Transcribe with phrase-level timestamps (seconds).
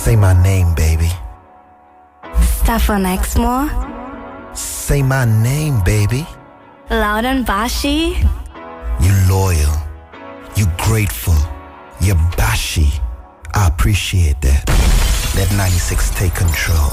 [0.00, 1.10] Say my name, baby.
[2.40, 3.68] Stefan Exmoor.
[4.54, 6.26] Say my name, baby.
[6.88, 8.16] Loud and bashy.
[9.04, 9.76] You loyal.
[10.56, 11.36] You grateful.
[12.00, 12.90] You bashy.
[13.52, 14.64] I appreciate that.
[15.36, 16.92] Let 96 take control.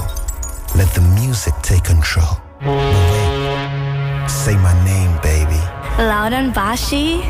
[0.76, 2.36] Let the music take control.
[2.60, 4.26] No.
[4.28, 5.60] Say my name, baby.
[5.96, 7.22] Loud and bashy.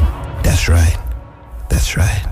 [0.42, 0.98] That's right.
[1.68, 2.27] That's right.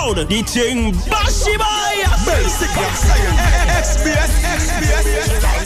[0.00, 0.16] Loud.
[0.16, 1.96] The thing bashy boy.
[2.26, 3.04] Basic science.
[3.80, 5.59] XBS, XBS.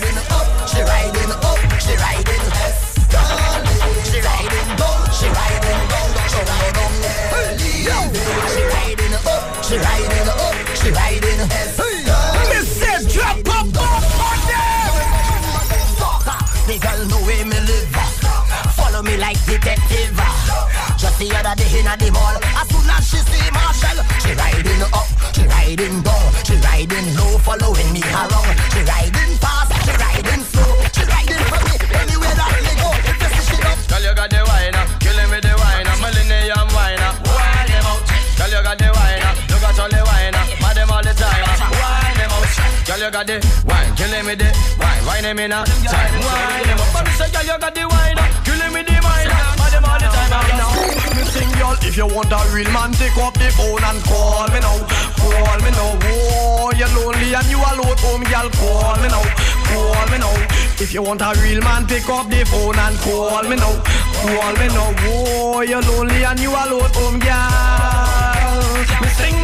[43.14, 43.38] Got the
[43.70, 46.66] wine, killing me the wine, wine in a time, wine.
[46.90, 50.10] But me say, girl, you got the wine, killing me the wine, them all the
[50.10, 50.34] time.
[50.58, 50.74] Now,
[51.14, 51.78] Me sing, y'all.
[51.86, 54.82] If you want a real man, take up the phone and call me now.
[55.14, 55.94] Call me now.
[55.94, 58.50] Oh, you're lonely and you alone, home, girl.
[58.50, 59.22] Call me now.
[59.70, 60.34] Call me now.
[60.82, 63.78] If you want a real man, pick up the phone and call me now.
[64.26, 64.90] Call me now.
[65.06, 68.74] Oh, you're lonely and you alone, home, girl.
[68.98, 69.43] Me sing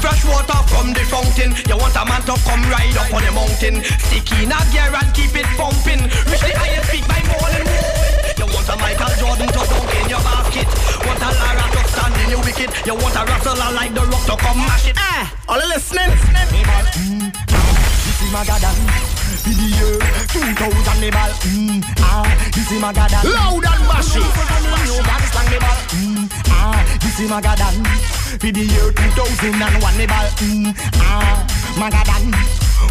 [0.00, 1.52] fresh water from the fountain.
[1.68, 3.84] You want a man to come ride up on the mountain.
[4.08, 6.02] Stick in a gear and keep it pumping.
[6.26, 7.64] Reach the highest peak by morning.
[8.40, 10.68] You want a Michael Jordan to dunk in your basket.
[11.04, 12.70] Want a Lara to stand in your wicket.
[12.88, 14.96] You want a Russell like the rock to come mash it.
[14.96, 16.10] Ah, all the listening.
[16.10, 17.69] Mm,
[18.30, 18.74] Magadan.
[19.42, 19.98] Video
[20.30, 21.30] 2000 me ball.
[21.50, 22.22] Mm, ah,
[22.54, 23.24] this is Magadan.
[23.26, 24.22] Loud and bashy.
[24.86, 25.78] You got slang me ball.
[25.98, 27.74] Mm, ah, this is Magadan.
[28.38, 30.26] Video 2001 me ball.
[30.46, 30.70] Mm,
[31.02, 31.42] ah,
[31.74, 32.30] Magadan.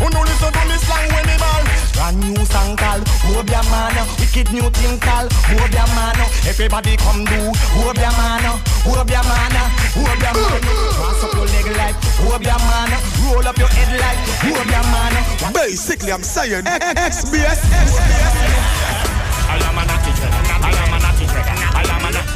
[0.02, 1.64] Oh no, listen to me slang when me ball.
[1.96, 3.96] Brand new song called Hobia Man.
[4.20, 6.20] Wicked new thing called Hobia Man.
[6.48, 8.44] Everybody come do Hobia Man.
[8.84, 9.79] Hobia Man.
[9.96, 10.62] Hobia Man.
[10.94, 12.90] Cross up your leg like Hobia Man.
[13.26, 15.14] Roll up your head like Hobia Man.
[15.54, 19.00] Basically, I'm saying XBS, XBS.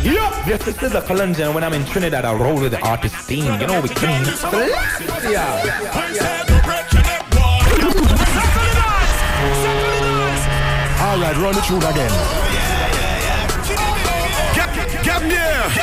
[0.03, 1.53] Yup, this is the Colombian.
[1.53, 3.45] When I'm in Trinidad, I roll with the artist scene.
[3.59, 4.25] You know we clean.
[10.99, 12.11] Alright, run the tune again.
[14.55, 15.82] Get, get there, get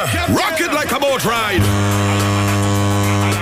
[0.00, 1.60] Rock it like a boat ride.
[1.60, 3.40] I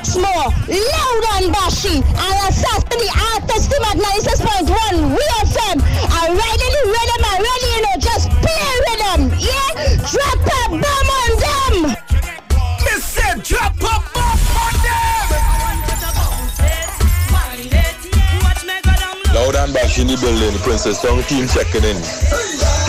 [0.00, 5.76] Exmoor, loud and bashy, and assassin the artist at 96.1 Real FM.
[6.08, 9.20] I'm riding the rhythm and ready, you know, just play rhythm.
[9.38, 10.00] Yeah?
[10.08, 10.99] Drop a bomb
[20.00, 22.79] in the building, Princess Song team checking in.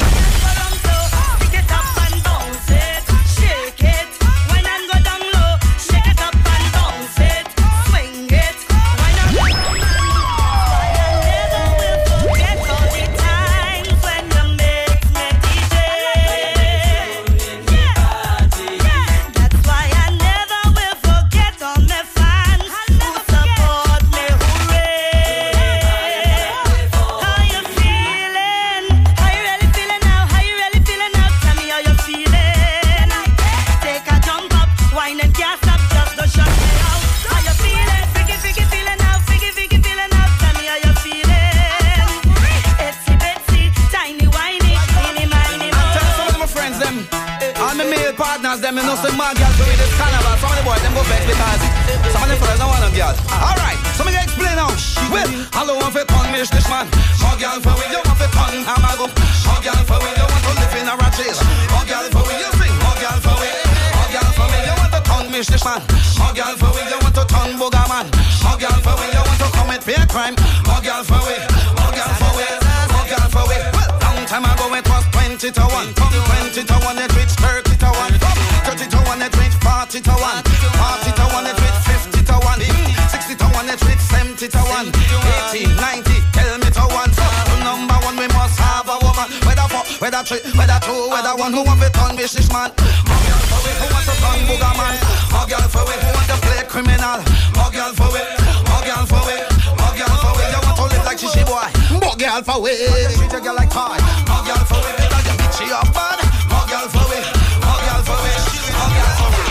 [92.22, 92.70] Who want to turn business man.
[93.10, 94.94] More girl for we, who want to turn booger man.
[95.34, 97.18] More girl for we, who want to play criminal.
[97.58, 98.22] More girl for we,
[98.70, 99.36] more girl for we,
[99.74, 100.44] more girl for we.
[100.46, 101.66] You want to live like shishi boy.
[101.98, 102.78] More girl for we,
[103.18, 103.98] treat a girl like toy.
[104.30, 106.22] More girl for we, because you bitch you up bad.
[106.46, 107.20] More girl for we,
[107.66, 108.32] more girl for we,
[108.70, 109.42] more girl for we.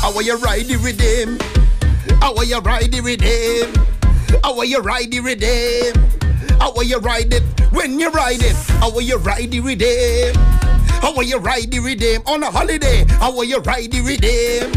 [0.00, 1.36] How you ride the rhythm?
[2.20, 3.68] How will you ride the rhythm?
[4.42, 5.92] How will you ride the rhythm?
[6.58, 8.56] How will you ride it when you ride it?
[8.80, 10.63] How you ride the rhythm?
[11.04, 13.04] How will you ride the rhythm on a holiday?
[13.20, 14.72] How will you ride the rhythm?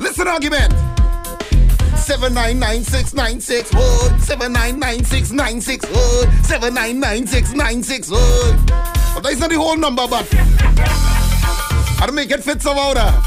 [0.00, 0.72] Listen, argument.
[1.96, 6.74] Seven nine nine six nine six one seven nine nine six nine six one seven
[6.74, 8.66] nine nine six nine six one.
[9.14, 10.24] But that's not the whole number, but
[12.04, 13.22] to make it fit somehow.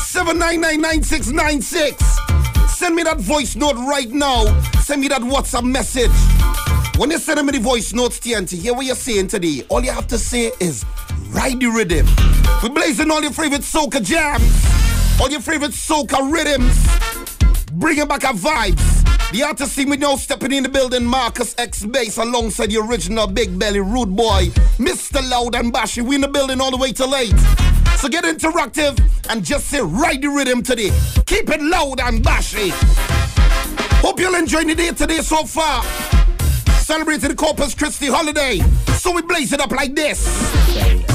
[0.00, 2.04] Seven nine nine nine six nine six.
[2.68, 4.44] Send me that voice note right now.
[4.82, 6.10] Send me that WhatsApp message.
[6.98, 9.64] When you send me the voice notes, TNT, hear what you're saying today.
[9.70, 10.84] All you have to say is
[11.32, 12.06] ride the rhythm.
[12.62, 16.76] We're blazing all your favorite soca jams, all your favorite soca rhythms,
[17.72, 18.96] bringing back our vibes.
[19.32, 23.26] The artist team we now stepping in the building, Marcus X Bass alongside the original
[23.28, 24.46] Big Belly Rude Boy,
[24.78, 25.26] Mr.
[25.30, 26.02] Loud and Bashy.
[26.02, 27.38] We in the building all the way till late.
[27.98, 28.98] So get interactive
[29.28, 30.90] and just say ride the rhythm today.
[31.26, 32.70] Keep it loud and bashy.
[34.00, 35.84] Hope you'll enjoy the day today so far.
[36.80, 38.60] Celebrating the Corpus Christi holiday.
[38.96, 41.09] So we blaze it up like this.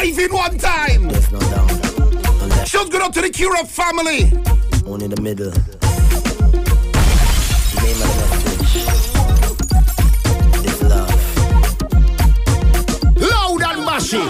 [0.00, 1.10] Dive in one time.
[2.64, 4.28] Shows good up to the Cura family.
[4.88, 5.50] One in the middle.
[7.82, 8.76] Name of the message
[10.64, 11.12] is love.
[13.18, 14.24] Loud and bashy.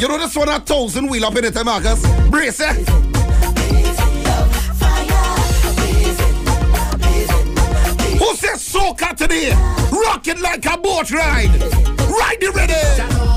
[0.00, 2.02] You know this one a thousand wheel up in it, eh, Marcus.
[2.30, 3.13] Brace eh?
[8.24, 9.50] Who says soca today?
[9.92, 11.50] Rock it like a boat ride.
[12.08, 13.33] Ride the rhythm.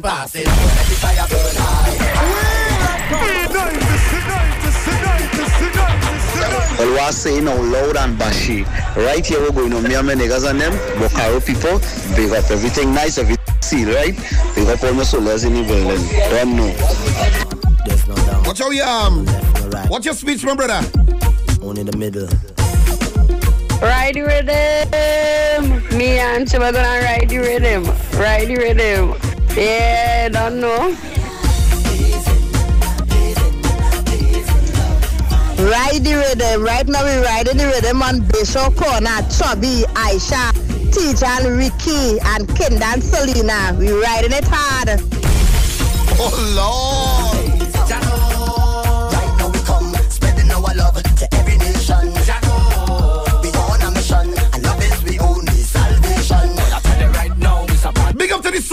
[0.00, 0.46] Black stallion passes.
[0.46, 1.56] Let the fire burn
[6.78, 8.64] Well, what I say now, loud and bashy.
[8.96, 11.78] Right here, we're going to me and my niggas and them, Bokaro people.
[12.16, 14.16] Big up everything nice, everything seal, right?
[14.54, 16.02] Big up all my soldiers in the building.
[16.30, 16.74] Don't know.
[18.46, 19.26] Watch how you um.
[19.88, 20.82] What's your speech, my brother?
[21.60, 22.28] One in the middle.
[23.82, 25.98] Ride the rhythm.
[25.98, 27.84] Me and Chiba gonna ride the rhythm.
[28.18, 29.29] Ride the rhythm.
[29.56, 30.96] Yeah, don't know.
[35.60, 36.62] Ride the rhythm.
[36.62, 40.52] Right now we riding the rhythm on Bishop Corner, Chubby, Aisha,
[40.92, 43.76] Teacher and Ricky and Kinda and Selena.
[43.78, 45.00] We riding it hard.
[46.18, 47.19] Oh Lord.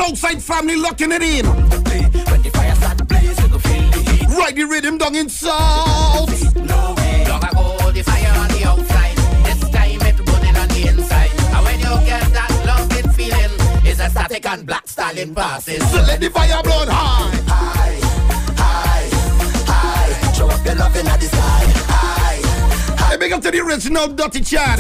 [0.08, 1.46] To Southside family locking it in.
[1.46, 4.30] When the fire start blaze, you go feel the heat.
[4.30, 6.56] Ride the rhythm down in South.
[6.56, 7.26] No way.
[7.28, 9.18] Long ago, the fire on the outside.
[9.44, 11.32] This time it burning on the inside.
[11.52, 13.52] And when you get that love it feeling,
[13.84, 15.84] it's a static and black stallion passes.
[15.92, 17.30] So let the fire burn high.
[17.52, 18.00] High,
[18.56, 19.10] high,
[19.68, 20.34] high.
[20.34, 21.66] Show up your love in the sky.
[21.92, 23.08] High.
[23.10, 24.80] Hey, big up to the original Dirty Chad.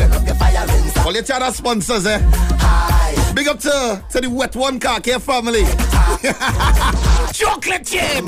[1.05, 2.19] All your Chad sponsors, eh?
[2.60, 3.26] High.
[3.38, 5.62] Big up to, to the Wet One Car Care family.
[7.34, 8.25] Chocolate chip.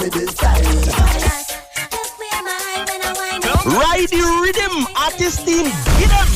[3.66, 5.66] Ride the rhythm, artist team,
[5.98, 6.30] get them.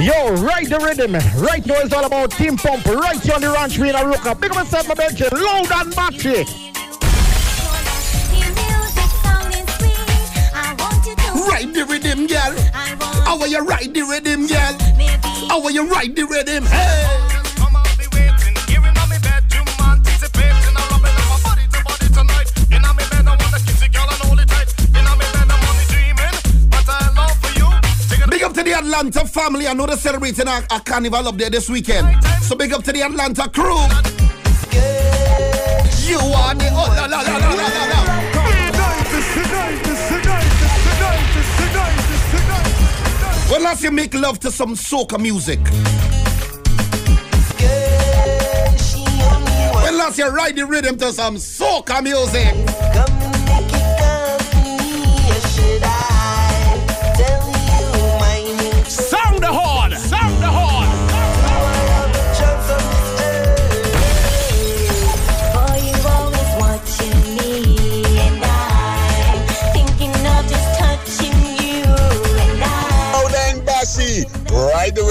[0.00, 1.14] Yo, ride the rhythm.
[1.42, 2.86] Right now it's all about Team Pump.
[2.86, 4.40] Right here on the ranch, me in Arouca.
[4.40, 5.20] Big up myself, my bench.
[5.20, 6.44] Loud and battery.
[11.50, 13.07] Ride the rhythm, girl.
[13.28, 14.74] How will you ride the rhythm, girl?
[15.50, 16.64] How will you ride the rhythm?
[16.64, 17.24] Hey.
[28.64, 29.66] the Atlanta family.
[29.66, 32.22] I know they're celebrating a, a, carnival up there this weekend.
[32.42, 33.78] So big up to the Atlanta crew.
[36.08, 37.97] You are the oh, la, la, la,
[43.60, 45.58] Last you make love to some soca music?
[49.92, 53.27] Last you ride the rhythm to some soca music?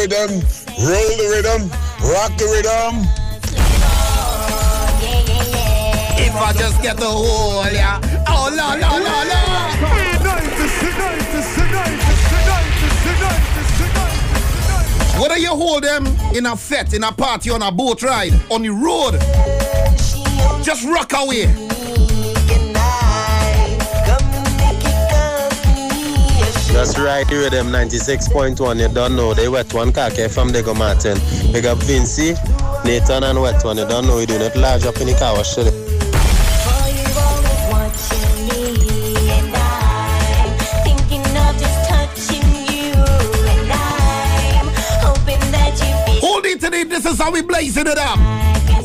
[0.07, 0.39] Rhythm,
[0.79, 1.69] roll the rhythm,
[2.01, 3.03] rock the rhythm.
[6.19, 7.99] If I just get the whole, yeah.
[8.27, 9.37] Oh, la, la, la, la.
[15.21, 18.61] Whether you hold them in a fete, in a party, on a boat ride, on
[18.61, 19.19] the road,
[20.63, 21.47] just rock away.
[26.77, 28.79] Just ride the rhythm 96.1.
[28.79, 29.33] You don't know.
[29.33, 31.17] They wet one kake from Diego Martin.
[31.51, 32.37] Big up Vincy,
[32.85, 33.77] Nathan and wet one.
[33.77, 34.19] You don't know.
[34.19, 35.71] You do not large up in the car wash today.
[35.71, 38.77] Boy, you always watching me
[39.25, 40.53] and I
[40.85, 44.69] thinking of just touching you and I'm
[45.01, 46.29] hoping that you feel.
[46.29, 48.19] Hold it today, this is how we blazing it up.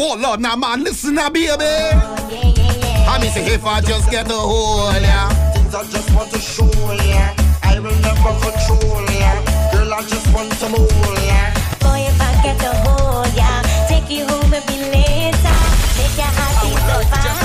[0.00, 1.52] Oh Lord, now man, listen now, baby.
[1.52, 5.28] I mean, say if I just get the whole, yeah.
[5.52, 7.41] Things I just want to show ya.
[7.82, 9.42] I will never control ya.
[9.72, 10.86] Girl, I just want to move
[11.26, 11.50] ya.
[11.82, 13.58] Boy, if I get the hold ya,
[13.90, 15.58] take you home maybe later.
[15.98, 17.42] Make your heart beat so fast.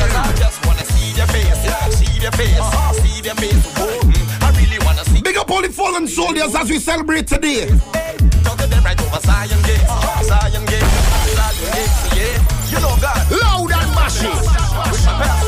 [0.00, 1.90] Cause I just wanna see their face, yeah.
[1.90, 2.94] See their face, uh-huh.
[2.94, 3.60] see their face.
[3.76, 5.20] Mm, I really wanna see.
[5.20, 7.68] Big up all the fallen soldiers as we celebrate today.
[8.40, 10.24] Talk to them right over Zion Gate, uh-huh.
[10.24, 10.88] Zion Gate,
[11.36, 12.72] Zion Gate, yeah.
[12.72, 13.20] You know God.
[13.30, 14.32] Loud and mashy.
[14.32, 15.45] With my best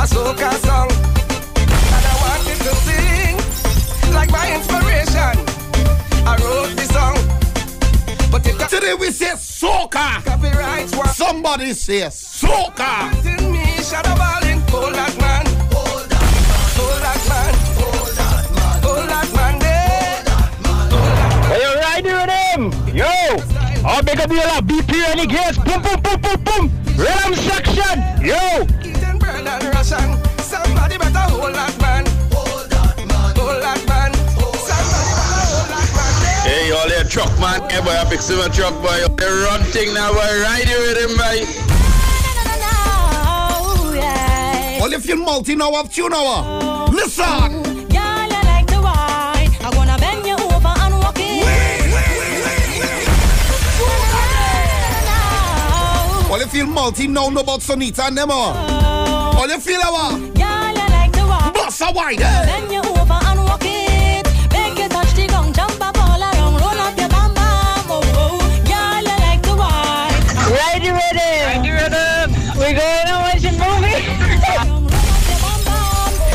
[0.00, 0.90] a soca song,
[1.60, 3.36] and I wanted to sing
[4.14, 5.36] like my inspiration.
[6.24, 7.16] I wrote this song,
[8.30, 10.24] but it Today we say soca.
[10.24, 11.08] Copyrights one.
[11.08, 13.12] Somebody say soca.
[13.26, 18.48] In me, shadow balling, hold that man, hold that man, hold that man, hold that
[18.56, 19.12] man, hold eh.
[19.12, 20.24] that man, there.
[21.50, 22.96] Hey, you ride with him.
[22.96, 23.12] Yo.
[23.84, 24.64] Oh, big up you lot.
[24.64, 25.58] BP Renegades.
[25.58, 26.64] Boom, boom, boom, boom, boom.
[26.96, 28.24] Rhythm section.
[28.24, 28.79] Yo.
[29.80, 30.20] Eating bread and.
[30.40, 34.12] Somebody better hold that man, hold that man, hold that man.
[34.12, 36.12] Somebody better hold that man.
[36.20, 36.44] there.
[36.44, 38.98] Hey, all your truck man, hey boy, a big silver truck boy.
[39.16, 41.46] They run thing now, boy, ride you with him, boy.
[44.80, 46.26] Well, if you're multi now, have tune now.
[46.26, 47.62] Uh, listen.
[47.88, 49.50] Girl, you like to wine.
[49.60, 51.44] I'm gonna bend you over and walk it.
[56.30, 58.79] Well, you multi now, know about Sonita and them all.
[59.40, 61.52] Well, you feel our Girl, you like to wine.
[61.54, 62.20] boss a wide.
[62.20, 62.44] eh?
[62.44, 64.26] Bend you over and walk it.
[64.52, 67.88] Make you touch the gong, jump up all around, roll up your bam bam.
[67.88, 68.36] Oh, oh.
[68.68, 70.12] Girl, you like to wine.
[70.52, 71.40] Ride the rhythm.
[71.48, 72.28] Ride the rhythm.
[72.60, 73.96] We going to watch a movie.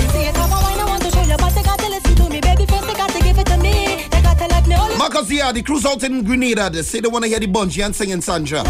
[0.09, 2.15] See it, have a wine, I want to show you, but they got to listen
[2.15, 2.65] to me, baby.
[2.65, 4.07] First, they got to give it to me.
[4.09, 4.97] They got to let me hold it.
[4.97, 6.71] Marcus, yeah, the cruise out in Grenada.
[6.71, 8.63] They say they want to hear the bungee and singing Sandra.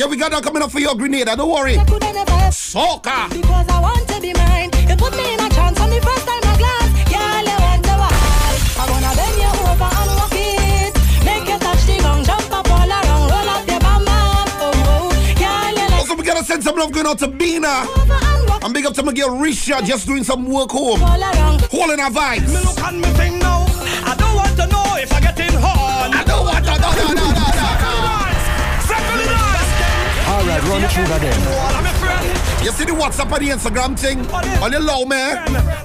[0.00, 1.36] Yeah, we got that coming up for your Grenada.
[1.36, 1.76] Don't worry.
[1.84, 3.28] Could I Soca.
[3.28, 4.72] Because I want to be mine.
[4.88, 6.92] You put me in a trance on the first time I glance.
[7.12, 8.56] Girl, you want to wine.
[8.80, 10.96] I wanna bend you over and walk it.
[11.20, 14.48] Make you touch the gong, jump up all around, roll up your bam bam.
[14.64, 15.12] Oh, oh.
[15.36, 17.84] Girl, you like Also, we gotta send some love going out to Bina.
[18.64, 21.00] And big up to my girl Risha, just doing some work home.
[21.68, 22.48] Holding her vibes.
[22.48, 23.68] Me look on me thing now.
[24.08, 26.16] I don't want to know if I get in horn.
[26.16, 26.88] I don't want to know.
[26.88, 27.99] No, no, no, no, All
[30.50, 32.64] right, run it through that then.
[32.64, 34.18] You see the WhatsApp and the Instagram thing?
[34.62, 35.38] On the low, man.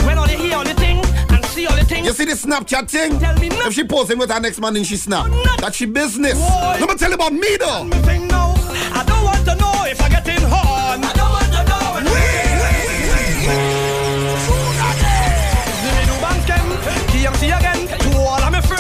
[0.06, 0.98] When all you hear all the thing
[1.30, 2.04] and see all the thing.
[2.04, 3.20] You see the Snapchat thing?
[3.20, 5.28] tell me If she posting with her next man and she snap,
[5.60, 6.40] that's she business.
[6.40, 7.90] Let me tell you about me though.
[8.04, 8.54] thing now.
[8.94, 11.04] I don't want to know if I get in horn.
[11.04, 11.76] I don't want to know.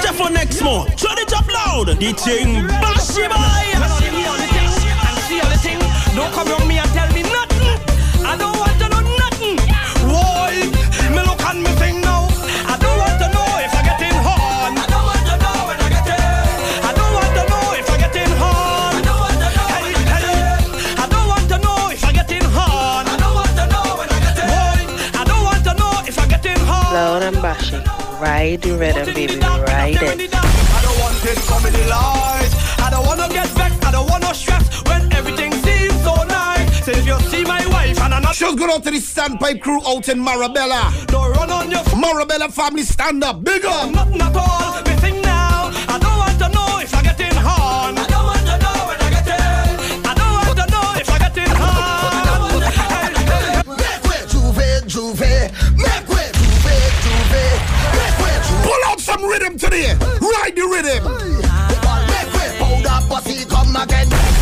[0.01, 0.95] Jeff on next month.
[0.97, 1.87] Turn it up loud.
[1.87, 4.44] The thing Bashi boy.
[6.15, 7.75] Don't come around me and tell me nothing.
[8.25, 9.59] I don't want to know nothing.
[10.07, 10.55] Why?
[11.11, 12.27] Me look on me thing now.
[12.71, 14.79] I don't want to know if I get in horn.
[14.79, 16.55] I don't want to know when I get in.
[16.87, 18.95] I don't want to know if I get in horn.
[18.95, 20.63] I don't want to know when I get in.
[21.03, 23.03] I don't want to know if I get in horn.
[23.11, 24.47] I don't want to know when I get in.
[24.55, 25.19] Why?
[25.19, 26.93] I don't want to know if I get in horn.
[26.95, 27.83] Loud and bashing.
[28.23, 29.35] Ride the rhythm, baby.
[29.43, 30.31] Ride it.
[30.31, 32.55] I don't want this comedy lies.
[32.79, 33.83] I don't wanna get vexed.
[33.83, 34.63] I don't wanna stress
[36.87, 36.95] nice.
[36.95, 38.35] Say if you see my wife and I'm not.
[38.35, 41.07] Shows good out to the Standpipe crew out in Marabella.
[41.07, 43.43] Don't run on your Marabella family stand up.
[43.43, 43.91] Big up.
[43.91, 44.81] Nothing at all.
[44.83, 45.71] Me sing now.
[45.87, 47.97] I don't want to know if I get in horn.
[47.97, 50.05] I don't want to know when I get in.
[50.05, 52.61] I don't want to know if I get in horn.
[53.77, 55.19] Make way, Juve, Juve.
[55.79, 57.43] Make way, Juve, Juve.
[57.95, 58.63] Make way, Juve.
[58.67, 59.95] Pull out some rhythm today.
[60.19, 61.03] Ride the rhythm.
[62.11, 64.34] Make way, powder pussy come again.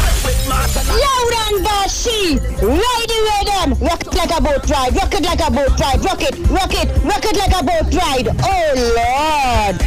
[0.53, 0.93] With Marshall.
[0.93, 3.69] Loud and bashy, ride the rhythm.
[3.87, 6.73] Rock it like a boat ride, rock it like a boat ride, rock it, rock
[6.73, 8.27] it, rock it like a boat ride.
[8.43, 9.81] Oh Lord.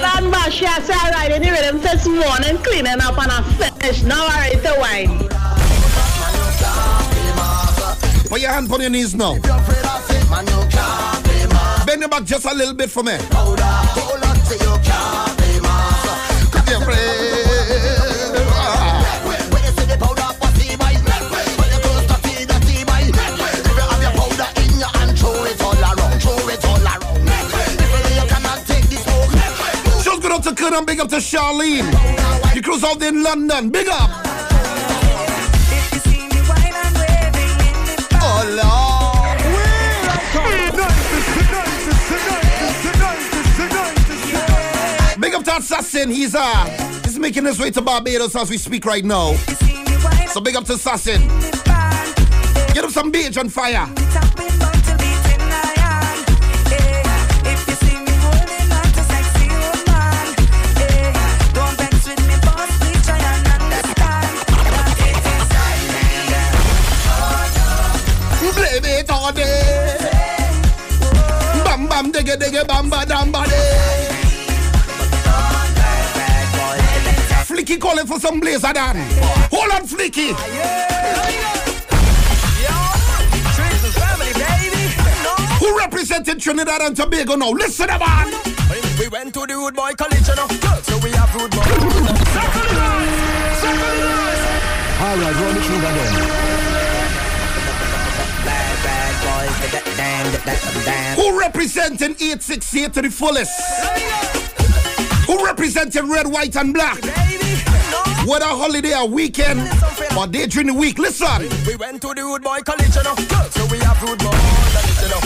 [0.00, 3.42] Land Bashi, I say I ride in the rhythm this morning, cleaning up and I
[3.58, 4.02] finish.
[4.02, 5.43] Now I ready to wine.
[8.24, 9.34] Oh, Put your hand on your knees now.
[11.86, 13.16] Bend your back just a little bit for me.
[30.24, 32.54] Good out to big up to Charlene.
[32.54, 33.70] You cruise out in London.
[33.70, 34.33] Big up.
[45.20, 46.10] Big up to Assassin.
[46.10, 46.64] He's uh
[47.04, 49.34] he's making his way to Barbados as we speak right now.
[50.28, 51.20] So big up to Assassin.
[52.74, 53.88] Get up some beach on fire.
[72.24, 74.08] Bam bam digga digga bam ba dam ba day.
[77.44, 78.96] Flicky calling for some blazer dan.
[79.52, 80.32] Hold on, Flicky.
[85.58, 87.50] Who represented Trinidad and Tobago now?
[87.50, 88.32] Listen, man.
[88.98, 90.48] We went to the Rude Boy College, you know.
[90.82, 91.62] So we have Rude Boy.
[95.00, 96.53] All right, run it through again.
[101.16, 103.52] Who representing 868 to the fullest?
[105.26, 107.00] Who representing red, white, and black?
[108.28, 109.60] Whether holiday or weekend
[110.18, 111.48] or day during the week, listen.
[111.66, 113.16] We went to the Rude Boy College, you know.
[113.52, 115.20] So we have Rude Boy College, you know.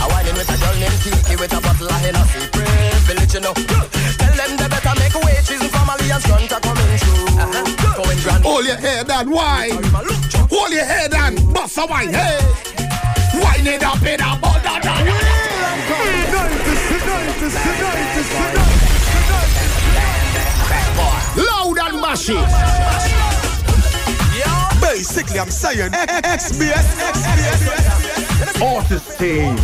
[0.00, 2.44] I wine in with a girl named Kiki with a bottle of Hennessy.
[2.52, 3.54] Privilege, you know.
[3.56, 5.36] Tell them they better make way.
[5.48, 7.40] She's in family and front are coming through.
[7.40, 8.04] Uh-huh.
[8.04, 8.44] Going grand.
[8.44, 9.80] Hold your head and wine.
[10.52, 12.12] Hold your head and bust a wine.
[12.12, 12.67] Hey.
[13.40, 14.58] Wine it up in a butter.
[21.36, 22.38] Loud and mashy.
[24.80, 29.56] Basically, I'm saying XBS, XBS, Artist team.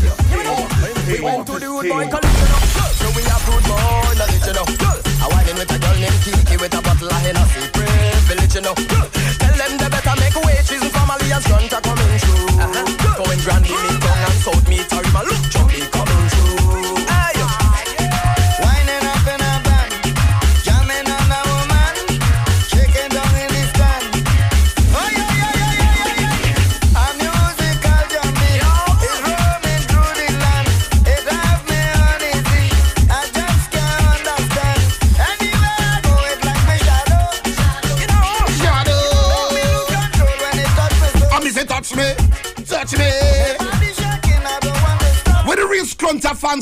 [1.09, 2.09] We went to the Rude Boy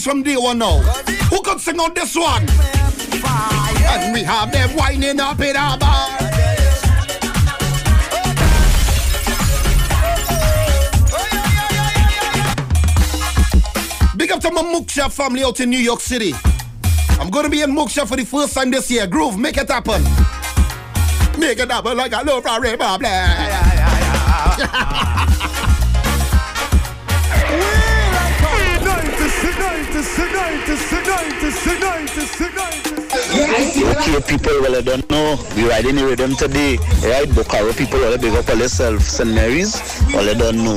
[0.02, 0.80] Fans from day one now?
[1.30, 2.46] Who could sing on this one?
[2.48, 6.08] And we have them winding up in our bar.
[14.16, 16.32] Big up to my Muksha family out in New York City.
[17.20, 19.06] I'm gonna be in Muksha for the first time this year.
[19.06, 20.02] Groove, make it happen.
[21.38, 22.42] Make it happen like I love
[33.32, 33.96] Ray Bob.
[34.02, 35.38] Okay, people, well, I don't know.
[35.54, 37.28] We riding the rhythm today, right?
[37.28, 39.02] Bokaro people, well, big up all yourself.
[39.02, 39.30] St.
[39.30, 39.74] Mary's,
[40.12, 40.76] well, I don't know.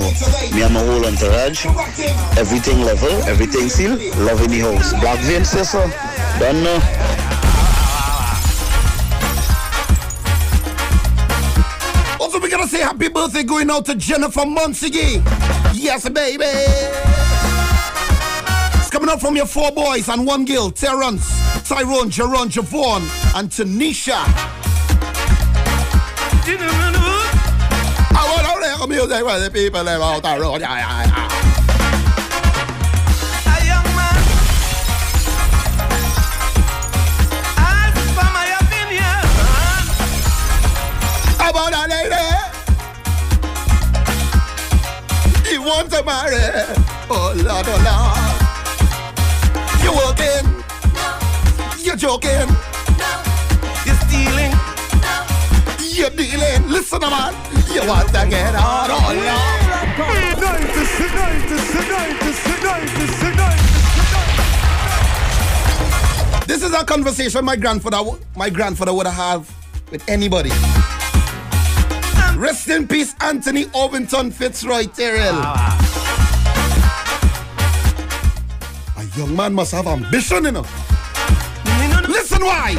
[0.53, 1.65] Me and my whole entourage.
[2.37, 3.91] Everything level, everything seal.
[4.25, 4.91] Love in the house.
[4.99, 5.79] Black vein, say so.
[6.39, 6.79] Don't know.
[12.19, 15.21] Also, we gonna say happy birthday going out to Jennifer Monsigi.
[15.73, 17.04] Yes, baby.
[19.05, 21.29] Coming out from your four boys and one girl, Terrence,
[21.69, 23.03] Tyrone, Jerron, Javon,
[23.37, 24.15] and Tanisha.
[28.09, 30.61] I want to hear music with the people live out the road.
[30.61, 31.27] Yeah, yeah, yeah.
[33.45, 34.17] A young man
[37.61, 39.21] asked for my opinion.
[41.47, 42.25] About a lady.
[45.47, 46.41] He wants to marry.
[47.07, 48.24] Oh, Lord, oh, Lord.
[49.85, 50.45] You working?
[51.77, 52.49] You're joking?
[53.85, 54.51] You're stealing?
[55.93, 56.67] You're dealing?
[56.67, 57.33] Listen, man.
[57.71, 58.89] You want to get out?
[58.89, 59.65] Oh, Lord.
[66.47, 69.47] This is a conversation my grandfather, my grandfather would have
[69.91, 70.49] with anybody.
[72.35, 75.74] Rest in peace, Anthony Ovington Fitzroy Terrell.
[79.17, 80.69] Young man must have ambition enough.
[82.09, 82.75] Listen why.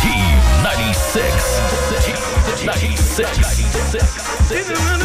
[0.00, 1.18] T96.
[2.56, 3.26] T96.
[4.48, 4.97] T96.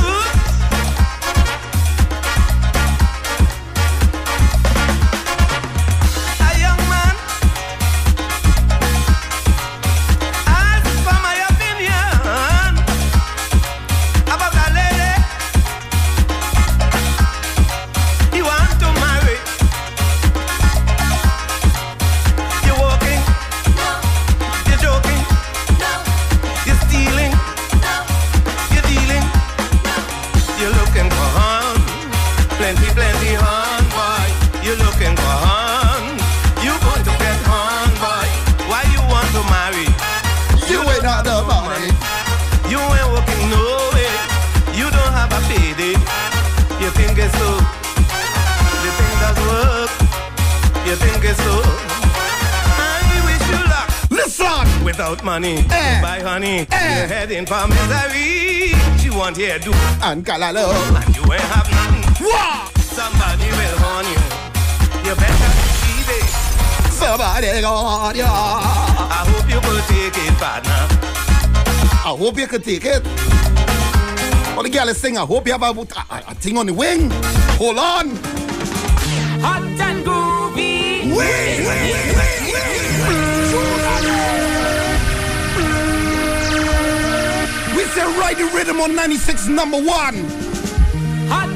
[55.33, 56.01] Without money, eh.
[56.01, 56.67] buy honey.
[56.71, 56.97] Eh.
[56.99, 58.73] You're heading for misery.
[58.99, 59.71] She want here do
[60.03, 60.69] and calalo.
[61.01, 62.27] And you ain't have nothing.
[62.27, 62.69] Wah!
[62.77, 64.21] Somebody will horn you.
[65.09, 66.91] You better be there.
[66.91, 68.27] Somebody got ya.
[68.29, 70.85] I hope you will take it, partner.
[72.05, 73.01] I hope you can take it.
[74.55, 76.73] All the girl is saying, I hope you have a, a, a thing on the
[76.73, 77.09] wing.
[77.57, 78.09] Hold on.
[79.41, 81.09] Hot and groovy.
[81.09, 81.25] We
[81.65, 82.12] say
[88.33, 90.25] ride the rhythm on 96 number one.
[91.29, 91.49] Hot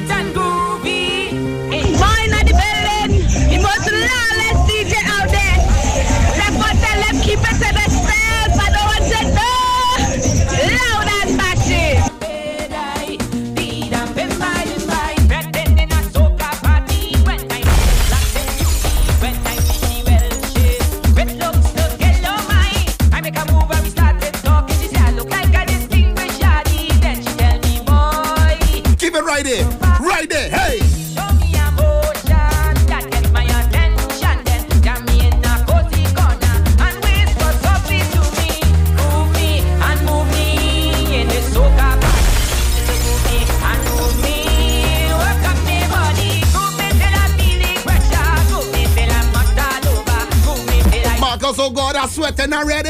[52.59, 52.89] I'm sweating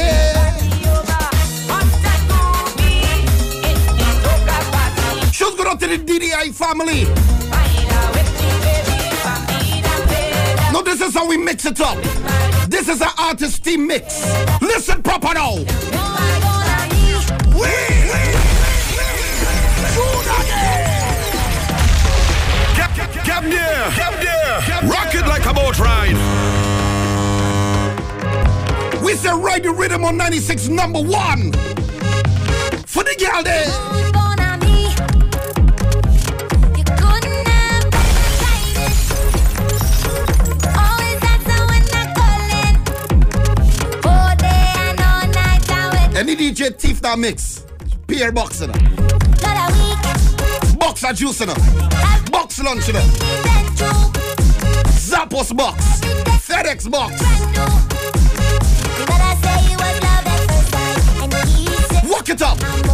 [5.30, 7.04] Should go out to the DDI family.
[10.72, 11.98] No, this is how we mix it up.
[12.70, 14.24] This is an artist team mix.
[14.62, 15.56] Listen proper now.
[17.58, 17.87] Get,
[29.08, 31.50] We say ride the rhythm on 96 number one.
[32.84, 33.64] For the girl there.
[46.14, 47.64] Any DJ thief that mix.
[48.06, 48.70] Peer box in
[50.78, 51.48] Boxer juice in
[52.30, 52.96] Box lunch in
[55.00, 56.02] Zappos box.
[56.46, 57.97] FedEx box.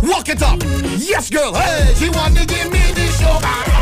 [0.06, 0.62] Walk it up.
[0.98, 1.54] Yes, girl.
[1.54, 3.74] Hey, she want to give me the sugar.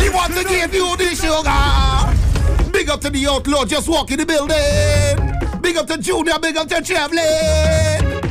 [0.00, 2.72] She want to give you the sugar.
[2.72, 5.60] Big up to to the outlaw, just walk in the building.
[5.60, 8.22] Big up to Junior, big up to Traveling.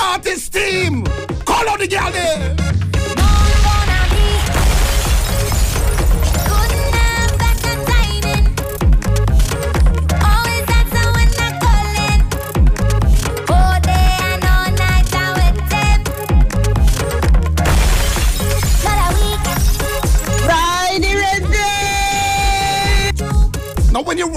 [0.00, 1.04] Artist team,
[1.44, 2.75] call on the girl there.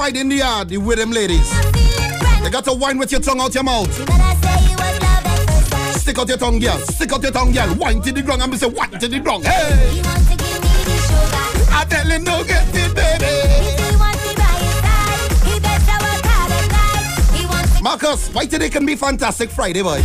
[0.10, 1.52] Now when you ride in the yard, you with them ladies,
[2.43, 3.93] you got to whine with your tongue out your mouth.
[6.00, 6.78] Stick out your tongue, girl.
[6.80, 7.67] Stick out your tongue, girl.
[7.76, 9.45] Whine to the ground and be say, whine to the ground.
[9.45, 9.93] Hey!
[9.93, 11.69] He wants to give me the show back.
[11.72, 13.26] I tell you, no get it, baby.
[17.82, 20.02] Marcus, why today can be fantastic Friday, boy?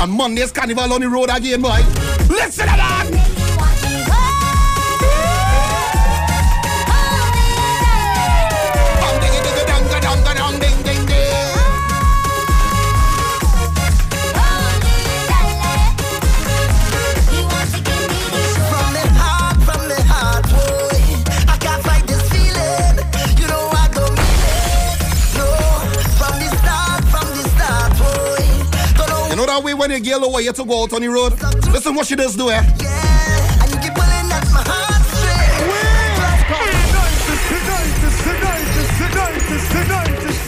[0.00, 1.80] And Monday's carnival on the road again, boy.
[2.28, 2.89] Listen to that!
[29.90, 31.32] Know that way when you girl over here to go out on the road?
[31.72, 32.58] Listen what she does do, eh?
[32.58, 35.20] And you keep pulling at my heartstrings.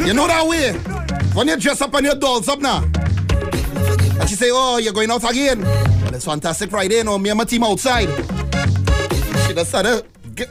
[0.07, 0.73] You know that way?
[1.35, 2.83] When you dress up and your dolls up now.
[4.21, 5.63] And she say, oh, you're going out again.
[5.63, 8.09] Well, it's fantastic Friday, you know, me and my team outside.
[9.47, 10.03] She just said, uh,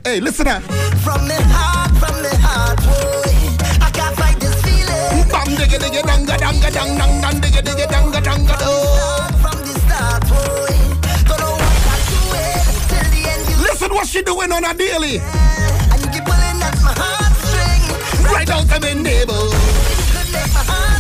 [0.04, 0.60] hey, listen now.
[1.04, 3.32] From the heart, from the heart, boy.
[3.86, 5.30] I can't fight this feeling.
[5.30, 7.51] Bam, digga, digga, danga, danga, dang, dang, dang,
[14.12, 15.20] she doing on a daily.
[15.20, 17.82] and you keep pulling at my heartstring.
[18.26, 19.40] Right out to my neighbor.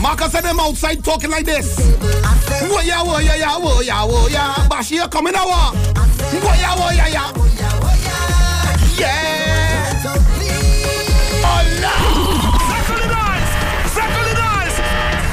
[0.01, 1.75] Marcus and them outside talking like this.
[2.69, 4.55] Wo ya, wo ya, ya, wo ya, wo ya.
[4.69, 5.43] Bashi, you coming now?
[5.45, 5.73] ah?
[6.39, 7.33] Wo ya, wo ya, ya.
[8.97, 9.91] Yeah.
[11.43, 11.91] Oh, no.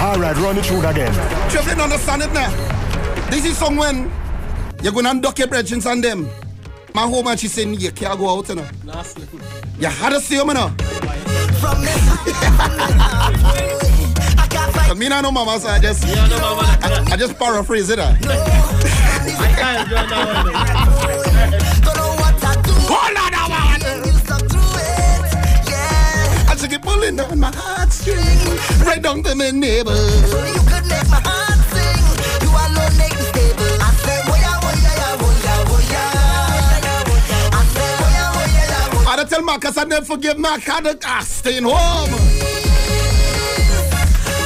[0.04, 1.12] All right, run it through again.
[1.48, 2.50] Just didn't understand it now.
[3.30, 4.10] This is song when
[4.82, 6.28] you're going to duck your brethren on them.
[6.98, 8.66] My home and she saying you can't go out, you know.
[9.78, 10.66] You had to see them, you know.
[11.60, 13.36] From the heart,
[14.36, 17.88] I can't fight I mean, I know mama, so I just, I, I just paraphrase
[17.94, 18.00] it.
[18.00, 18.16] uh.
[22.90, 23.82] Hold on, now, man.
[26.48, 29.92] I just keep pulling on my heartstring, right down to my neighbor.
[29.94, 31.37] You could make my heart
[39.28, 42.10] tell Marcus I never forgive my cat ah, staying home.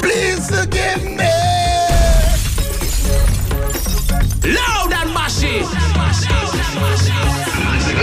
[0.03, 1.33] Please forgive me.
[4.57, 5.63] Loud and bashy.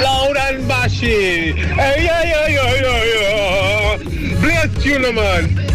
[0.04, 1.54] Loud and bashy.
[1.54, 4.40] Hey, yeah, yeah, yeah, yeah, yeah.
[4.40, 5.69] Bless you, man.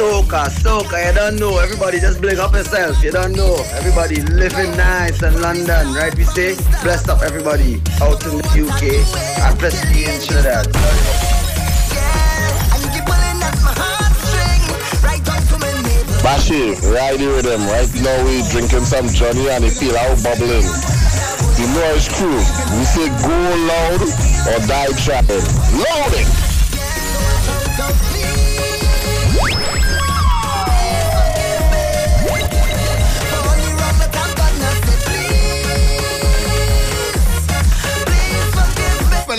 [0.00, 1.58] Soca, soca, you don't know.
[1.58, 3.04] Everybody just blink up yourself.
[3.04, 3.54] You don't know.
[3.76, 6.14] Everybody living nice in London, right?
[6.16, 8.96] We say, bless up everybody out in the UK
[9.44, 10.72] I bless me in Trinidad.
[10.72, 10.72] You.
[16.24, 17.60] Bashi, ride the rhythm.
[17.68, 20.64] Right now we drinking some Johnny and the feel out bubbling.
[21.60, 22.40] The noise crew,
[22.72, 23.36] we say go
[23.68, 24.00] loud
[24.48, 25.44] or die trying.
[25.76, 26.39] Loading!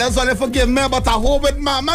[0.02, 1.92] Fellas, only forgive me, but I hope it, mama.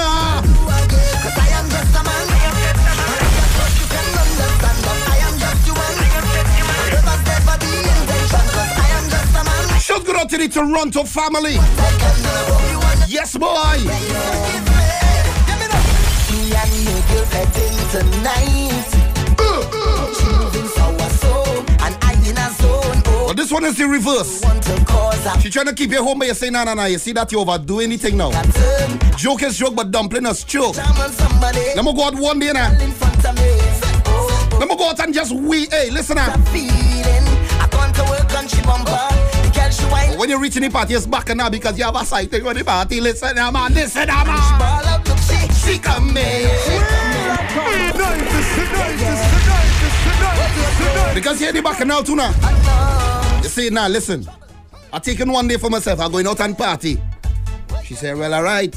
[9.81, 11.55] Shout out to the Toronto family.
[13.09, 13.83] Yes, boy.
[23.27, 24.86] But this one is the reverse.
[25.27, 26.85] A She trying to keep you home, but you say, nah, nah, nah.
[26.87, 28.31] You see that you overdo anything now.
[29.17, 30.77] Joke is joke, but dumpling is joke.
[30.77, 32.71] Let me go out one day now.
[34.59, 35.67] Let me go out and just we.
[35.67, 36.45] Hey, listen on
[39.91, 40.19] wine.
[40.19, 42.65] When you reach the party, it's back now because you have a sight to the
[42.65, 43.01] party.
[43.01, 43.75] Listen now, man.
[43.75, 44.27] Listen man.
[44.59, 44.87] Ball
[45.51, 45.79] she.
[45.79, 46.15] Come
[51.15, 52.33] Because here the back now too now.
[53.43, 54.27] You see now, listen.
[54.93, 56.01] I taking one day for myself.
[56.01, 57.01] I'm going out and party.
[57.85, 58.75] She said, well, all right.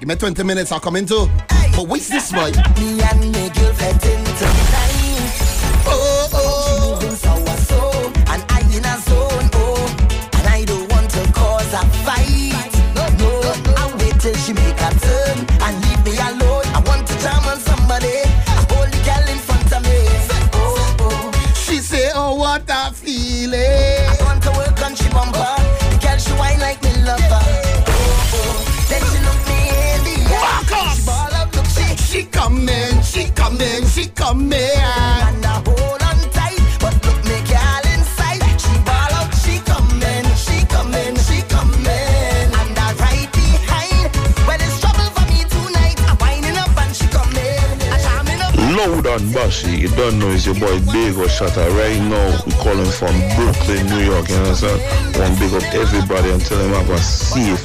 [0.00, 0.72] Give me 20 minutes.
[0.72, 1.28] I'll come in too.
[1.74, 2.52] But what's this, boy?
[2.78, 3.50] Me and me
[34.26, 34.58] come in.
[34.58, 37.38] And I hold on tight, but look me.
[37.46, 38.74] She she
[43.62, 43.78] she
[44.46, 45.98] right it's trouble for me tonight.
[46.06, 46.18] I'm
[48.74, 49.06] she.
[49.06, 49.76] I'm bossy.
[49.82, 52.28] You don't know it's your boy Big or Shatter right now.
[52.46, 54.28] We calling from Brooklyn, New York.
[54.28, 54.80] You understand?
[55.14, 57.62] Know Want big up everybody and tell them have a safe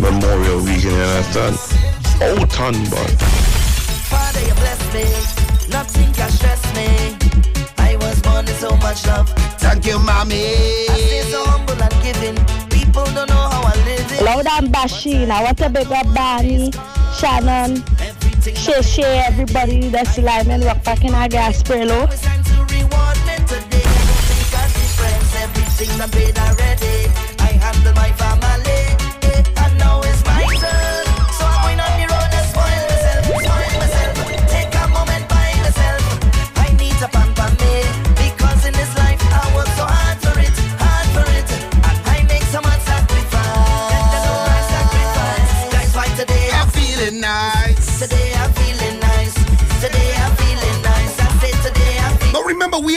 [0.00, 0.92] Memorial Weekend.
[0.92, 1.56] You understand?
[2.20, 3.08] Know out and boy.
[4.12, 5.41] Father, you bless me
[5.82, 6.86] toxic cash stress me.
[7.78, 9.28] I was born with so much love.
[9.58, 10.54] Thank you, mommy.
[10.88, 12.36] I stay so humble and giving.
[12.70, 14.22] People don't know how I live it.
[14.22, 16.70] Loud and Bashina, what a bigger Barney,
[17.18, 17.82] Shannon,
[18.54, 22.08] Shay Shay, everybody that's live and rock back in our gas low.
[25.34, 27.31] Everything I paid already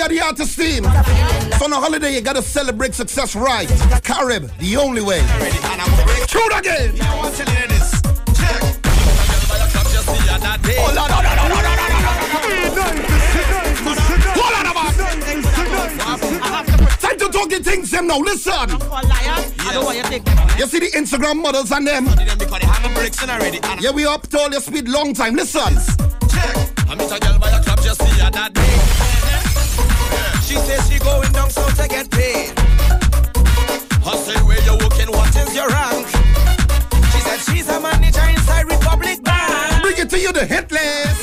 [0.05, 0.83] are the artist team.
[1.57, 3.67] So on a holiday, you gotta celebrate success right.
[4.03, 5.19] Carib, the only way.
[6.27, 6.95] Shoot again!
[10.77, 11.75] Hold on, hold on, hold on,
[16.99, 18.19] Time to talk the things, them now.
[18.19, 18.69] Listen.
[20.59, 22.05] You see the Instagram models and them.
[23.79, 25.35] Yeah, we up to all your speed long time.
[25.35, 25.75] Listen
[30.65, 32.51] say she going down so to get paid.
[34.05, 35.09] I say where you working?
[35.11, 36.07] What is your rank?
[37.11, 39.81] She said she's a manager inside Republic Bank.
[39.83, 41.14] Bring it to you the headless.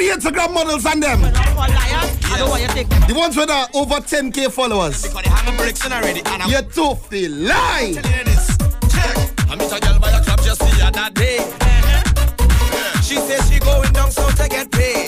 [0.00, 1.20] the Instagram models and them.
[1.20, 5.04] The ones with uh, over 10k followers.
[6.48, 6.96] You're too
[7.28, 7.94] lie.
[9.48, 11.38] I a girl by the club just the other day.
[11.38, 13.02] Uh-huh.
[13.02, 14.99] She says she going down south to get paid.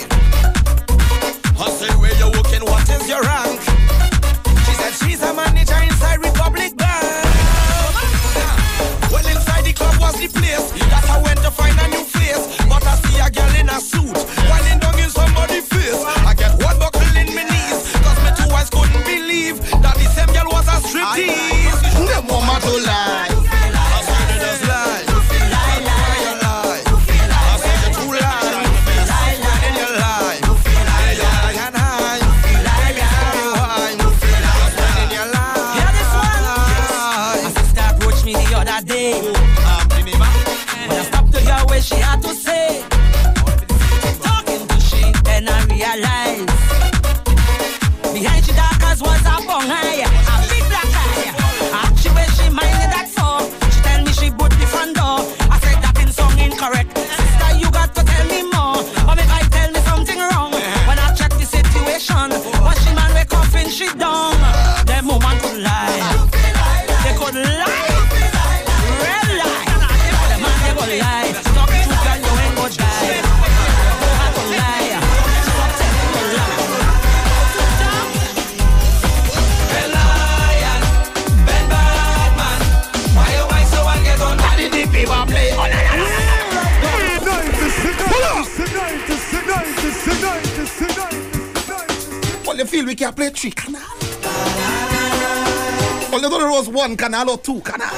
[96.23, 97.91] And the was one canal or two canal.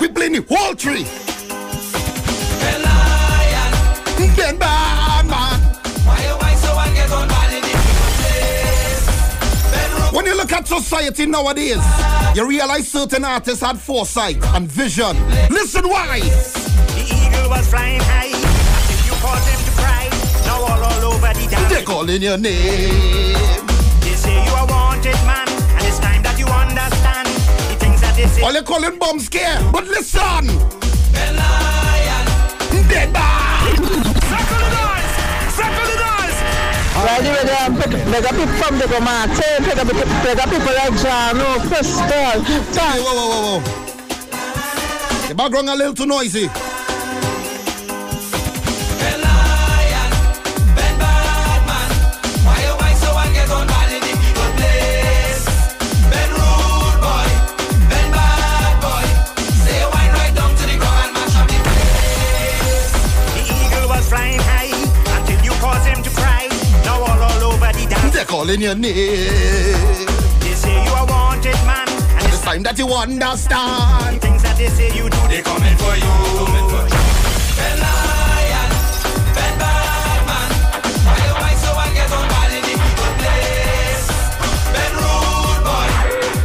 [0.00, 1.04] We playing the whole tree.
[4.36, 5.60] Ben bad man.
[10.12, 11.78] When you look at society nowadays,
[12.34, 15.16] you realize certain artists had foresight and vision.
[15.48, 16.18] Listen why.
[16.18, 18.32] The eagle was flying high.
[18.32, 19.12] If you
[19.46, 20.08] him to cry,
[20.44, 21.66] now all, all over the.
[21.68, 23.29] They're calling your name.
[28.20, 28.42] The they say.
[28.42, 30.46] All you calling bomb scare, but listen.
[32.88, 33.40] Dead man.
[37.00, 37.76] Right with them,
[38.12, 42.42] pick up people from the Martin, pick up pick up people like Jano, oh, Crystal,
[43.00, 45.28] Whoa, whoa, whoa, whoa.
[45.28, 46.69] The background a little too noisy.
[68.50, 68.92] Calling your name.
[70.40, 74.16] They say you are wanted man, and It's time that you understand.
[74.16, 76.10] the things that they say you do, they coming for you.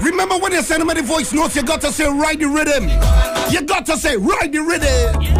[0.01, 2.87] Remember when you send me the voice notes, you got to say ride the rhythm.
[3.51, 5.34] You got to say ride the rhythm.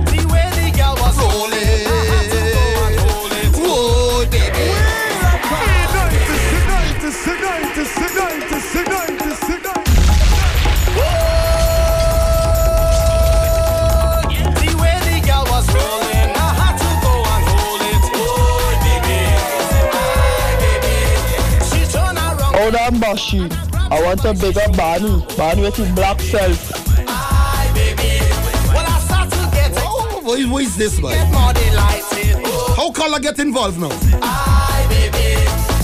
[23.02, 23.16] Around.
[23.16, 23.50] Bashi.
[23.91, 25.24] I want a bigger up Barney.
[25.38, 26.72] Barney with his black self.
[27.08, 28.20] Hi, baby.
[28.74, 31.12] Well, I start to get Oh, what is, what is this, man?
[31.12, 32.41] get more delighted.
[32.46, 33.89] Oh, How color get involved now?
[34.22, 35.38] hi, baby.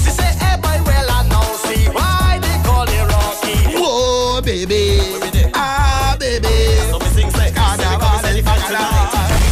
[0.04, 1.46] She say, hey, boy, well, I know.
[1.68, 3.78] See why they call it Rocky.
[3.78, 5.00] Whoa, baby.
[5.54, 6.48] Ah, baby.
[6.90, 8.90] So me sing, say, Carnival is bacchanal.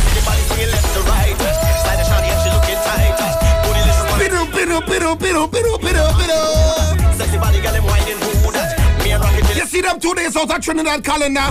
[0.10, 1.36] Everybody swinging left to right.
[1.38, 3.14] Slide the shawty and she looking tight.
[3.62, 4.10] Booty listen
[7.40, 8.70] body, girl, them whining good.
[9.04, 11.50] Me and Rocky You see them two days out of Trinidad calendar?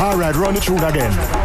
[0.00, 1.39] All right, run it through again.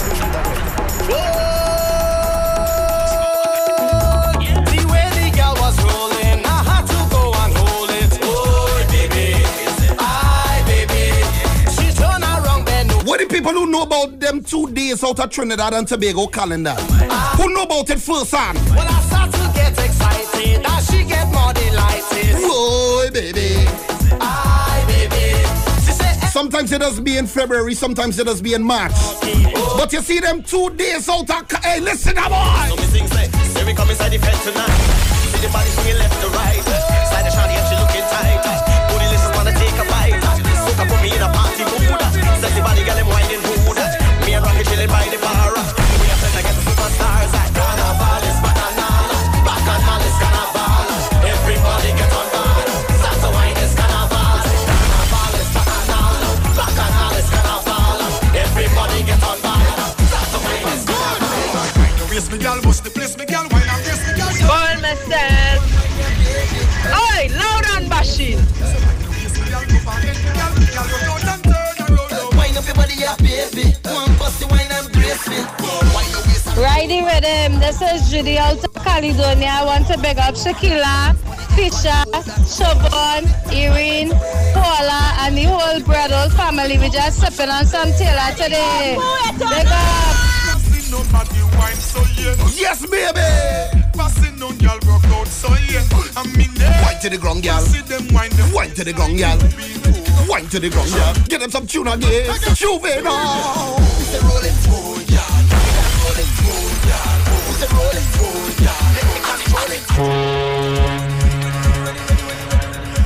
[13.45, 16.73] People who know about them two days out of Trinidad and Tobago calendar?
[17.37, 18.57] Who know about it first hand?
[18.69, 20.63] Well, I start to get excited.
[20.63, 22.35] Now she get more delighted.
[22.41, 23.65] Whoa, baby.
[24.19, 25.45] Hi, baby.
[25.85, 28.93] She say, eh, Sometimes it does be in February, sometimes it does be in March.
[29.77, 31.47] But you see them two days out of...
[31.47, 32.29] ca- Hey, listen, now,
[32.69, 32.81] So boy.
[32.81, 34.67] me sing, say, say we come inside the fence tonight.
[35.35, 36.61] See the body swinging left to right.
[36.63, 38.54] Slide the shawty and she looking tight.
[76.57, 77.59] Riding with him.
[77.59, 79.49] This is Judy out of Caledonia.
[79.51, 81.15] I want to big up Shakila,
[81.55, 82.01] Fisher,
[82.47, 84.11] Siobhan, Irene,
[84.53, 86.77] Paula, and the whole Bradle family.
[86.77, 88.97] We just sipping on some Taylor today.
[89.37, 90.15] Big up.
[90.47, 92.35] Passing on body wine, so yeah.
[92.55, 93.84] Yes, baby.
[93.95, 95.83] Passing on, girl, rock out, so yeah.
[96.17, 96.51] I mean,
[96.83, 97.59] Wine to the ground, girl.
[97.61, 99.37] see them wine, them Wine to the ground, girl.
[100.27, 101.13] Wine to the ground, girl.
[101.29, 102.29] Get them some tune again.
[102.55, 103.77] Juvenile.
[103.79, 105.23] It's a rolling stone, yeah.
[106.03, 107.49] Rolling stone, yeah.
[107.49, 108.95] It's a rolling stone, yeah.
[109.55, 109.83] Rolling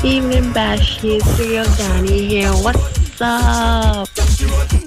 [0.04, 2.52] Evening Bashi, Serial Danny here.
[2.52, 4.10] What's up?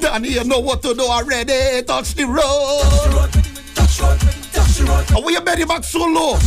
[0.01, 1.83] Danny, you know what to do already.
[1.83, 3.52] Touch the road.
[5.15, 6.39] Oh, we your belly back so low.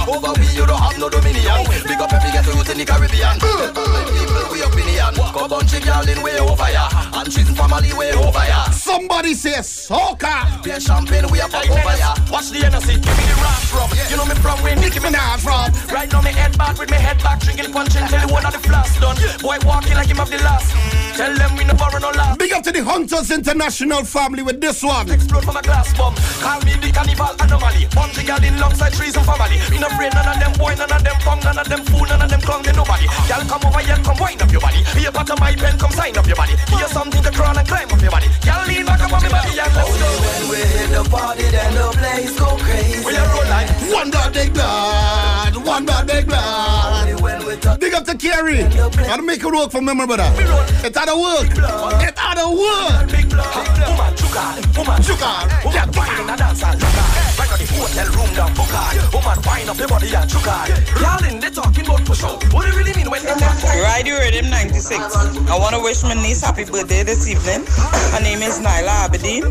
[0.08, 1.66] Over we you don't have no dominion.
[1.86, 3.38] Big up every ghetto youth in the Caribbean.
[3.40, 5.14] People we opinion.
[5.46, 6.90] Bunch of girl in way over ya.
[7.14, 8.70] And she's family way over ya.
[8.72, 10.64] Somebody say soca.
[10.64, 12.16] Be a champagne we pop over ya.
[12.32, 13.90] Watch the NSC, give me the rap from.
[14.10, 15.70] You know me from where Nicki Minaj from.
[15.94, 18.54] Right now me head back with me head back, drinking punch until the one of
[18.54, 19.18] the flask done.
[19.42, 20.74] Boy walking like him have the last.
[21.16, 22.40] Tell them we no borrow no last.
[22.40, 25.10] Big up to the Hunters International family with this one.
[25.10, 26.16] Explode from a glass bomb.
[26.42, 27.88] Call me the carnival anomaly.
[27.94, 29.58] Bunch of girl in alongside trees and family.
[29.70, 32.06] Me no afraid none of them boy, none of them punk, none of them fool,
[32.08, 33.08] none of them clown, they nobody.
[33.28, 34.82] Girl come over here, come wind up your body.
[34.96, 36.56] Be a part of my pen, come sign up your body.
[36.72, 38.28] You something to crawl and climb up your body.
[38.44, 40.08] Girl lean back up on me body and let's go.
[40.24, 43.06] When we hit the party, then the place go crazy.
[43.06, 45.56] We a roll like One blood, big blood.
[45.56, 46.95] One blood, big blood.
[47.80, 48.64] Big up to Kerry.
[49.08, 50.28] Gotta make it work for me, my brother.
[50.84, 51.48] It's out of work.
[52.04, 53.08] It's out of work.
[53.86, 54.44] Woman, chuka,
[54.76, 55.32] woman, chuka.
[55.64, 57.04] Woman, wine in a dance and chuka.
[57.40, 58.72] Right on the hotel room down book
[59.14, 60.68] Woman, wine up the body and chuka.
[61.00, 62.44] Y'all in they talking about push out.
[62.54, 63.64] What do you really mean when they talk?
[63.64, 65.00] Ride the Rhythm 96.
[65.48, 67.66] I want to wish my niece happy birthday this evening.
[68.12, 69.48] Her name is Nyla Abedin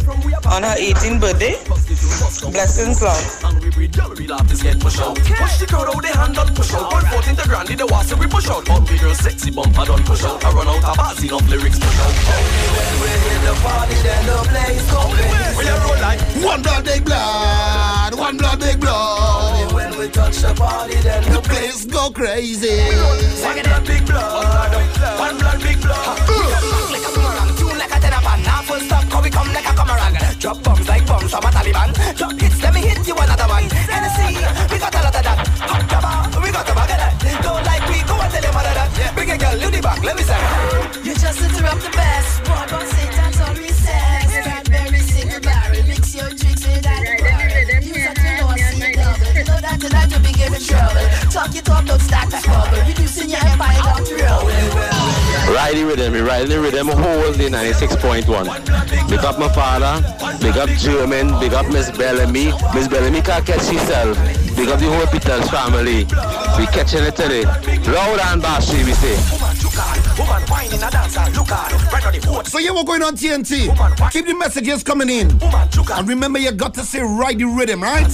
[0.46, 1.56] on her 18th birthday.
[2.52, 3.44] Blessings, love.
[3.44, 5.16] Angry breed, girl, we love this get push out.
[5.16, 6.92] Push the crowd out, they hand on push out.
[6.92, 8.64] One foot in the granny, the we push out.
[8.64, 10.44] Bumpy girl, sexy bumper done push out.
[10.44, 12.14] I run out of bars, enough lyrics push out.
[12.24, 15.58] When we hit the party, then the place go crazy.
[15.58, 18.14] We a roll like One blood, big blood.
[18.14, 19.72] One blood, big blood.
[19.72, 22.78] When we touch the party, then The place go crazy.
[23.42, 24.74] One blood, big blood.
[25.18, 26.18] One blood, big blood.
[26.90, 28.42] like a boomerang, tune like a tenor pan.
[28.42, 30.14] Now full stop, cause we come like a boomerang.
[30.38, 31.90] Drop bombs like bombs from a Taliban.
[32.16, 33.64] Drop hits, let me hit you another one.
[33.70, 34.36] Hennessy,
[34.70, 35.48] we got a lot of that.
[35.64, 36.83] Hot cover, we got a
[39.34, 40.38] a girl, you the back, let me say.
[41.02, 42.44] You just interrupt the best.
[42.44, 44.30] Boy, boy, say that's all we says.
[44.30, 47.02] Strawberry, single barrel, mix your drinks with that.
[47.82, 49.32] Use up your loss, see double.
[49.34, 51.06] You know that tonight you'll be giving trouble.
[51.30, 52.78] Talk your talk, don't start that trouble.
[52.86, 55.23] Reducing your empire down to roll.
[55.46, 59.10] Ride the rhythm, we ride the rhythm, hold the 96.1.
[59.10, 60.00] Big up my father,
[60.40, 62.46] big up German, big up Miss Bellamy.
[62.74, 64.16] Miss Bellamy can't catch herself.
[64.56, 66.04] Big up the whole Peters family.
[66.56, 67.44] We catching it today.
[67.44, 69.16] Loud and bashy, we say.
[70.18, 72.46] Woman, wine in a dance and look at Right on the hood.
[72.46, 73.68] So yeah, we're going on TNT.
[74.12, 75.30] Keep the messages coming in.
[75.92, 78.06] And remember, you got to say ride the rhythm, right?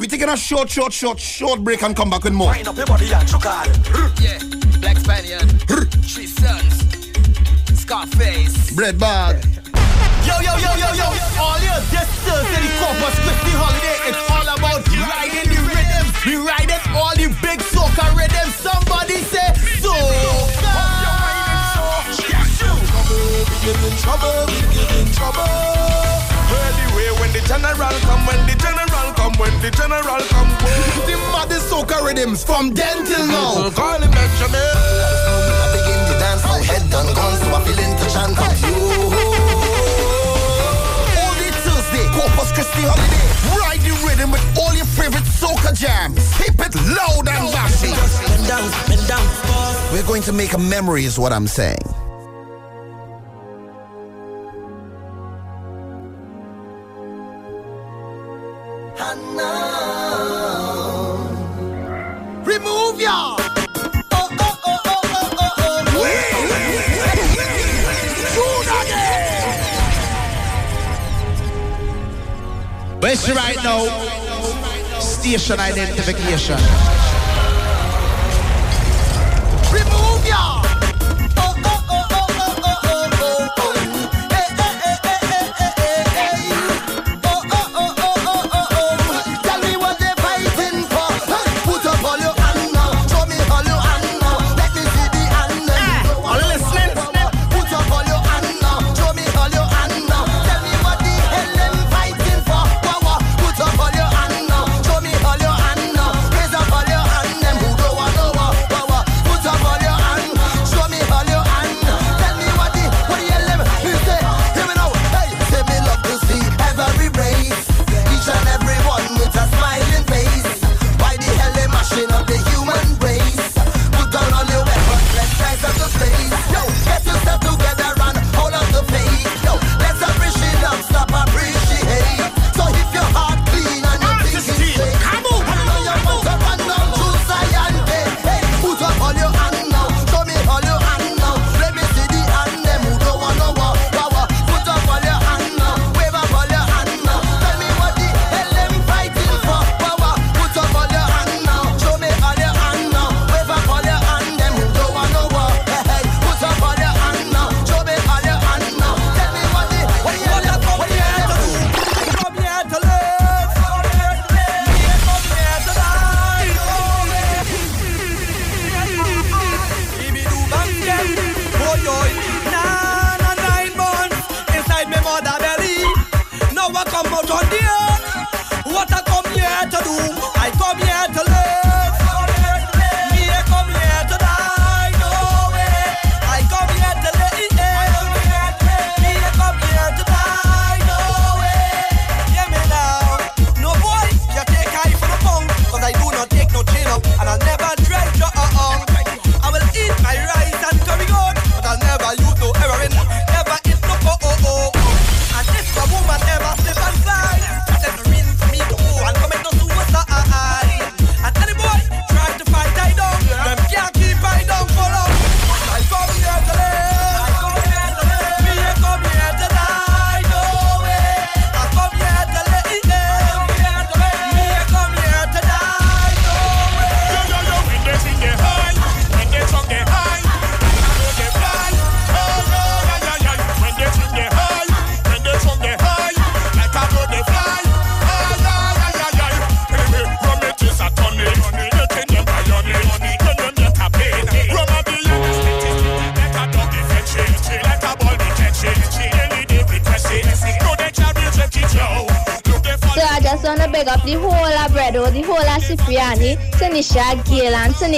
[0.00, 2.48] We're taking a short, short, short, short break and come back with more.
[2.48, 3.66] Wine up your body and chuka.
[4.22, 5.48] Yeah, Black Spaniard,
[6.06, 6.86] Three Sons,
[7.74, 8.70] Scarface.
[8.74, 9.44] Bread bag.
[10.26, 11.08] Yo, yo, yo, yo, yo,
[11.40, 16.06] all your Thursday, the Corpus Christi holiday, it's all about riding the rhythm.
[16.26, 18.50] We riding all the big soca rhythm.
[18.52, 20.98] Somebody say soca.
[23.08, 25.77] We get in trouble, we get in trouble.
[27.48, 30.50] Anyway, when the general come, when the general come, when the general come,
[31.08, 33.70] The maddest soca rhythms from then till now.
[33.70, 34.60] call him Benjamin.
[34.60, 38.76] I begin the dance, my head done gone, so I feel to chant up you.
[41.24, 43.26] Only Tuesday, Corpus Christi holiday.
[43.56, 46.20] Ride the rhythm with all your favorite soca jams.
[46.36, 47.92] Keep it loud and bashy.
[49.90, 52.07] We're going to make a memory, is what I'm saying.
[62.44, 63.36] Remove ya.
[73.00, 73.86] The right now?
[74.98, 76.58] Station identification.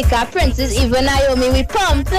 [0.09, 0.72] Princess,
[1.05, 2.18] Naomi, we pumping.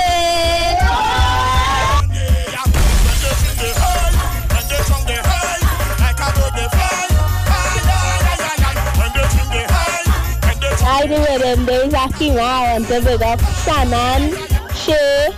[10.83, 14.35] Hi, the rhythm, there's Akima, I want to big up Shannon,
[14.75, 15.29] Shay,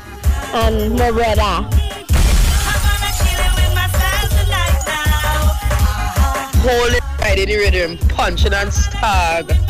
[0.54, 1.70] and my.
[6.60, 9.63] Holy Friday, the rhythm, punching and stag.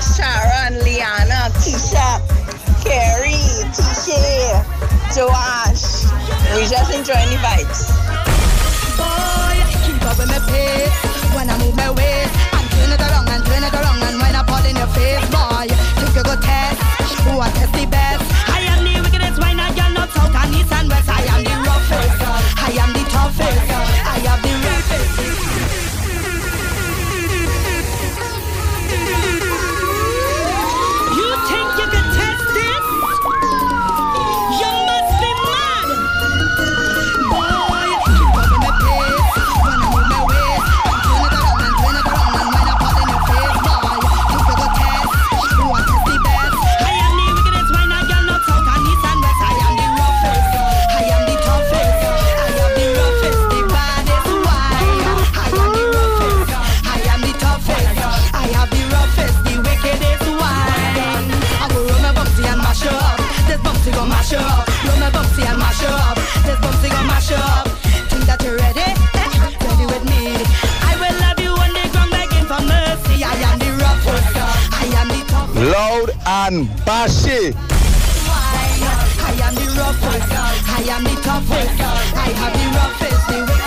[0.00, 2.20] And Liana, Keisha,
[2.82, 3.34] Carrie,
[3.76, 4.64] Tisha,
[5.14, 6.04] Joash.
[6.56, 7.86] We just enjoying the vibes.
[8.96, 10.18] Boy, keep up
[76.50, 77.54] and bashy.
[79.22, 80.32] I am the roughest,
[80.66, 81.80] I am the toughest,
[82.14, 83.59] I have the roughest, the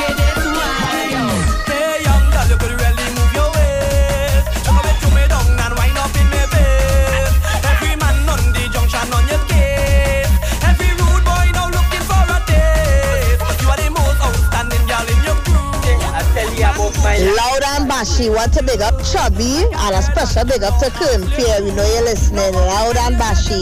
[18.04, 21.64] bashy, want to big up Chubby and a special big up to Kern Fear.
[21.64, 22.54] We know you're listening.
[22.54, 23.62] Loud and bashy.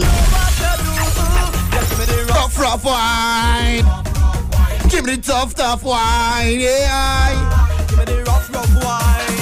[2.26, 3.84] Tough rough wine.
[4.90, 6.58] Give me the tough tough wine.
[6.58, 7.86] Yeah.
[7.88, 9.38] Give me the rough, rough wine.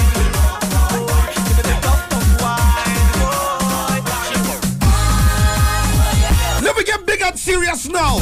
[6.63, 8.19] Let me get big and serious now.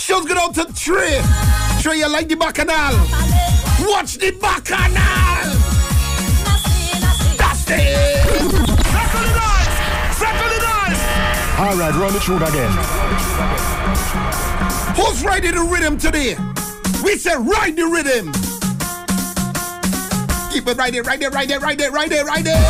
[0.00, 1.22] Shows go out to Trey.
[1.80, 3.59] Trey, you like the bacchanal?
[3.90, 4.94] Watch the bacchanal.
[7.36, 8.20] That's it.
[11.58, 12.70] All right, run the tune again.
[14.94, 16.36] Who's riding the rhythm today?
[17.02, 18.32] We say ride the rhythm.
[20.52, 22.62] Keep it right there, right there, right there, right there, right there, right there.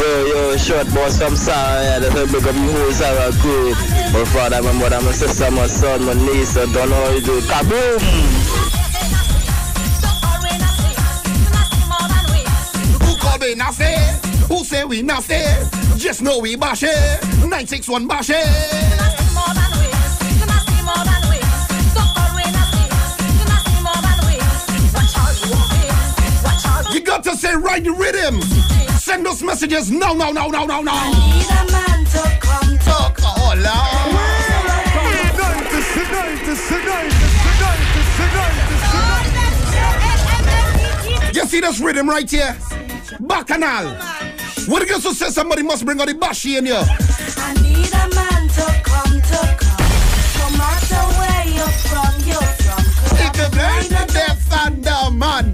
[0.00, 1.86] Yo, yo, short boss, I'm sorry.
[1.86, 3.95] I just big up you who's our crew.
[4.12, 7.20] My father, my mother, my sister, my son, my niece, I don't know how you
[7.20, 7.40] do.
[7.42, 8.00] Kaboom!
[13.04, 13.94] Who call me nasty?
[14.48, 15.42] Who say we nasty?
[15.96, 17.22] Just know we bash it.
[17.40, 18.46] 961 bash it.
[26.92, 28.40] You got to say ride the rhythm.
[28.98, 31.10] Send us messages now, now, now, now, now, now.
[31.10, 33.18] Need a man to come Talk,
[41.32, 42.56] You see this rhythm right here?
[43.20, 43.94] Bacchanal.
[44.66, 46.82] What it gets to say somebody must bring out the bashi in here.
[46.82, 49.90] I need a man to come to come.
[50.40, 52.82] No matter where you're from, you're from.
[53.18, 55.45] It could bring the death and the manda.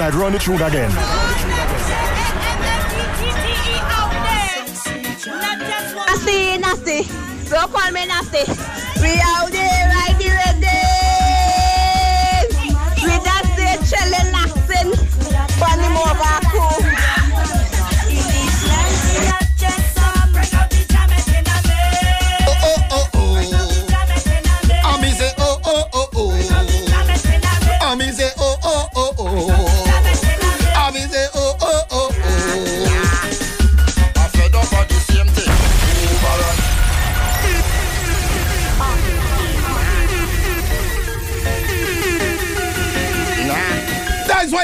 [0.00, 0.88] Right, run the tune again.
[6.06, 7.02] Nasty, nasty.
[7.50, 8.50] Don't call me nasty.
[9.02, 9.69] We out there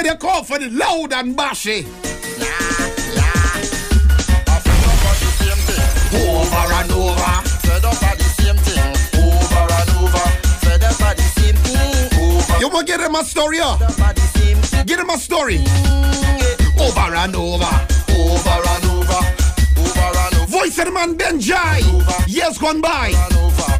[0.07, 1.84] they call for the loud and bashy.
[6.14, 7.32] Over and over.
[7.66, 8.94] Fed up at the same thing.
[9.18, 10.26] Over and over.
[10.62, 12.22] Fed up at the same thing.
[12.22, 12.59] Over.
[12.61, 13.76] You want to get him a story, yeah?
[14.84, 15.59] Get him a story.
[16.78, 17.64] Over and over.
[18.14, 19.20] Over and over.
[19.76, 20.46] Over and over.
[20.46, 22.28] Voice of the man Bunji.
[22.28, 23.11] Years gone by.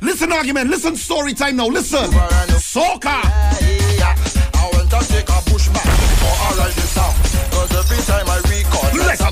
[0.03, 0.71] Listen argument.
[0.71, 1.69] Listen story time now.
[1.69, 2.11] Listen.
[2.59, 3.46] Soca.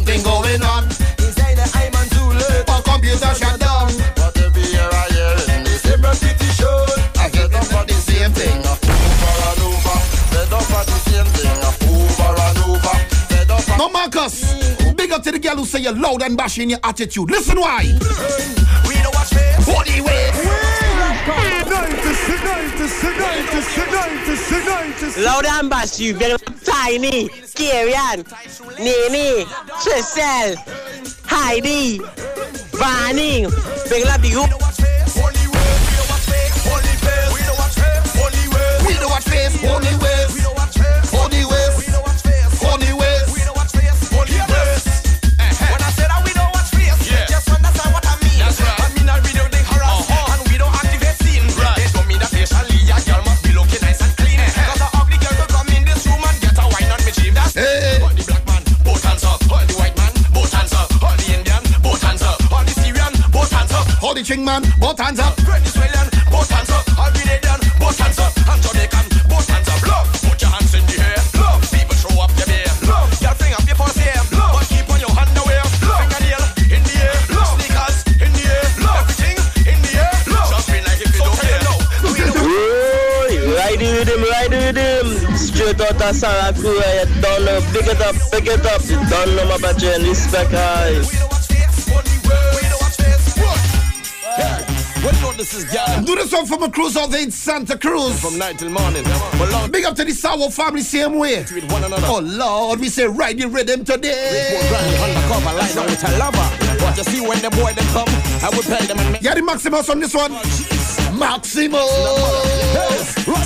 [0.05, 0.85] Something going on.
[1.19, 2.69] Inside the I'm on too late.
[2.69, 3.89] Our computer shut down.
[4.17, 6.69] But every year I hear in the same repetition.
[7.17, 8.59] I get up for the same thing.
[8.61, 9.99] Over and over.
[10.33, 11.57] Fed up for the same thing.
[11.89, 12.97] Over and over.
[13.29, 14.55] Fed up for No, Marcus.
[14.95, 17.31] Big up to the girl who say you're loud and bashy in your attitude.
[17.31, 17.85] Listen why.
[18.89, 19.67] We don't watch face.
[19.67, 21.54] Body weight.
[25.19, 28.25] Loud and bash you, very tiny, Kieran,
[28.79, 29.45] Nene,
[29.83, 30.57] Trisel,
[31.27, 31.99] Heidi,
[32.79, 33.51] Vanning,
[33.91, 34.43] big you.
[34.43, 34.64] We
[64.45, 64.73] Hold man.
[64.79, 65.35] Both hands up.
[65.41, 66.85] Venezuelan, both hands up.
[66.99, 68.33] All Grenadian, both hands up.
[68.37, 69.81] And Jamaican, both hands up.
[69.89, 71.21] Love, put your hands in the air.
[71.41, 72.69] Love, people show up your beer.
[72.85, 74.05] Love, your finger up your pussy.
[74.37, 75.65] Love, but keep on your underwear.
[75.89, 76.45] Love, fingernail
[76.77, 77.17] in the air.
[77.33, 78.65] Love, sneakers in the air.
[78.85, 80.13] Love, everything in the air.
[80.29, 81.65] Love, just feel like if you don't care.
[83.25, 85.09] Oi, ride it with him, ride with him.
[85.41, 87.65] Straight out of Sarah Crew, you don't know.
[87.73, 88.83] Big it up, big it up.
[89.09, 91.24] Don't know my budget and respect high.
[95.37, 96.03] This is, girl?
[96.05, 98.21] Do this one for my cruise out there in Santa Cruz.
[98.21, 99.03] From night till morning.
[99.37, 101.39] But long Big up to the Sour family same way.
[101.53, 102.07] with one another.
[102.07, 104.61] Oh Lord, we say ride the rhythm today.
[104.69, 106.49] Grind undercover line out with a lover.
[106.79, 108.07] But you see when the boy them come,
[108.47, 110.31] I will pay them and Yeah, the Maximus on this one.
[111.19, 111.83] Maximus.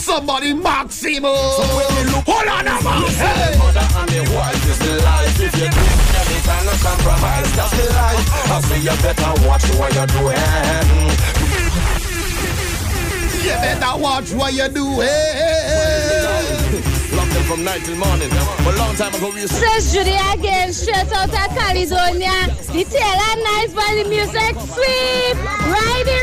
[0.05, 1.25] Somebody Maximus.
[1.25, 3.03] Hold on, a man.
[3.17, 3.57] Hey.
[3.57, 5.41] and the wife is the life.
[5.41, 5.85] If you do
[6.21, 8.51] anything, no compromise, that's the life.
[8.53, 11.38] I say you better watch what you're doing.
[13.49, 15.01] You better watch what you do.
[15.01, 15.07] Eh?
[17.17, 18.29] Locked them from night till morning.
[18.63, 22.53] But long time ago we used to Says Judy again, straight out of Caledonia.
[22.69, 25.37] The tail and nice by the music sweep.
[25.65, 26.19] Ride the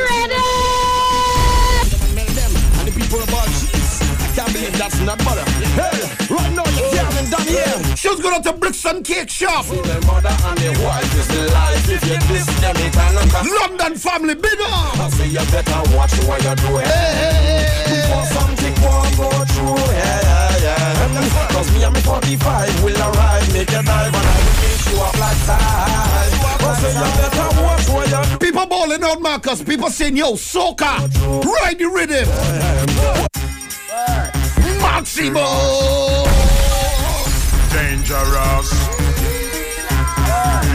[4.77, 5.45] that's not butter.
[5.75, 7.95] Hey, right now you're telling down here.
[7.95, 9.65] She's going to Brixton Cake Shop.
[9.65, 11.89] The mother and the wife is the life.
[11.89, 13.47] If you diss them, it can no come.
[13.47, 14.99] London family, big up.
[14.99, 16.85] I say you better watch what you're doing.
[17.89, 19.79] Before something won't go through.
[19.95, 21.49] Yeah, yeah, yeah.
[21.49, 23.53] Cause me and me 45 will arrive.
[23.53, 26.35] Make a dive and I will make you up like side.
[26.65, 28.39] I say you better watch what you're doing.
[28.39, 29.63] People balling out, Marcus.
[29.63, 30.99] People saying, yo, soca.
[31.45, 33.44] Ride the rhythm.
[34.81, 35.45] Maximo.
[37.71, 38.69] Dangerous.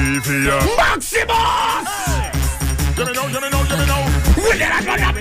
[0.01, 0.59] Evia.
[0.77, 1.89] Maximus.
[2.97, 4.03] Give me give me give me now.
[4.37, 5.17] We get a gun up,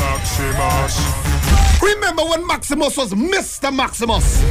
[0.00, 1.31] Maximus.
[1.94, 3.74] Remember when Maximus was Mr.
[3.74, 4.42] Maximus?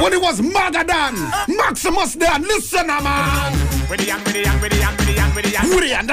[0.00, 1.14] When he was Magadan,
[1.56, 3.52] Maximus there, listen, man.
[3.88, 5.68] With the young, with the young, with the young, with the young, with the young.
[5.70, 6.06] With the young,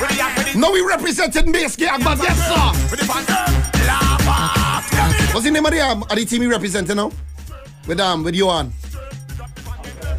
[0.00, 1.46] With the No, we represented
[1.76, 2.72] Gang, but yes, sir.
[2.90, 3.24] with the fan.
[3.86, 5.34] Lava.
[5.34, 7.10] What's the name of the, um, of the team we representing now?
[7.86, 8.72] With um, with Johan.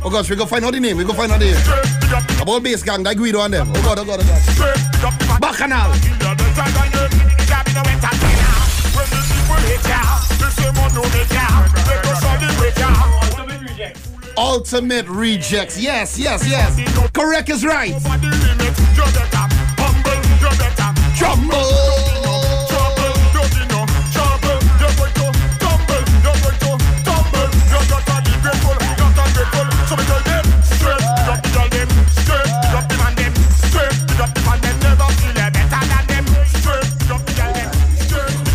[0.05, 0.97] Oh gosh, we go find out the name.
[0.97, 2.39] We go find out the name.
[2.39, 3.71] About base gang, that Guido and them.
[3.73, 5.41] Oh god, oh god, oh god.
[5.41, 5.91] Bacchanal.
[14.37, 15.79] Ultimate rejects.
[15.79, 17.09] Yes, yes, yes.
[17.11, 17.95] Correct is right.
[21.15, 21.84] Jumbo.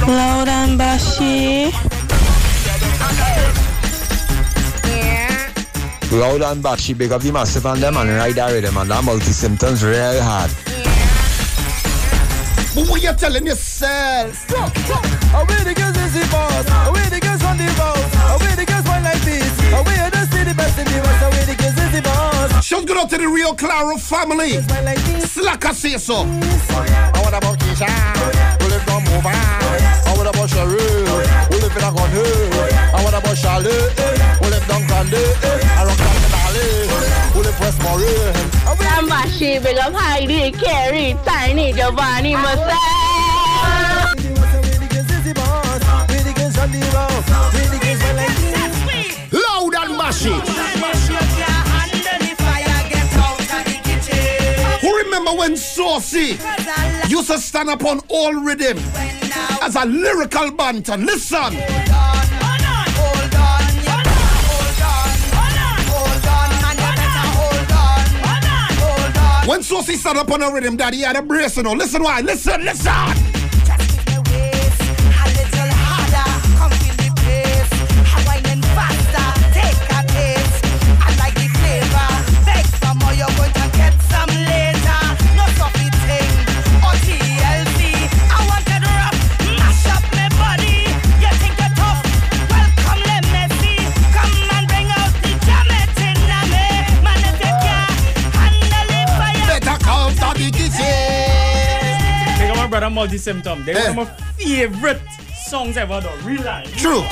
[0.07, 1.71] Loud and bashy.
[6.11, 9.05] Loud and bashy, big up the massive and them and ride that rhythm and that
[9.05, 10.51] multi symptoms real hard.
[12.75, 14.51] But what you telling yourself?
[14.51, 16.67] Away the girls is the boss.
[16.89, 17.99] Away the girls on the boat.
[18.35, 19.53] Away the girls one like this.
[19.75, 20.20] Away the
[20.51, 21.23] city best in the west.
[21.23, 22.65] Away the girls is the boss.
[22.65, 24.63] Shout good out to the Rio Claro family.
[25.21, 26.17] Slacker say so.
[26.17, 27.89] I want about Keisha,
[28.61, 29.33] who live down Mova.
[29.33, 29.61] Ah.
[30.07, 31.07] Oh, I want about Cheryl,
[31.51, 32.25] who live in a gun hill.
[32.25, 35.15] Oh, I want about Charlotte, oh, who live down Grande.
[35.15, 36.71] I rock down the valley,
[37.33, 38.35] who live West Morin.
[38.81, 43.11] Tambashi, big up Heidi, Carrie, Tiny, Giovanni, Marcel.
[46.93, 47.10] Loud
[50.11, 50.41] and mashy.
[54.81, 56.39] Who remember when Saucy
[57.09, 58.79] used to stand up on all rhythm
[59.63, 60.97] as a lyrical banter?
[60.97, 61.55] Listen.
[69.47, 71.73] When Saucy stand up on a rhythm, daddy had a brace, you know.
[71.73, 73.30] Listen why, listen, listen.
[102.91, 103.65] Big up Multi Symptom.
[103.65, 103.95] They're eh.
[103.95, 105.01] one of my favorite
[105.47, 106.17] songs ever though.
[106.25, 106.77] Real life.
[106.77, 107.05] True.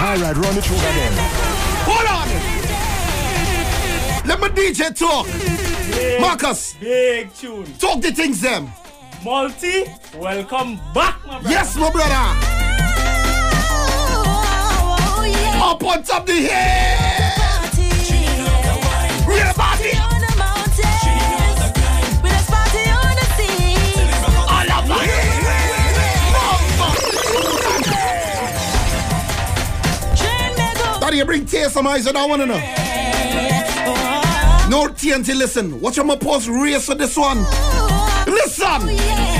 [0.00, 1.12] All right, run it through again.
[1.88, 2.28] Hold on.
[4.28, 5.26] Let my DJ talk.
[6.20, 6.74] Marcus.
[6.74, 7.66] Big tune.
[7.78, 8.70] Talk the things them.
[9.24, 9.84] Multi,
[10.16, 11.50] welcome back, my brother.
[11.50, 12.14] Yes, my brother.
[15.64, 17.24] Up on top the hill.
[19.84, 20.64] Real party.
[24.46, 24.70] All
[30.94, 32.60] of Daddy, you bring tears from eyes and I wanna know.
[34.70, 35.78] No TNT, listen.
[35.80, 37.44] Watch my post race for this one.
[38.26, 39.33] Listen.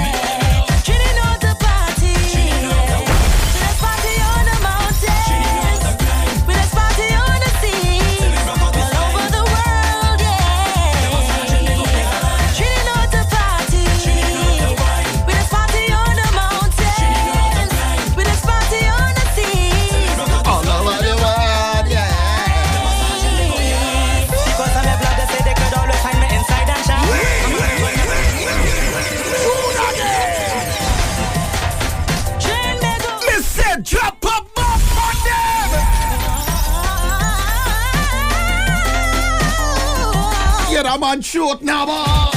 [40.94, 42.33] That man shoot now,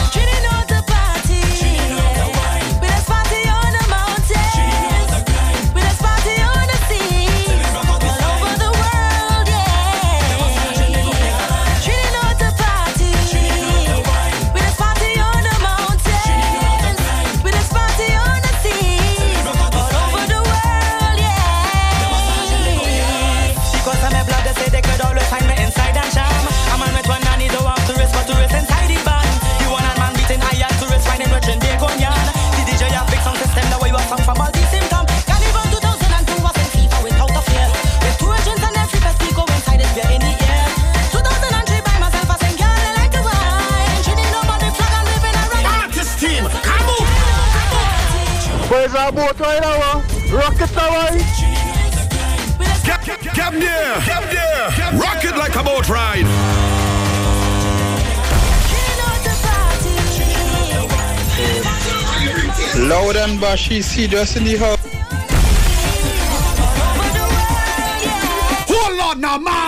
[49.08, 50.03] Where's boat right now?
[50.36, 51.20] Rocket away.
[52.84, 54.01] Get, get, get there!
[54.05, 54.99] Get there!
[54.99, 56.26] Rock it like a boat ride!
[62.78, 64.78] Loud and bashy, see just in the house.
[68.68, 69.66] Hold on now, man.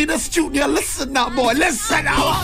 [0.00, 2.40] You see the studio, listen now, boy, listen now.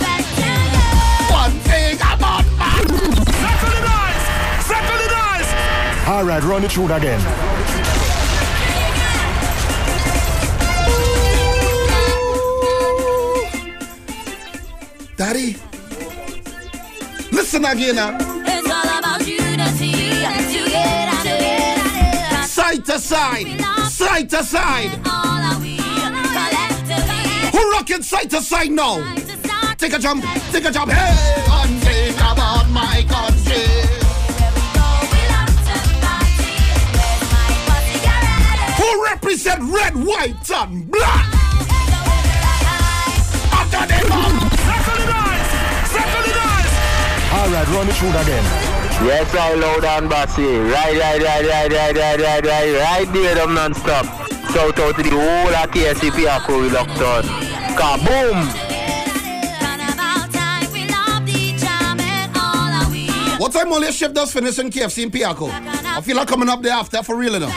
[1.30, 2.86] One thing about man.
[2.86, 4.26] Settle the dice!
[4.66, 6.06] Settle the dice!
[6.06, 7.18] All right, run it through again.
[15.16, 15.56] Daddy,
[17.32, 18.18] listen again now.
[18.44, 19.92] It's all about unity.
[20.52, 21.32] Together,
[22.46, 25.25] Side to side, side to side.
[27.56, 27.66] Collectively.
[27.66, 28.96] Who rocking side to side now?
[29.78, 30.92] Take a jump, take a jump.
[30.92, 33.64] Hey, one thing about my country.
[38.76, 41.26] Who represent red, white, and black?
[43.52, 44.56] After the bomb.
[47.36, 48.44] Alright, run it through again.
[49.04, 50.42] Yes, I loud and bassy.
[50.42, 54.06] Right, right, right, right, right, right, right, right, right there, them non-stop.
[54.52, 57.45] Shout out to the whole of KFC Piarco we locked on.
[57.76, 58.66] Kaboom!
[63.38, 65.50] What time only shift does finish in KFC in Piarco?
[65.50, 67.52] I feel like coming up there after for real enough.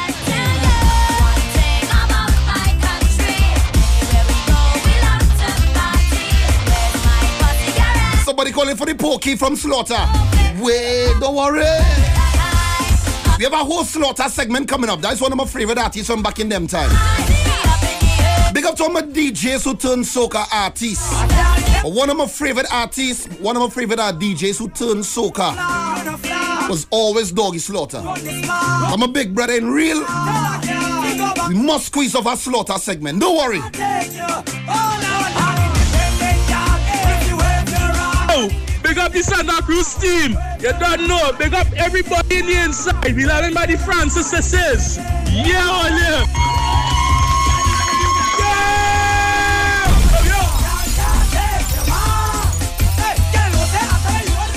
[8.26, 10.06] Somebody calling for the pokey from Slaughter.
[10.62, 11.64] Wait, don't worry.
[13.38, 15.00] We have a whole Slaughter segment coming up.
[15.00, 17.49] That's one of my favorite artists from back in them time.
[18.70, 21.10] Up to all my DJs who turn soca artists.
[21.82, 25.56] But one of my favorite artists, one of my favorite uh, DJs who turned soca
[26.70, 28.00] was always Doggy Slaughter.
[28.06, 29.98] I'm a big brother in real.
[31.48, 33.22] We must squeeze off our Slaughter segment.
[33.22, 33.60] Don't worry.
[38.30, 38.50] Oh,
[38.84, 40.38] big up the Santa Cruz team.
[40.60, 41.32] You don't know.
[41.40, 43.16] Big up everybody in the inside.
[43.16, 45.00] We love by the Francis says.
[45.28, 46.79] Yeah, all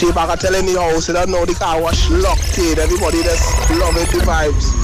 [0.03, 0.09] yeah.
[0.09, 2.79] Keep back telling the house, you don't know the car wash locked in.
[2.79, 4.83] Everybody just loving the vibes.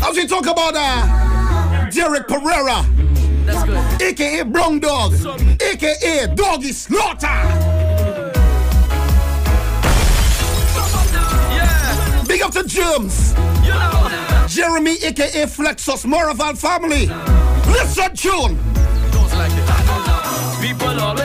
[0.00, 2.84] As we talk about uh, Derek Pereira,
[4.00, 5.12] aka Brown Dog,
[5.60, 7.28] aka Doggy Slaughter.
[12.26, 13.34] Big up to Germs.
[14.54, 17.06] Jeremy, aka Flexus, Moraval family.
[17.72, 18.77] Listen, tune.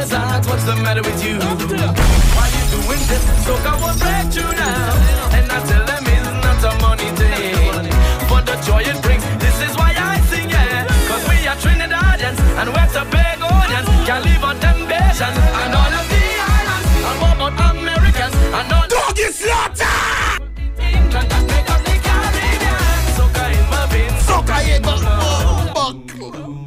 [0.03, 1.39] People always what's the matter with you.
[1.39, 3.23] Why you doing this?
[3.45, 5.31] So come on, break you now.
[5.31, 7.87] And I tell them it's not a money thing.
[8.27, 10.87] But the joy it brings, this is why I sing, yeah.
[11.07, 13.87] Cause we are Trinidadians and we're a big audience.
[14.03, 16.87] Can live on temptation and all of the islands.
[17.07, 19.87] And what about Americans and all Doggy Slaughter!
[20.83, 22.75] England that make up the Caribbean.
[23.15, 24.19] Soca in my veins.
[24.27, 25.03] Soca in my
[26.33, 26.62] Give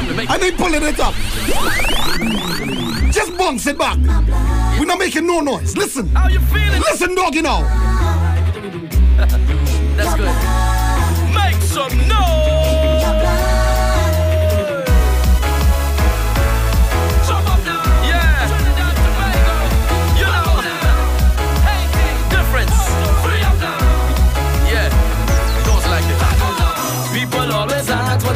[0.00, 1.12] I ain't pulling it up.
[3.12, 3.98] Just bounce it back.
[4.78, 5.76] We're not making no noise.
[5.76, 6.06] Listen.
[6.10, 6.80] How you feeling?
[6.82, 7.62] Listen, doggy now.
[9.96, 10.32] That's good.
[11.34, 12.57] Make some noise.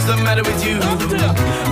[0.03, 0.79] What's the matter with you.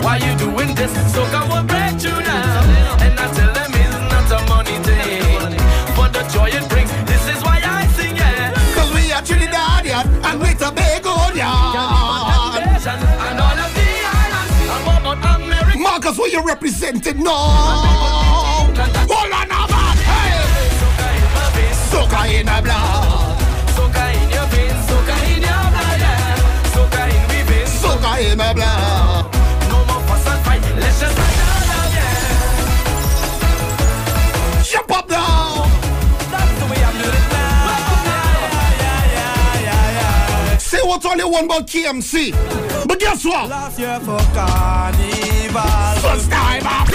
[0.03, 0.93] Why you doing this?
[1.13, 2.63] So come on, break you now.
[3.01, 5.57] And I tell them it's not a money thing.
[5.97, 8.55] But the joy it brings, this is why I sing, yeah.
[8.75, 11.37] Cause we are Trinidadian and we're Tobagoan.
[13.21, 13.89] And all of the
[14.23, 14.55] islands.
[14.75, 15.79] And what about America?
[15.79, 17.33] Marcus, what you representing now?
[19.11, 19.97] Hold on man.
[20.11, 20.39] Hey.
[21.91, 23.00] Soca in the blood.
[28.21, 28.71] The more the.
[40.59, 42.33] Say what all you want about KMC.
[42.87, 43.49] But guess what?
[43.49, 45.63] Last year for carnival.
[46.01, 46.89] First time up.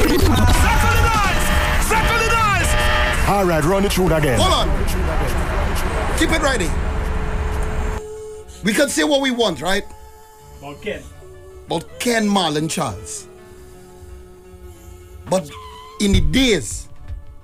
[3.28, 4.40] Alright, run it through again.
[4.40, 4.70] Hold on.
[6.20, 6.70] Keep it ready.
[8.64, 9.84] We can say what we want, right?
[10.82, 11.02] Ken.
[11.66, 13.28] About Ken Marlon Charles.
[15.30, 15.49] But
[15.99, 16.88] in the days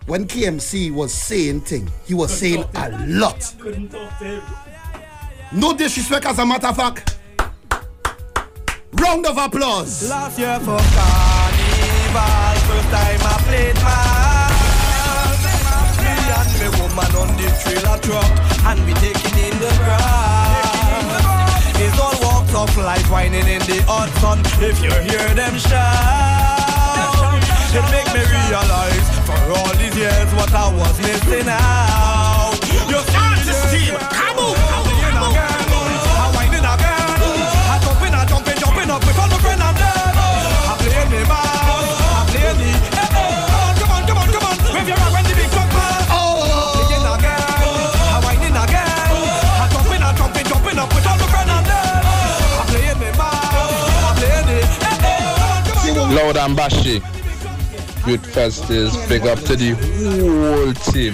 [0.06, 3.54] when KMC was saying thing, he was saying a lot.
[3.60, 4.44] Couldn't talk to him.
[5.54, 7.18] No disrespect as a matter of fact.
[8.94, 10.10] Round of applause.
[10.10, 14.52] Last year for carnival, first time I played my
[16.04, 18.32] Me and me woman on the trailer truck,
[18.68, 20.41] and we taking in the crowd.
[22.62, 24.38] Of life whining in the hot sun.
[24.62, 27.42] If you hear them shout,
[27.74, 32.21] it make me realize for all these years what I was missing out.
[56.12, 57.02] Loud and bashy.
[58.06, 61.14] Youth Festivals, big up to the whole team.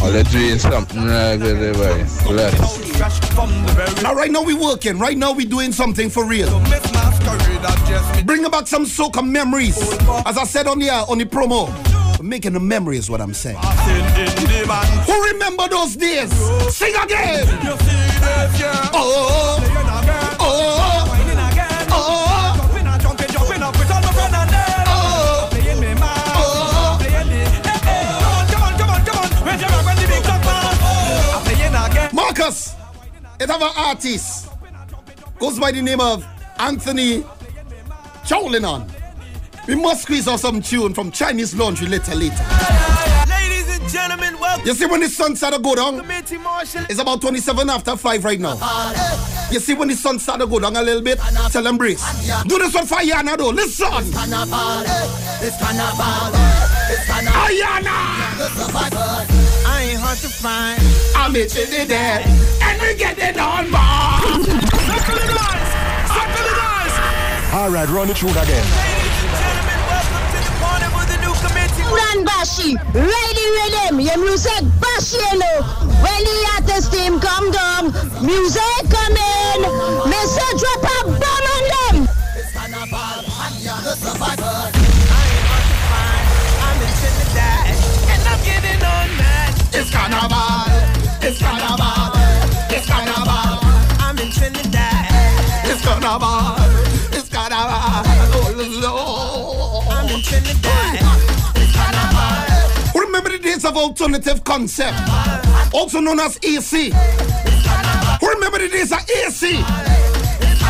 [0.00, 2.06] Oh, they're doing something good there, boy.
[2.26, 4.02] Bless.
[4.02, 4.98] Now, right now we working.
[4.98, 6.48] Right now we doing something for real.
[8.24, 9.76] Bring back some soca memories.
[10.24, 11.68] As I said on the uh, on the promo,
[12.22, 13.58] making a memory is what I'm saying.
[13.58, 16.32] Who remember those days?
[16.74, 17.46] Sing again.
[18.94, 19.77] Oh, oh, oh,
[33.40, 34.48] it have an artist
[35.38, 36.26] goes by the name of
[36.58, 37.24] Anthony
[38.26, 38.90] Chow Lin On.
[39.66, 42.42] We must squeeze out some tune from Chinese Laundry later later.
[43.28, 44.66] Ladies and gentlemen, welcome.
[44.66, 46.84] You see when the sun start to go down, Committee Marshal.
[46.88, 48.54] it's about 27 after 5 right now.
[49.52, 51.18] You see when the sun start to go down a little bit,
[51.50, 52.02] tell them brace.
[52.44, 53.86] Do this one for Ayana though, listen.
[53.86, 54.82] Carnival,
[55.40, 56.32] it's carnival,
[56.90, 57.46] it's carnival.
[57.46, 59.47] Ayana!
[60.08, 60.80] I ain't hard to find.
[61.14, 62.24] I'm itching it there,
[62.64, 64.24] and we get it on bar.
[67.52, 68.40] All right, run it through again.
[68.40, 71.84] Ladies and gentlemen, welcome to the party with the new committee.
[71.92, 75.60] Run Bashi, ready rhythm, your music Bashi you know.
[76.00, 77.92] When the artist team come down,
[78.24, 79.60] music come in,
[80.08, 80.48] Mr.
[80.56, 82.08] drop a bomb on them.
[82.32, 83.28] It's carnival,
[83.84, 84.48] the survivors.
[84.48, 84.77] I'm in
[90.10, 90.64] carnival,
[91.22, 92.12] it's carnival,
[92.70, 93.58] it's carnival.
[94.00, 95.06] I'm in Trinidad.
[95.64, 96.56] It's carnival,
[97.12, 98.04] it's carnival.
[98.34, 99.86] Oh, Lord.
[99.90, 101.04] I'm in Trinidad.
[102.94, 104.98] Remember the days of alternative concept,
[105.74, 106.92] also known as AC.
[108.22, 109.56] Remember the days of AC.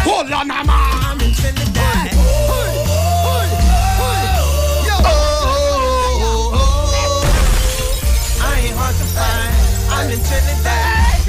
[0.04, 0.50] Hold on.
[0.50, 1.77] I'm in Trinidad.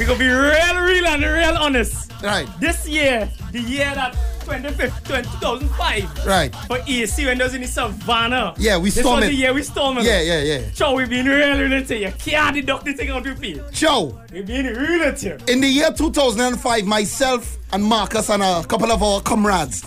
[0.00, 2.12] We gonna be real, real, and real honest.
[2.22, 2.48] Right.
[2.60, 4.14] This year, the year that
[4.44, 6.26] 25th, 2005.
[6.26, 6.54] Right.
[6.66, 8.54] For AC when those in the savannah.
[8.58, 9.28] Yeah, we This storm was it.
[9.28, 10.04] the year we storm it.
[10.04, 10.60] Yeah, yeah, yeah.
[10.74, 12.12] So we been real, real to you.
[12.18, 13.62] Can't deduct the thing out of you.
[13.70, 15.38] Joe, We been real to you.
[15.46, 19.84] in the year 2005, myself and Marcus and a couple of our comrades,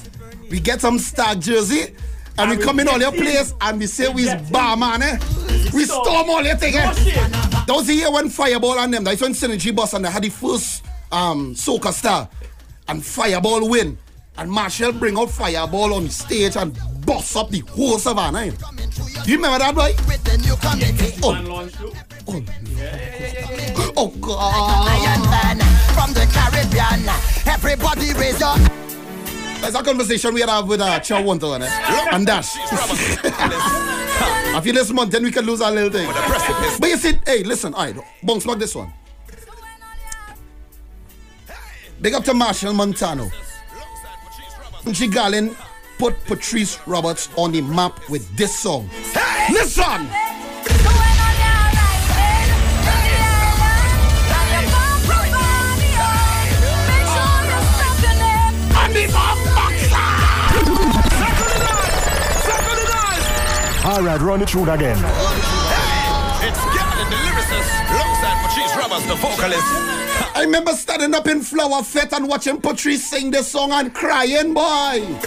[0.50, 1.94] we get some stag jersey
[2.38, 4.76] and, we we come in all your place and we say We we is bar
[4.78, 5.18] man, eh?
[5.74, 6.06] We storm.
[6.06, 6.86] storm all your thing, eh?
[6.86, 7.16] No shit.
[7.16, 10.24] That was the year when Fireball and them, that's when Synergy Boss and they had
[10.24, 12.28] the first um, soca star.
[12.88, 13.98] And Fireball win.
[14.38, 18.40] And Machel bring out Fireball on the stage and boss up the whole savannah.
[18.48, 18.52] eh?
[19.26, 19.94] You remember that, boy?
[21.24, 21.94] Oh, Man launch too.
[23.96, 24.90] oh God.
[24.90, 25.60] Iron Man
[25.94, 27.08] from the Caribbean.
[27.48, 28.58] Everybody raise your
[29.64, 31.72] That's a conversation we had have with uh, Chow Wonder on it.
[32.12, 32.58] And Dash.
[32.58, 36.06] I feel this month, then we can lose our little thing.
[36.82, 38.92] But you see, hey, listen, all right, bounce back this one.
[42.02, 43.32] Big up to Machel Montano.
[44.92, 45.08] G.
[45.08, 45.56] Garlin
[45.98, 48.90] put Patrice Roberts on the map with this song.
[49.50, 50.10] Listen!
[63.94, 64.98] All right, run it through again.
[65.00, 69.62] Oh, it's Gavin, the lyricist, alongside Patrice Roberts, the vocalist.
[70.36, 74.52] I remember standing up in Flower Fete and watching Patrice sing this song and crying,
[74.52, 75.20] boy.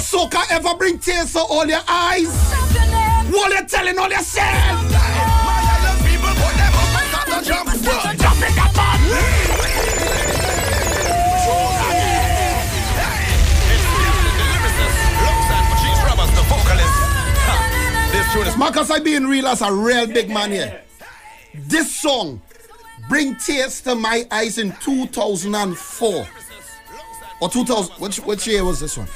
[0.00, 2.34] So Soca ever bring tears to all your eyes?
[3.30, 4.90] What you telling all yourself?
[7.44, 9.49] Jump in the mud.
[18.56, 20.82] Marcus, I being real as a real big man here.
[21.54, 22.40] This song
[23.08, 26.28] bring tears to my eyes in 2004
[27.40, 27.94] or 2000.
[27.94, 29.08] Which which year was this one?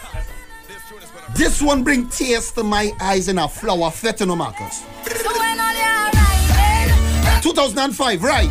[1.36, 4.82] This one bring tears to my eyes in a flower you know, Marcus.
[7.42, 8.48] 2005, right?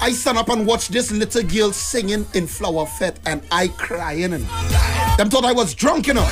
[0.00, 4.32] I stand up and watch this little girl singing in Flower fet and I crying
[4.32, 4.44] and
[5.18, 6.28] them thought I was drunk, you know.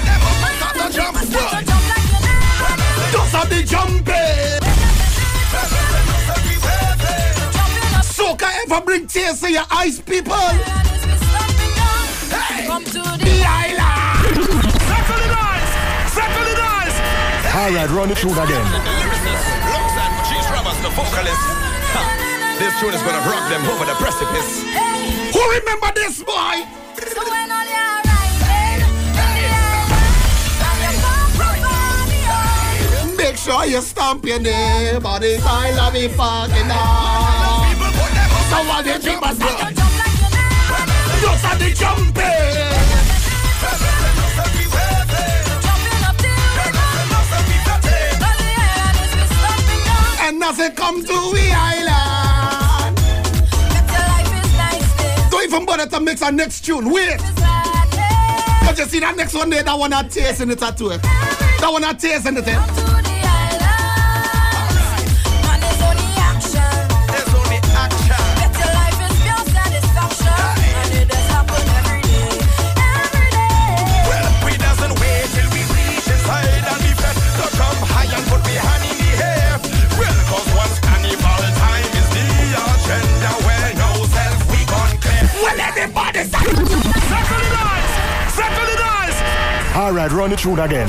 [3.12, 4.60] Just have the jumping.
[8.02, 10.34] Soca ever bring tears to your eyes, people?
[12.66, 14.36] Come the island.
[14.90, 15.72] Circle the noise!
[16.12, 16.96] Circle the noise!
[17.54, 18.66] All right, run it through again.
[18.72, 21.44] The lyricist, alongside Patrice Roberts, the vocalist.
[21.94, 22.02] Ha,
[22.58, 24.62] This tune is gonna rock them over the precipice.
[25.32, 26.66] Who remember this boy?
[33.46, 37.76] Sure you stamp your name on the side of the fucking dog.
[38.50, 39.54] So what the people say?
[41.22, 42.24] Just at the jumping.
[50.26, 52.96] And nothing come to we island.
[54.56, 56.90] Nice, Don't even bother to mix our next tune.
[56.90, 57.18] Wait.
[58.66, 60.88] But you see that next one there, that one not tasting it at all.
[60.98, 62.85] That one not tasting it.
[86.16, 87.94] Everybody circle the dice!
[88.34, 89.76] Circle the dice!
[89.76, 90.88] All right, run it through again.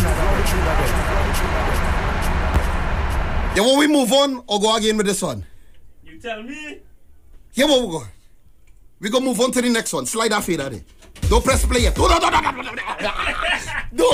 [3.55, 5.45] You want we move on or go again with this one?
[6.03, 6.79] You tell me.
[7.53, 8.03] Here we go.
[8.99, 10.05] We go move on to the next one.
[10.05, 10.83] Slide that fader there.
[11.29, 11.95] Don't press play yet.
[11.95, 12.09] Don't,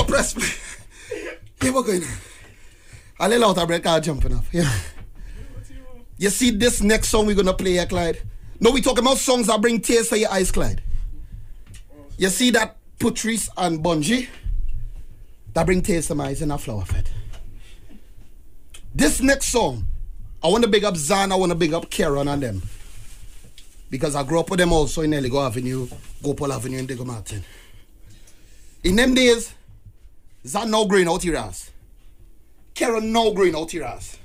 [0.08, 0.48] press play.
[1.60, 2.00] Here we're go.
[3.20, 4.48] A little out of break, I'll jump enough.
[4.52, 4.72] Yeah.
[6.16, 8.20] You see this next song we're gonna play here, Clyde?
[8.60, 10.82] No, we talking about songs that bring tears to your eyes, Clyde.
[12.16, 14.28] You see that Patrice and Bunji?
[15.54, 17.08] That bring tears to my eyes in a flower fed.
[18.94, 19.86] This next song,
[20.42, 22.62] I want to big up Zan, I want to big up Karen and them.
[23.90, 25.88] Because I grew up with them also in Eligo Avenue,
[26.22, 27.44] Gopal Avenue, and Diego Martin.
[28.82, 29.54] In them days,
[30.46, 31.70] Zan no growing out your ass.
[32.74, 34.18] Karen no growing out your ass.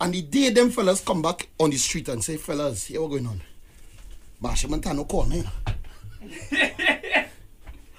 [0.00, 3.10] And the day them fellas come back on the street and say, fellas, here what
[3.10, 3.40] going on?
[4.42, 5.38] Machel Montano call me.
[5.38, 5.75] you know.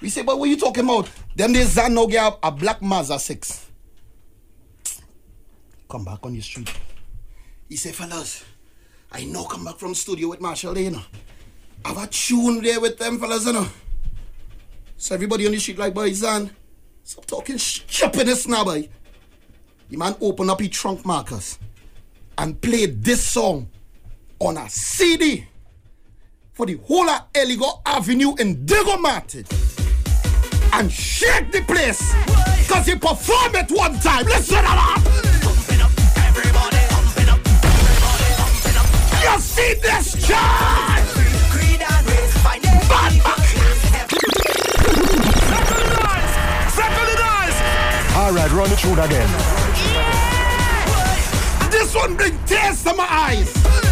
[0.00, 1.08] we say, but what you talking about?
[1.34, 3.70] Them days Zan now get a, black Mazda 6.
[5.88, 6.70] Come back on the street.
[7.68, 8.44] He say, fellas,
[9.10, 11.02] I know come back from studio with Machel there, you know.
[11.84, 13.66] Have a tune there with them fellas, you know.
[14.96, 16.50] So everybody on the street like, boy, Zan,
[17.04, 18.88] stop talking choppiness now, boy.
[19.88, 21.58] The man open up his trunk markers
[22.36, 23.68] and played this song
[24.38, 25.46] on a CD
[26.58, 29.44] for the whole of Eligo Avenue in Diego Martin
[30.72, 32.12] and shake the place
[32.58, 34.26] because he performed it one time.
[34.26, 34.98] Listen to that.
[39.22, 41.04] You see this charge?
[42.88, 43.12] Bad
[48.16, 49.30] All right, run it through again.
[51.70, 53.87] This one bring tears to my eyes.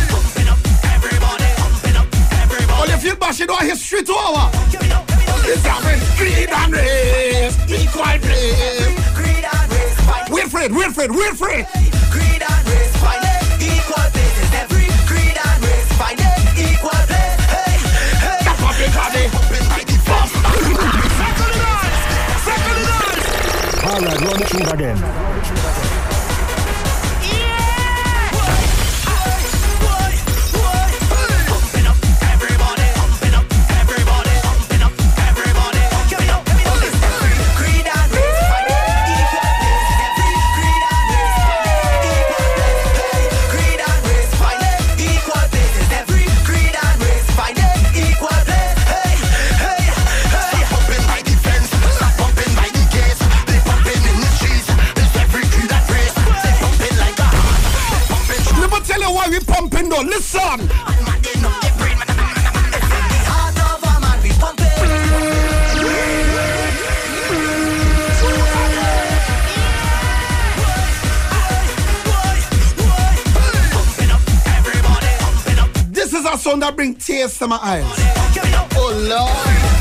[2.87, 4.49] Well, if you bash it on history to our.
[5.49, 8.87] It's having greed and race, equal place.
[10.31, 11.67] Wait for it, wait for it, wait.
[12.15, 13.43] Greed and race, find it.
[13.59, 16.39] Equal places, every greed and race, find it.
[16.63, 17.43] Equal place.
[17.51, 17.75] Hey,
[18.23, 18.39] hey.
[18.47, 19.35] That's what they call it.
[23.87, 25.36] All right, run it through again.
[60.37, 60.69] Listen.
[75.93, 77.85] This is a song that brings tears to my eyes.
[78.79, 79.76] Oh Lord.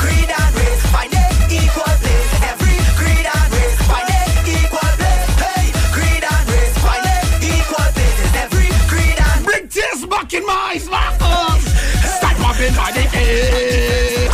[12.66, 14.30] Start popping by the head.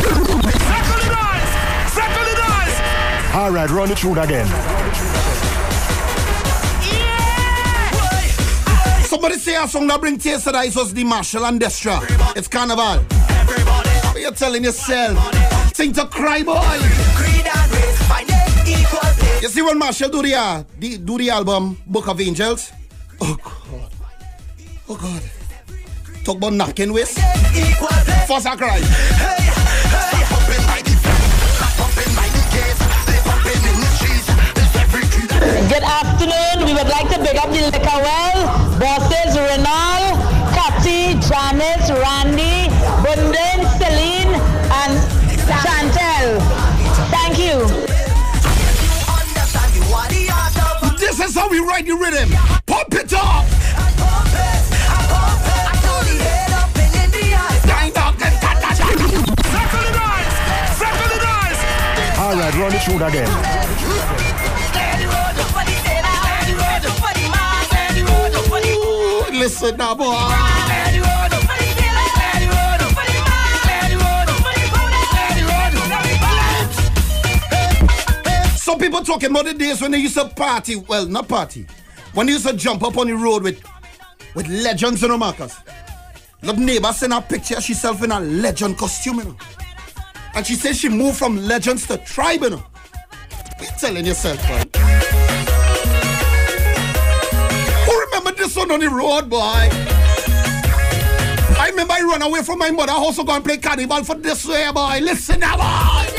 [3.33, 4.47] All right, run it through again.
[9.05, 11.99] Somebody say a song that bring tears to the eyes was the Machel and Destra.
[12.35, 13.03] It's carnival.
[13.03, 15.17] What you telling yourself?
[15.73, 16.53] Think to cry, boy.
[16.53, 17.21] race.
[19.41, 22.71] You see when Machel do the, uh, the do the album Book of Angels?
[23.19, 23.91] Oh God.
[24.89, 25.40] Oh God.
[26.23, 26.53] Talk about.
[26.80, 28.27] Equal place.
[28.27, 28.80] First I cry.
[35.68, 36.65] Good afternoon.
[36.65, 38.80] We would like to big up the liquor well.
[38.80, 40.15] Bosses Renal,
[40.53, 42.69] Cathy, Janice, Randy,
[43.02, 44.35] Bundan, Celine,
[44.72, 44.93] and
[45.64, 46.39] Chantel.
[47.10, 47.65] Thank you.
[50.99, 52.30] This is how we ride the rhythm.
[52.68, 53.50] Pump it up.
[62.81, 63.27] Through again.
[69.37, 70.15] Listen now, boy.
[78.57, 80.77] Some people talking about the days when they used to party.
[80.77, 81.67] Well, not party.
[82.13, 83.63] When they used to jump up on the road with
[84.33, 85.55] with legends, you know, Marcus.
[86.41, 89.37] Look, neighbor sent a picture of herself in a legend costume, you know.
[90.33, 92.63] And she says she moved from legends to tribe, you know.
[93.79, 94.63] Telling yourself, boy.
[94.75, 94.81] Oh,
[97.85, 99.69] Who remember this one on the road, boy?
[101.59, 104.15] I remember I run away from my mother house to go and play carnival for
[104.15, 104.99] this way, boy.
[105.01, 106.11] Listen now, boy.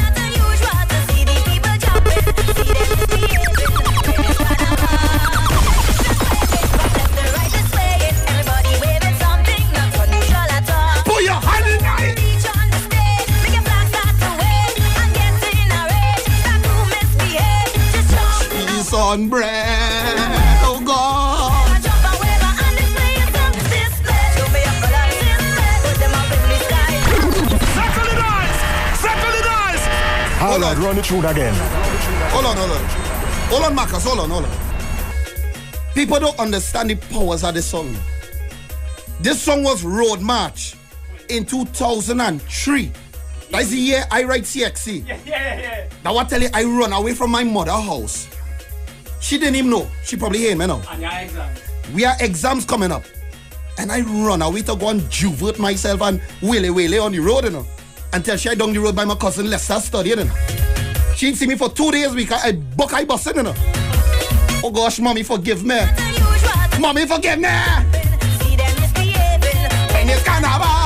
[19.12, 20.16] On bread,
[20.64, 21.68] oh God.
[30.40, 31.54] All right, run it through again.
[32.30, 32.84] Hold on, hold on.
[33.50, 35.94] Hold on, Marcus, hold on, hold on.
[35.94, 37.94] People don't understand the powers of the song.
[39.20, 40.74] This song was Road March
[41.28, 42.92] in 2003.
[43.50, 45.06] That's the year I write CXC.
[45.06, 45.88] Yeah, yeah, yeah.
[46.02, 48.28] Now I tell you, I run away from my mother house.
[49.22, 49.88] She didn't even know.
[50.04, 50.82] She probably hear me now.
[50.90, 51.56] And your exam.
[51.94, 53.04] We are exams coming up.
[53.78, 57.44] And I run away to go and j'ouvert myself and willy willy on the road,
[57.44, 57.66] you know.
[58.12, 60.34] Until she down the road by my cousin Lester studying, you know.
[61.16, 63.54] She didn't see me for two days because I book I busting, you know.
[64.64, 65.80] Oh gosh, mommy, forgive me.
[66.80, 67.48] Mommy, forgive me.
[69.92, 70.81] When it's carnival.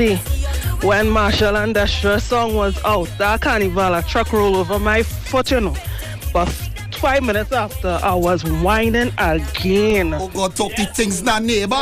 [0.00, 0.16] Bashi,
[0.86, 5.50] when Machel and Destra song was out, that carnival, a truck roll over my foot,
[5.50, 5.76] you know.
[6.32, 6.48] But
[6.92, 10.14] five minutes after, I was whining again.
[10.14, 11.76] Oh God, talk the things now, neighbor.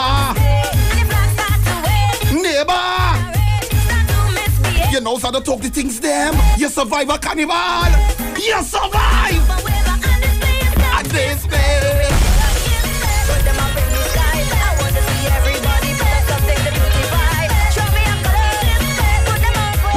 [2.35, 2.89] Neighbor.
[4.90, 6.35] You know how to talk the things them.
[6.59, 7.55] You survive a carnival.
[8.36, 9.51] You survive.
[10.97, 12.07] And this way.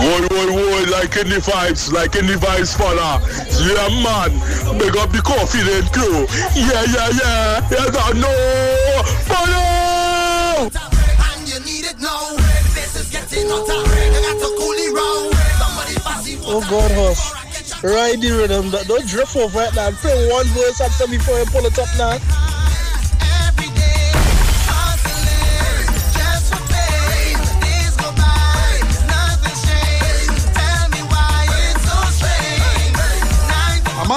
[0.02, 3.22] Whoa, whoa, whoa, like the vibes, like the vibes, fella.
[3.62, 4.32] Yeah, man.
[4.80, 6.26] Big up the confident crew.
[6.58, 7.70] Yeah, yeah, yeah.
[7.70, 9.04] You don't know.
[9.30, 10.70] Follow!
[10.74, 12.36] And you need it now.
[12.74, 13.92] This is getting hotter.
[16.54, 17.82] Oh God, hush.
[17.82, 18.72] Ride the rhythm.
[18.72, 19.92] Don't drift over it now.
[19.92, 22.20] Play one verse after before you pull it up now.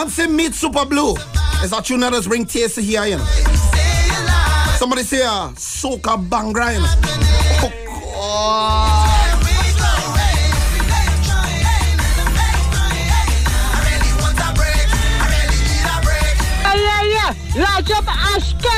[0.04, 1.16] A man say meet Superblue.
[1.64, 3.24] Is that tune that does bring tears to here, you know.
[4.76, 6.88] Somebody say uh, soca bhangra, you know.
[7.64, 7.72] Oh,
[16.74, 17.62] Yeah, yeah, yeah.
[17.62, 18.76] Light up Ashke,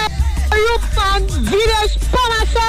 [0.54, 2.68] Rupan, Village, Panasa.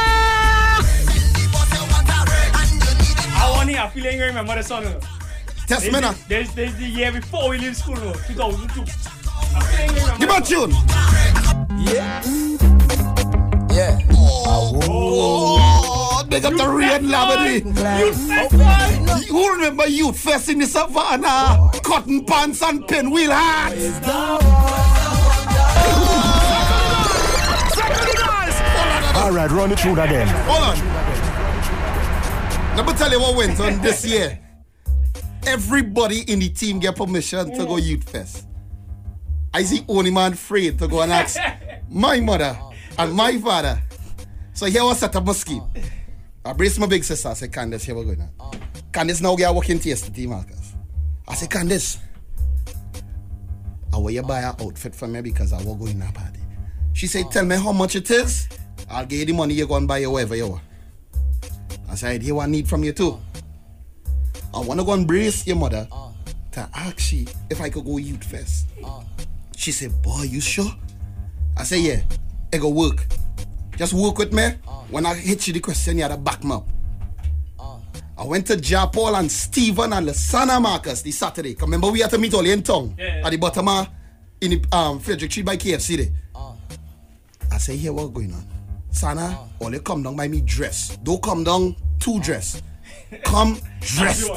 [3.40, 5.17] I want to feeling remember the song.
[5.70, 5.80] You know.
[5.80, 6.14] Test This me now.
[6.28, 8.14] This this is the year before we leave school, no?
[8.14, 8.82] 2002.
[9.56, 10.72] I feeling remember Give me a tune.
[11.94, 12.22] Yeah.
[13.74, 14.00] Yeah.
[14.90, 17.64] Oh, big up the Red Labadee.
[18.00, 21.70] Youth Who remember you first in the Savannah?
[21.84, 24.02] Cotton pants and pinwheel hats.
[29.16, 30.28] All right, run it through again.
[30.48, 30.78] Hold on.
[32.78, 34.40] Let me tell you what went on this year.
[35.48, 37.86] Everybody in the team get permission to go mm.
[37.86, 38.46] Youth Fest.
[39.54, 41.40] I see only man afraid to go and ask
[41.90, 42.60] my mother
[43.00, 43.82] and my father.
[44.54, 45.64] So here was set up my scheme.
[46.44, 47.30] I brace my big sister.
[47.30, 48.52] I said, Candace, here we go now.
[48.92, 50.74] Candace now get working taste the Marcus.
[51.26, 51.98] I said, Candace,
[53.94, 56.42] I want you buy an outfit for me because I will go in a party.
[56.92, 58.50] She said, Tell me how much it is.
[58.90, 60.64] I'll give you the money you go and buy you whatever you want.
[61.90, 63.18] I said, Here what I need from you too.
[64.58, 66.12] I want to go and brace your mother ah.
[66.54, 68.68] to ask she if I could go youth fest.
[68.84, 69.04] Ah.
[69.56, 70.72] She said, Boy, you sure?
[71.56, 72.02] I said, Yeah,
[72.52, 73.06] it go work.
[73.78, 74.54] Just work with me.
[74.68, 74.84] Ah.
[74.90, 76.68] When I hit you the question, you had to back me up.
[78.20, 81.54] I went to Ja Paul and Stephen and Lasana Marcus this Saturday.
[81.54, 83.88] 'Cause Remember, we had to meet all in town at the bottom of
[84.42, 85.98] in the um, Frederick Street by KFC.
[85.98, 86.10] There.
[87.52, 88.44] I say, here what going on?
[88.90, 90.98] Sana, all you come down by me dress.
[91.04, 92.60] Don't come down two dress.
[93.24, 94.30] Come dressed.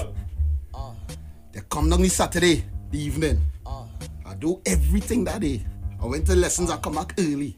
[1.53, 3.41] They come down this Saturday, the evening.
[3.67, 5.65] I do everything that day.
[6.01, 7.57] I went to lessons, I come back early.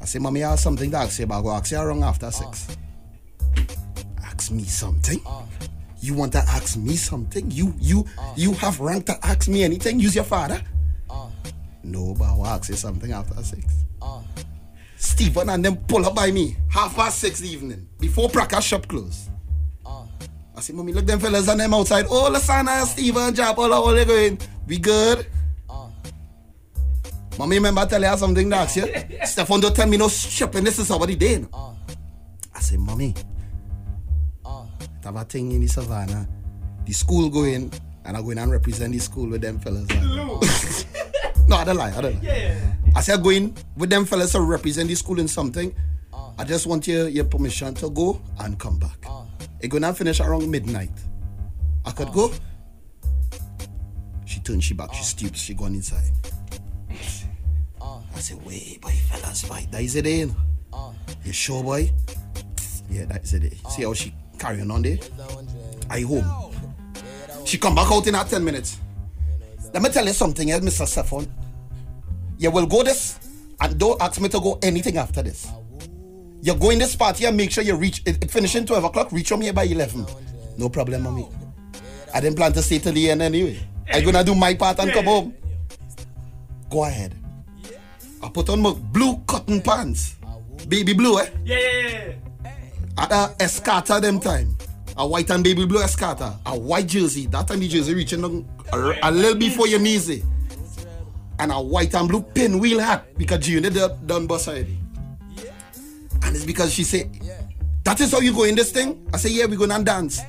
[0.00, 1.42] I say, Mommy, I have something to ask you about.
[1.44, 2.76] Go ask you around after six.
[4.22, 5.20] Ask me something?
[6.00, 7.48] You want to ask me something?
[7.50, 10.00] You you you have rank to ask me anything?
[10.00, 10.60] Use your father?
[11.84, 13.64] No, but I will ask you something after six.
[15.02, 19.28] Stephen and them pull up by me half past six evening before practice shop close.
[19.84, 20.06] Ah.
[20.56, 22.06] I say, Mommy, look them fellas and them outside.
[22.08, 24.38] Oh, Lasana, Stephen, Jap, all how they going?
[24.66, 25.26] We good?
[25.68, 25.88] Ah.
[27.36, 28.86] Mommy, remember I tell you something to ask you?
[29.24, 30.62] Stefan don't tell me no shopping.
[30.62, 31.48] This is somebody did.
[31.52, 31.74] Ah.
[32.54, 33.12] I say, Mommy,
[35.02, 36.28] have a thing in the savannah.
[36.86, 37.72] The school going,
[38.04, 39.88] and I go in and represent the school with them fellas.
[41.52, 41.92] no, I don't lie.
[41.94, 42.74] I don't lie.
[42.96, 45.74] I said, go in with them fellas to represent the school in something.
[46.38, 49.04] I just want your, your permission to go and come back.
[49.60, 50.90] It gonna finish around midnight.
[51.84, 52.32] I could go.
[54.24, 56.10] She turned she back, she stoops, she gone inside.
[57.80, 60.12] I said, wait, boy, fellas, boy, that is it there.
[60.18, 60.94] you know?
[61.24, 61.90] You sure, boy?
[62.90, 63.70] Yeah, that is it there.
[63.70, 64.96] See how she carrying on eh?
[64.96, 65.08] there?
[65.90, 66.52] I home.
[67.44, 68.78] She come back out in her 10 minutes.
[69.72, 70.86] Let me tell you something eh, else, Mr.
[70.86, 71.28] Stephon.
[72.42, 73.20] You will go this
[73.60, 75.46] and don't ask me to go anything after this.
[76.42, 78.82] You go in this party and make sure you reach it, it finish in 12
[78.82, 80.04] o'clock, reach home here by 11.
[80.58, 81.28] No problem, mommy.
[82.12, 83.60] I didn't plan to stay till the end anyway.
[83.92, 85.34] I'm gonna do my part and come home.
[86.68, 87.14] Go ahead.
[88.20, 90.16] I put on my blue cotton pants.
[90.66, 91.28] Baby blue, eh?
[91.44, 91.88] Yeah, yeah,
[92.44, 92.52] yeah.
[92.98, 94.56] At a escata them time.
[94.96, 96.36] A white and baby blue escata.
[96.46, 97.26] A white jersey.
[97.26, 100.10] That time the jersey reaching a, a little before your knees.
[100.10, 100.18] eh.
[101.42, 104.78] And a white and blue pinwheel hat because Junior done, done bus already.
[106.22, 107.10] And it's because she said,
[107.82, 109.04] that is how you go in this thing?
[109.12, 110.20] I say, yeah, we gonna dance.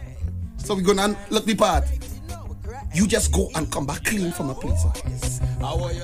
[0.57, 1.83] So we gonna look the part.
[2.95, 5.39] You just go and come back clean from a place.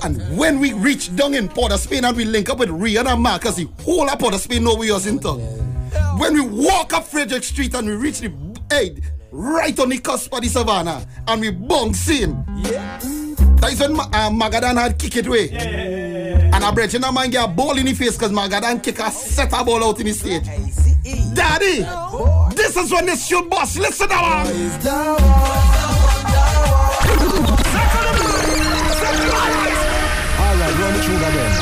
[0.04, 3.14] And when we reach down in Port of Spain and we link up with Rihanna
[3.14, 5.40] and Marcus, the whole of Port of Spain know we was in town.
[6.20, 8.32] When we walk up Frederick Street and we reach the
[8.70, 9.00] hey,
[9.32, 12.44] right on the cusp of the savannah and we bounce in.
[12.62, 13.19] That
[13.68, 15.50] is when uh, Magadan had kick it away.
[15.50, 19.10] And I brethren of mine get a ball in the face because Magadan kick a
[19.10, 20.44] set a ball out in the stage.
[21.34, 21.84] Daddy,
[22.54, 23.76] this is when this should boss.
[23.76, 24.44] Listen now.
[30.40, 31.52] All right, run it through again.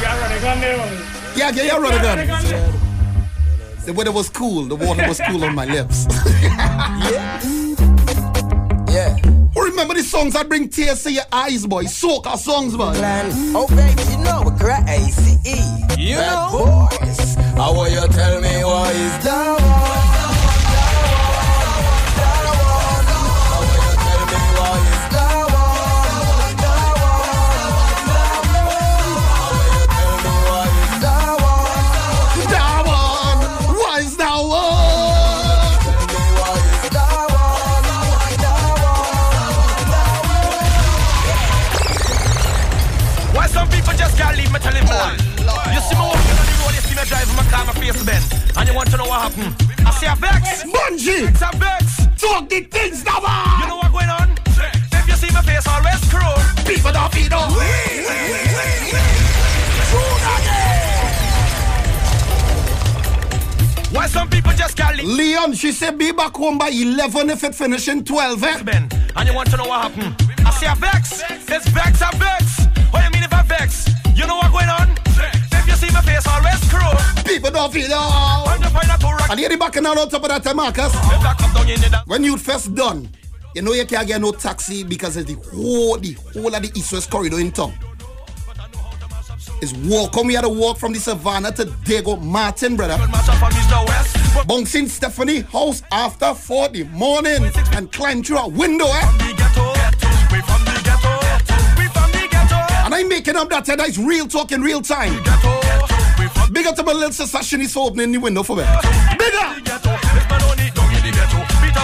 [0.00, 1.06] Yeah, run it, gun there, man.
[1.36, 2.80] Yeah, yeah, yeah, run it gun.
[3.86, 4.64] The weather was cool.
[4.64, 6.06] The water was cool on my lips.
[7.10, 7.89] Yeah.
[9.54, 11.84] Remember the songs that bring tears to your eyes, boy.
[11.84, 12.92] Soca songs, boy.
[13.54, 15.38] Oh, baby, you know we're crazy.
[15.98, 16.88] You Bad know.
[16.90, 17.34] boys.
[17.56, 20.19] How will you tell me why what is down?
[44.20, 45.16] Can't leave me tell him man?
[45.72, 48.04] You see me walking on the road, you see me driving my car, my face
[48.04, 48.24] bend.
[48.54, 49.56] And you want to know what happened?
[49.80, 50.64] I see a vex.
[50.68, 51.24] Bunji.
[51.32, 52.04] It's a vex.
[52.20, 53.24] Talk the things now.
[53.60, 54.28] You know what going on?
[54.92, 56.20] If you see my face, always crew.
[56.68, 57.48] People don't feed on.
[63.90, 65.08] Why some people just can't leave?
[65.08, 68.62] Leon, she said be back home by 11 if it finish in 12, eh?
[68.62, 70.14] Ben, and you want to know what happened?
[70.46, 71.22] I see a vex.
[71.48, 72.49] It's vex, a vex.
[74.20, 74.90] You know what going on?
[75.50, 77.24] If you see my face, always crew.
[77.24, 78.52] People don't feel on.
[78.52, 79.30] And you find two rock.
[79.30, 80.92] And hear the back and on top of that, eh, Marcus.
[80.92, 82.06] If I you need that.
[82.06, 83.08] When Youth Fest done,
[83.54, 86.70] You know you can't get no taxi because it's the whole the whole of the
[86.78, 87.72] East West corridor in town.
[89.62, 90.12] It's walk.
[90.12, 92.98] Come we had to walk from the Savannah to Diego Martin, brother.
[94.46, 100.69] Bouncing Stephanie house after 40 morning and climb through a window, eh?
[103.00, 105.16] I'm making up that that is real talk in real time.
[106.52, 108.64] Big up to my little sister, she's opening the window for me.
[109.16, 109.56] Big up!
[109.56, 109.72] Peter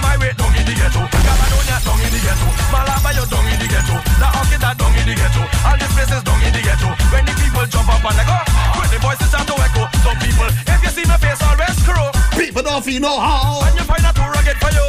[0.05, 1.01] my way down in the ghetto.
[1.09, 2.53] Caledonia down in the ghetto.
[2.69, 3.97] Malaba you down in the ghetto.
[4.21, 5.41] La Orchida down in the ghetto.
[5.65, 6.93] All these places down in the ghetto.
[7.09, 8.37] When the people jump up and they go,
[8.77, 9.89] when the voices start to echo.
[10.05, 12.13] Some people, if you see my face, always crow.
[12.37, 13.65] People don't feel no how.
[13.65, 14.85] And you find too rugged for you.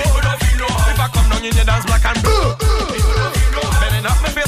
[0.00, 0.88] People don't feel no how.
[0.88, 2.32] If I come down in your dance black and blue.
[2.32, 2.96] Uh, uh.
[2.96, 3.76] People don't feel no how.
[3.84, 4.45] Bending up my face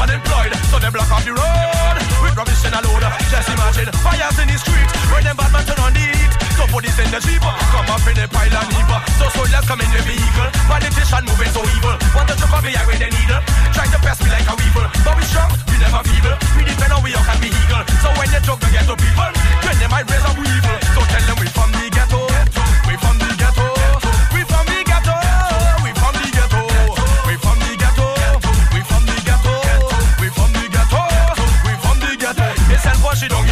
[0.00, 0.52] unemployed.
[0.72, 3.04] So they block off the road with rubbish in a load.
[3.28, 6.32] Just imagine fires in the street when them bad man turn on the heat.
[6.56, 8.90] So police in the jeep come up in the pile and heap.
[9.20, 10.48] So soldiers come in the vehicle.
[10.68, 11.96] Politician moving so evil.
[12.16, 13.40] Want to choke me with a needle.
[13.76, 14.86] Try to press me like a weevil.
[15.04, 16.36] But we strong, we never feeble.
[16.56, 17.84] We depend on we all can be eagle.
[18.00, 19.30] So when you choke the ghetto people,
[19.64, 20.76] then they might raise a weevil.
[20.96, 21.00] So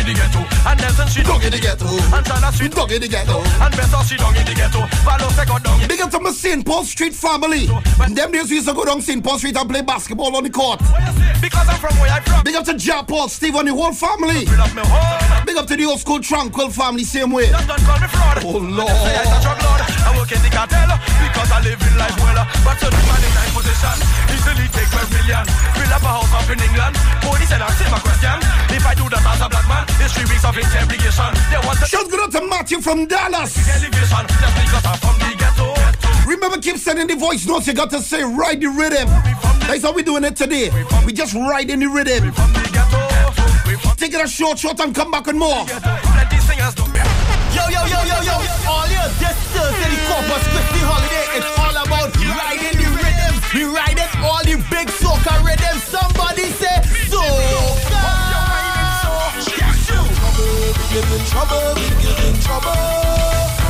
[0.08, 0.40] the ghetto.
[0.64, 1.84] And Nelson, she don't in the ghetto.
[1.84, 3.40] And Chana, she don't in the ghetto.
[3.60, 4.80] And Bessa, she don't in the ghetto.
[5.04, 6.64] Valo, se go down in Big up to my St.
[6.64, 7.66] Paul Street family.
[8.12, 9.24] Them days we used to go down St.
[9.24, 10.80] Paul Street and play basketball on the court.
[11.40, 12.44] Because I'm from where I'm from.
[12.44, 14.44] Big up to Ja Paul, Steve, and the whole family.
[15.46, 17.48] Big up to the old school Tranquil family, same way.
[17.50, 18.44] Don't call me fraud.
[18.44, 18.90] Oh Lord.
[18.92, 19.80] I'm a drug lord.
[19.80, 20.92] I work in the cartel
[21.24, 22.36] because I live in life well.
[22.66, 23.96] But to the man in high position,
[24.34, 25.44] easily take my million.
[25.72, 26.94] Build up a house up in England.
[27.24, 28.36] Police and ask him a question.
[28.76, 31.30] If I do that as a black man, it's three weeks of interrogation.
[31.48, 33.56] They want to Shout out to Matthew from Dallas.
[33.56, 35.77] elevation just because I'm from the ghetto.
[36.28, 37.66] Remember, keep sending the voice notes.
[37.66, 39.08] You got to say, ride the rhythm.
[39.64, 40.68] That's how we doing it today.
[41.06, 42.32] We just riding the rhythm.
[43.96, 45.64] Take it a short, short, and come back with more.
[47.56, 48.36] Yo, yo, yo, yo, yo,
[48.68, 53.32] all you this Thursday, the Corpus Christi holiday, it's all about riding the rhythm.
[53.56, 55.80] We riding all the big soca rhythms.
[55.88, 56.76] Somebody say
[57.08, 58.04] soca.
[60.92, 61.72] Get in trouble,
[62.04, 62.76] get in trouble.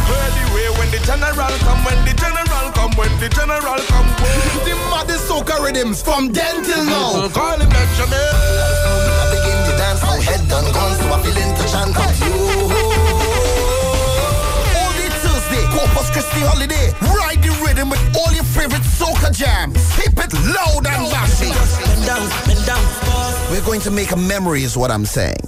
[0.08, 2.47] Anyway, when the general come, when the general come,
[2.98, 4.08] when the general come,
[4.66, 7.28] the maddest soca rhythms from then till now.
[7.28, 8.18] Call him Benjamin.
[8.18, 12.34] I begin to dance, my head done gone, so I feel into chant of you.
[14.74, 16.90] All day Thursday, Corpus Christi holiday.
[17.14, 19.78] Ride the rhythm with all your favorite soca jams.
[19.94, 21.54] Keep it loud and lashy.
[23.50, 25.38] We're going to make a memory, is what I'm saying.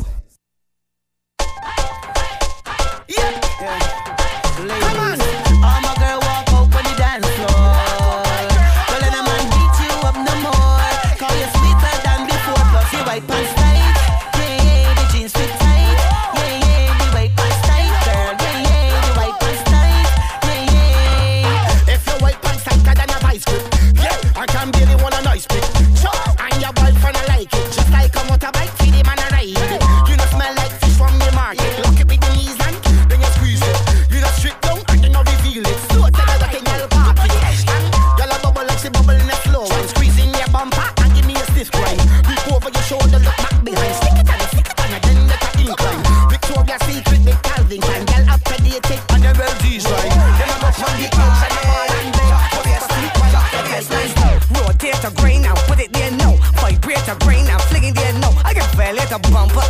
[59.11, 59.69] Violate the bumper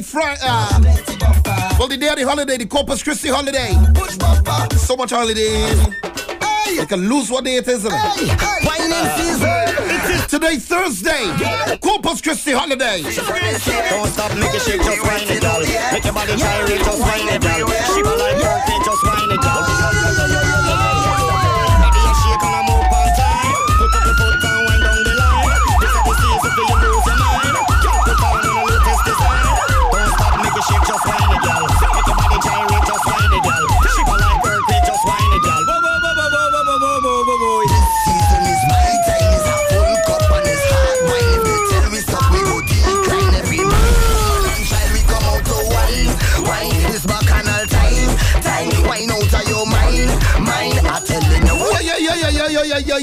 [0.00, 3.72] day Friday, uh, well, the day of the holiday, the Corpus Christi holiday.
[4.76, 5.86] So much holidays.
[6.72, 7.84] You can lose what day it is.
[7.84, 8.20] isn't it?
[9.92, 11.26] It is today, Thursday.
[11.80, 13.02] Corpus Christi holiday.
[13.02, 15.60] Don't stop, make it shake, just whine it, girl.
[15.92, 17.68] Make your body gyrate, just whine it, girl.
[17.68, 19.79] Shiver like birthday, just whine it, girl.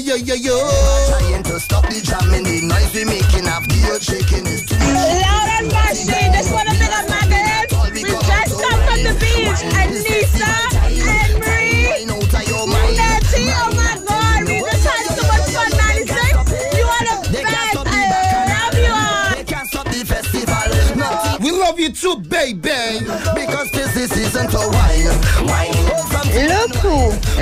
[0.08, 0.70] yo, yo, yo.
[1.08, 4.47] Trying to stop the jamming, the noise we making have the shaking.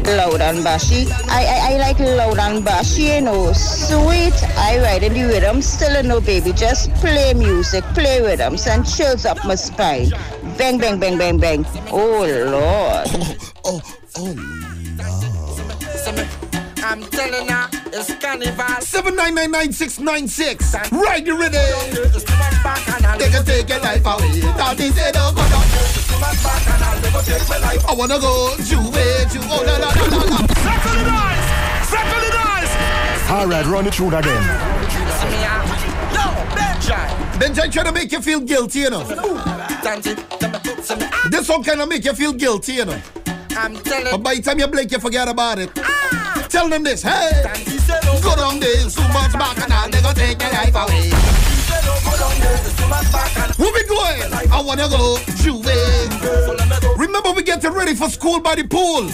[0.07, 1.11] Who, loud and bashy.
[1.29, 3.53] I, I, I like loud and bashy, you know.
[3.53, 6.53] Sweet, I ride in the rhythm, still a no baby.
[6.53, 10.11] Just play music, play rhythms, and chills up my spine.
[10.57, 11.67] Bang, bang, bang, bang, bang.
[11.91, 13.09] Oh, Lord.
[13.65, 13.83] Oh, oh,
[14.17, 14.67] oh, oh lord
[16.87, 18.65] I'm telling ya, it's carnival.
[18.79, 20.93] 79999696.
[20.93, 21.61] Ride the rhythm.
[22.15, 23.19] It's too much bacchanal.
[23.19, 24.41] They can take your life away.
[24.57, 25.65] Down this head, oh, go down.
[25.67, 26.07] Oh,
[27.17, 27.85] go take my life.
[27.89, 30.39] I wanna go j'ouvert, j'ouvert, oh, la, la, la, la, la.
[30.65, 31.49] Settle the dice!
[31.89, 33.31] Settle the dice!
[33.31, 34.43] Alright, run it through again.
[36.13, 36.27] Yo,
[36.57, 37.09] Benjai.
[37.39, 39.05] Benjai trying to make you feel guilty, you know.
[39.83, 41.07] Tanti, tell me, tell me.
[41.31, 43.01] This one kind of make you feel guilty, you know.
[43.57, 45.71] I'm telling But by the time you blink, you forget about it.
[45.79, 46.47] Ah.
[46.49, 47.43] Tell them this, hey.
[48.05, 48.21] No.
[48.21, 51.11] Go down there, too much back and all, they gonna take your life away.
[51.11, 52.55] Say no, go down there.
[52.55, 53.57] It's too much bacchanal.
[53.57, 54.53] Where we going?
[54.53, 55.96] I wanna go j'ouvert.
[57.17, 59.09] Remember we getting ready for school by the pool.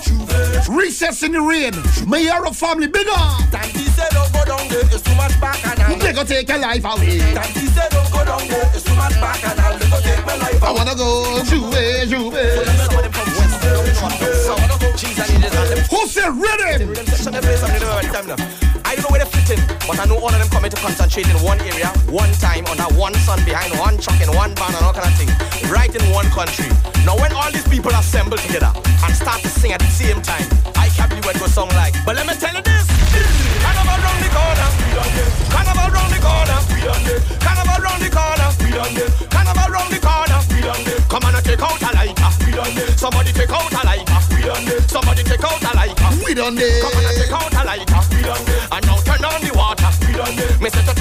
[0.76, 1.72] Recess in the rain.
[2.02, 3.38] Mayara family, big up.
[3.52, 4.84] Tanti, say no, go down there.
[4.86, 5.96] It's too much bacchanal.
[5.98, 7.20] They gonna take your life away.
[7.20, 8.68] Tanti, say no, go down there.
[8.74, 9.78] It's too much bacchanal.
[9.78, 12.66] They go take my life I wanna go j'ouvert, j'ouvert.
[15.88, 16.92] Who said rhythm?
[19.02, 21.34] I know where they're fitting, but I know all of them coming to concentrate in
[21.42, 24.84] one area, one time, on that one sun behind one truck in one van and
[24.86, 25.26] all kind of thing,
[25.74, 26.70] right in one country.
[27.02, 30.46] Now when all these people assemble together and start to sing at the same time,
[30.78, 31.98] I can't believe it goes song like.
[32.06, 32.86] But let me tell you this,
[33.58, 34.70] Carnival round the corner,
[35.50, 36.58] Carnival round the corner,
[37.42, 38.48] Carnival round the corner,
[39.34, 40.38] Carnival round the corner,
[41.10, 45.58] Come on and take out a lighter, somebody take out a lighter, somebody take out
[45.58, 46.06] a lighter.
[46.22, 46.86] We done there.
[46.86, 47.51] Come on and take out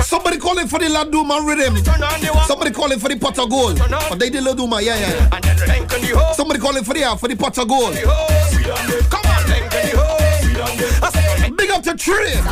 [0.03, 1.75] Somebody calling for the Laduma rhythm.
[1.83, 2.45] turn on the water.
[2.47, 3.77] Somebody calling for the pot of gold.
[3.79, 5.29] But they did Laduma, yeah, yeah.
[5.31, 6.35] And then lengthen the hose.
[6.35, 7.95] Somebody calling for the uh, for the pot of gold.
[7.95, 11.03] Come on, lengthen the hose.
[11.03, 12.43] I say, Big up to Trip.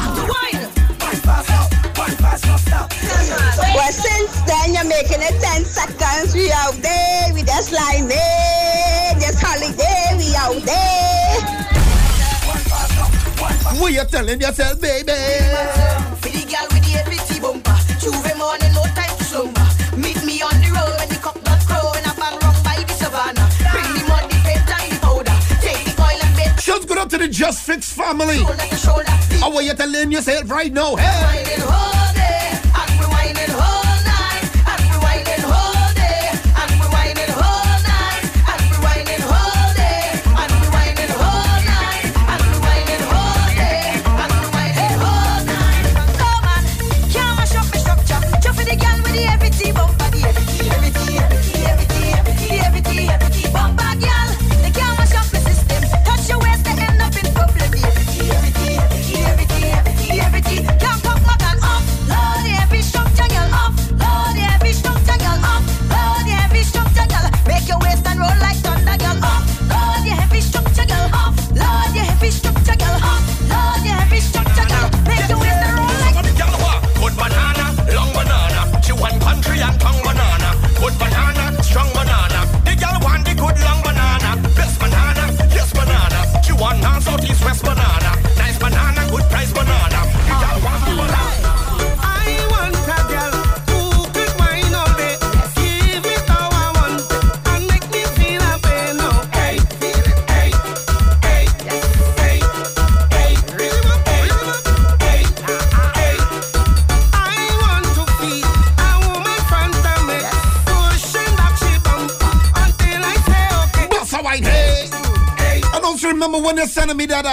[3.75, 6.33] Well, since then you're making it 10 seconds.
[6.33, 9.13] We out there, we just like there.
[9.19, 11.79] Just holiday, we out there.
[13.79, 16.08] What you telling yourself, baby?
[16.49, 19.67] Girl with the bumper, j'ouvert morning, no time to slumber.
[19.95, 22.93] Meet me on the road when the cock crow and I bang round by the
[22.93, 23.47] savannah.
[23.71, 25.37] Bring the mud, the paint and the powder.
[25.61, 28.37] Take the oil and Shouts go out to the Just Fix family.
[28.37, 29.11] shoulder to shoulder.
[29.39, 30.95] How are you telling yourself right now?
[30.95, 31.55] Hey.
[31.59, 32.08] Oh.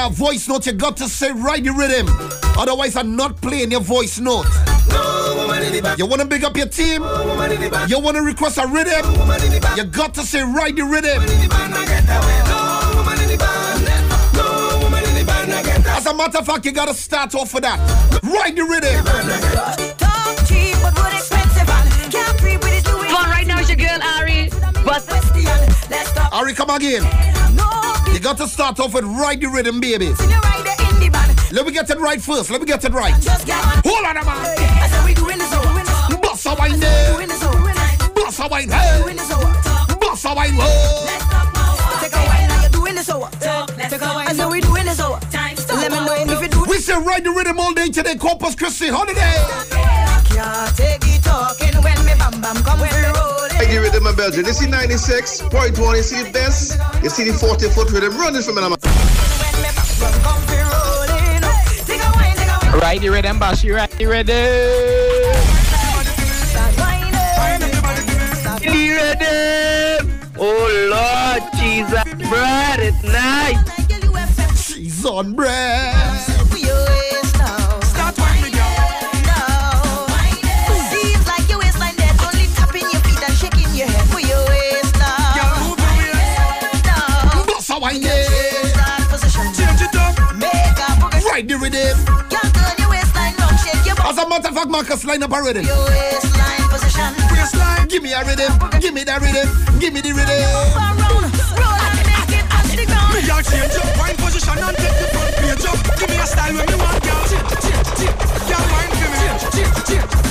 [0.07, 2.07] Sending me that uh, voice note, you got to say right the rhythm.
[2.59, 4.47] Otherwise, I'm not playing your voice note.
[5.99, 7.03] You want to big up your team?
[7.89, 9.05] You want to request a rhythm?
[9.77, 11.23] You got to say right the rhythm.
[15.89, 17.79] As a matter of fact, you got to start off with that.
[18.23, 19.05] Right the rhythm.
[19.97, 20.37] Talk
[20.83, 23.09] but what expensive and can't breathe with his Louis.
[23.09, 24.51] Come on, right now it's your girl Ari.
[24.85, 25.03] But
[26.33, 27.26] Ari, come again.
[28.17, 30.09] You got to start off with right the rhythm, baby.
[31.53, 32.51] Let me get it right first.
[32.51, 33.13] Let me get it right.
[33.13, 34.25] Hold on, man.
[34.25, 36.17] I we doing this over.
[36.23, 37.13] Boss a wine there.
[38.15, 39.03] Boss a wine hey.
[40.01, 40.65] Boss a wine low.
[42.01, 43.29] Take a while now you're doing this over.
[43.37, 44.27] Take a while.
[44.27, 45.13] I said we doing this oh.
[45.13, 45.21] over.
[45.23, 45.67] Oh.
[45.69, 45.77] Oh.
[45.77, 46.65] Let me know if you do.
[46.71, 48.17] We say ride the rhythm all day today.
[48.17, 49.37] Corpus Christi holiday.
[50.33, 53.81] Can't take it talking when me bam bam come when me rolling.
[53.81, 54.45] I give it to my Belgian.
[54.45, 58.57] You see 96.1, you see the best, you see the 40 foot rhythm running from
[58.57, 58.77] me.
[62.81, 64.35] Right the rhythm, Bashi, right the rhythm.
[68.61, 70.21] The rhythm.
[70.39, 73.59] Oh Lord, Jesus, bread, it's nice.
[74.75, 76.16] She's on bread.
[91.77, 92.05] Progression.
[92.07, 92.29] Ride the rhythm.
[92.31, 95.33] Can't turn your waistline round, shake your As a matter of fact, Marcus, line up
[95.33, 95.65] a rhythm.
[95.65, 97.15] Your waistline position.
[97.31, 97.89] Waistline.
[97.89, 98.53] Give me a rhythm.
[98.81, 99.49] Give me that rhythm.
[99.79, 100.41] Give me the rhythm.
[101.57, 103.15] Roll and make it touch the ground.
[103.15, 105.79] Me a change up, wine position and take the front page up.
[105.99, 107.25] Give me a style when me want, girl.
[108.47, 109.25] Girl, wine for me.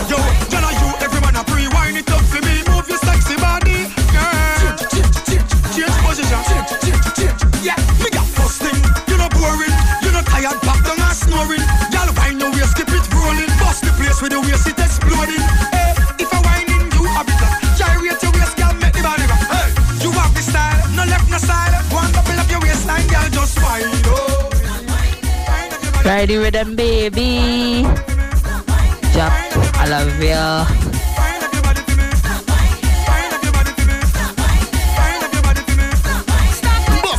[0.09, 0.17] Yo,
[0.49, 2.44] girl, are you every man a pre-wine it up for me.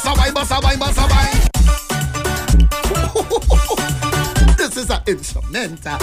[0.06, 1.34] A wine, boss a wine, boss a wine.
[4.56, 5.98] This is an instrumental.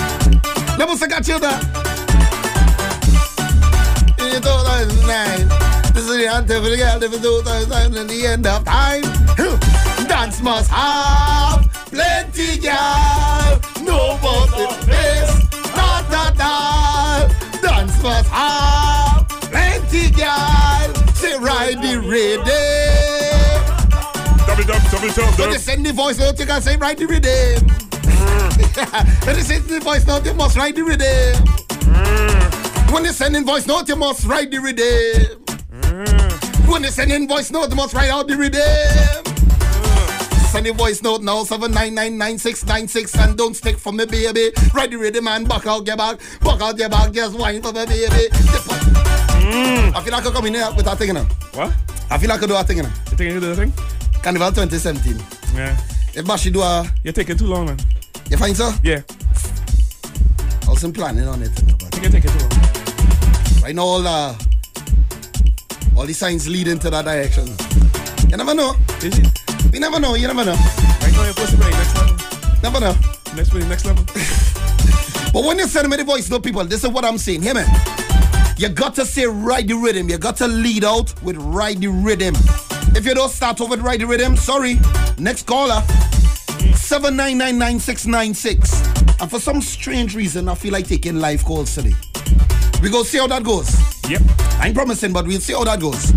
[1.08, 1.60] Got you there.
[4.20, 5.48] In 2009,
[5.94, 7.02] this is the anthem for the girl.
[7.02, 9.04] If it's 2000 and the end of time,
[10.08, 12.33] dance must have plenty
[12.64, 13.60] girl.
[13.84, 17.28] No but the best, not at all.
[17.62, 20.94] Dance must have plenty girl.
[21.14, 22.48] Say ride the rhythm.
[24.48, 27.06] Double dub, double dub, When they send the voice note, you can say write the
[27.06, 27.68] rhythm.
[28.06, 29.26] Hmm.
[29.26, 31.36] when they send the voice note, you must write the rhythm.
[31.84, 32.94] Hmm.
[32.94, 35.44] When they send in voice note, you must write the rhythm.
[35.84, 36.72] Hmm.
[36.72, 39.23] When they send in voice note, you must write out the rhythm.
[40.54, 44.52] Send the voice note now, 7999696 and don't stick for me, baby.
[44.72, 46.20] Ready, ready, man, back out your back.
[46.42, 48.30] Back out your back, just wine for me, baby.
[48.32, 51.24] I feel like I come in here with that thing, know.
[51.54, 51.74] What?
[52.12, 52.84] I feel like I do a thing, know.
[52.84, 53.74] You think you do the thing?
[54.22, 55.18] Carnival 2017.
[55.56, 55.76] Yeah.
[56.14, 56.86] If Bashi do a...
[57.04, 57.80] You're taking too long, man.
[58.30, 58.72] You find so?
[58.84, 59.02] Yeah.
[60.68, 61.52] I was planning on it.
[61.66, 63.64] but I think you're taking too long.
[63.64, 64.38] Right now, all, uh,
[65.98, 67.48] all the signs lead into that direction.
[68.30, 68.76] You never know.
[69.02, 69.43] Is it?
[69.74, 70.14] You never know.
[70.14, 70.54] You never know.
[70.54, 72.16] Right now, you're supposed next level.
[72.62, 72.96] Never know.
[73.36, 74.06] Next, play, next level.
[75.34, 77.42] But when you send me the voice note, people, this is what I'm saying.
[77.42, 77.64] Hear me?
[78.56, 80.08] You got to say ride the rhythm.
[80.08, 82.36] You got to lead out with ride the rhythm.
[82.96, 84.78] If you don't start off with ride the rhythm, sorry.
[85.18, 85.82] Next caller.
[86.78, 89.22] 7999696.
[89.22, 91.96] And for some strange reason, I feel like taking live calls today.
[92.84, 93.76] We go see how that goes.
[94.08, 94.22] Yep.
[94.60, 96.14] I ain't promising, but we'll see how that goes.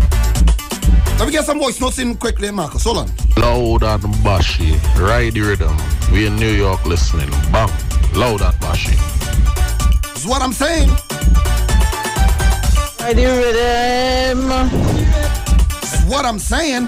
[1.17, 2.83] Let me get some voice notes in quickly, Marcus.
[2.83, 3.11] Hold on.
[3.37, 4.77] Loud and bashy.
[4.99, 5.75] Ride the rhythm.
[6.11, 7.29] We in New York listening.
[7.51, 7.71] Bang.
[8.13, 8.95] Loud and bashy.
[10.13, 10.89] This is what I'm saying.
[12.99, 14.47] Ride the rhythm.
[15.81, 16.85] This is what I'm saying.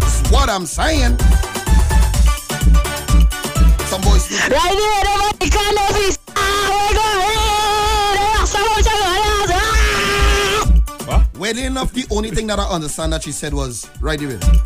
[0.00, 1.18] This is what I'm saying.
[3.88, 4.48] Some voice notes.
[4.48, 4.86] Ride the
[5.50, 6.21] rhythm,
[11.52, 14.56] Weirdly enough, the only thing that I understand that she said was ride the rhythm.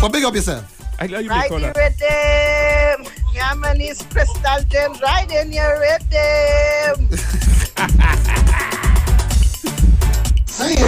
[0.00, 0.66] But big up yourself.
[0.98, 3.06] I glad you Ride the rhythm.
[3.32, 7.06] Yeah, man, it's Crystal Gem riding your rhythm.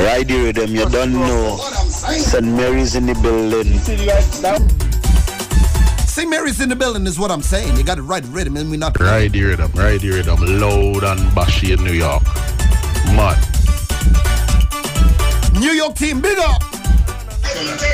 [0.03, 1.59] Ride the rhythm, you don't know.
[1.59, 2.45] St.
[2.45, 3.79] Mary's in the building.
[6.09, 6.29] St.
[6.29, 7.77] Mary's in the building is what I'm saying.
[7.77, 11.05] You got to ride rhythm and we not Ride the rhythm, ride the rhythm, loud
[11.05, 12.25] and bashy in New York.
[13.15, 13.54] Man.
[15.61, 16.63] New York team, big up.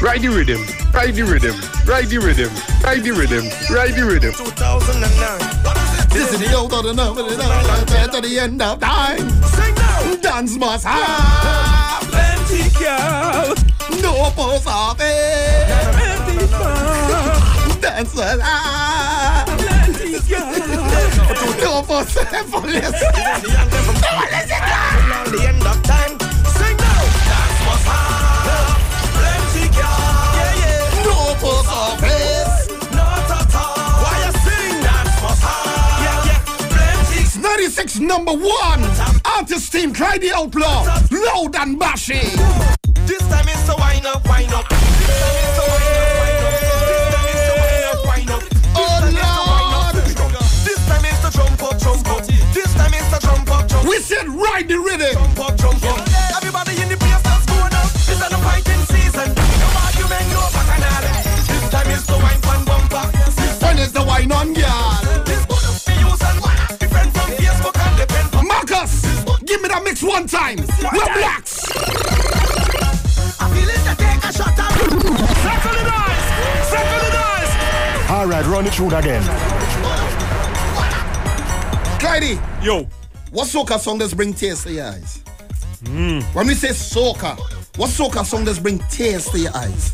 [0.00, 0.60] Ride the rhythm,
[0.92, 1.54] ride the rhythm,
[1.86, 2.50] ride the rhythm,
[2.82, 4.32] ride the rhythm, ride the rhythm.
[4.32, 6.10] 2009.
[6.10, 9.18] This is the old of the number to the end of time.
[9.44, 10.16] Sing now.
[10.22, 13.54] Dance must have plenty girl.
[14.02, 15.04] No post office.
[15.96, 17.80] Plenty fun.
[17.80, 20.52] Dance must have Plenty girl.
[21.60, 22.50] no post office.
[22.50, 23.52] Till the
[25.46, 26.08] end of time.
[26.08, 26.19] Sing
[37.80, 38.82] 96 number one.
[39.24, 40.84] Artist team, try the outlaw.
[41.10, 42.20] Loud and bashy.
[43.08, 44.68] This time is to wind up, wind up.
[44.68, 46.60] This time is to wind up, wind up.
[46.84, 48.42] This time is to wind up, wind up.
[48.76, 49.96] Oh, Lord.
[50.60, 52.22] This time is to jump up, jump up.
[52.52, 53.88] This time is to jump up, jump up.
[53.88, 55.14] We said ride the rhythm.
[55.16, 56.04] Jump up, jump up.
[56.36, 57.88] Everybody in the place that's going up.
[57.96, 59.32] This is the fighting season.
[59.32, 61.04] No argument, no bacchanal.
[61.48, 63.08] This time is to wine pan bumper.
[63.40, 64.79] This When is the wine on, girl?
[70.00, 70.56] Give me that mix one time.
[70.92, 71.64] We're blacks.
[73.40, 74.72] I feel it to take a shot at.
[75.44, 76.26] Circle the dice.
[76.70, 78.10] Circle the dice.
[78.10, 79.22] All right, run it through again.
[82.00, 82.86] Clyde, Yo.
[83.30, 85.22] what soca song does bring tears to your eyes?
[85.84, 87.38] When we say soca,
[87.78, 89.92] what soca song does bring tears to your eyes?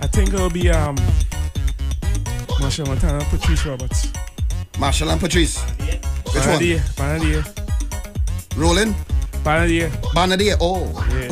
[0.00, 0.96] I think it'll be um
[2.60, 4.06] Machel Montano, Patrice Roberts.
[4.74, 5.60] Machel and Patrice.
[5.62, 6.58] Which one?
[6.58, 8.94] Banadia, Banadia, Rolling?
[9.46, 9.88] Banadia.
[10.10, 10.56] Banadia.
[10.60, 10.90] Oh.
[11.14, 11.30] Yeah.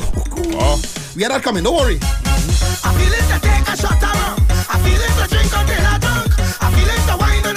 [0.55, 0.81] oh.
[1.17, 1.99] We had that coming, don't worry.
[1.99, 4.39] I feel it to take a shot at rum.
[4.71, 6.31] I feel it to drink until I drunk.
[6.63, 7.54] I feel it to wine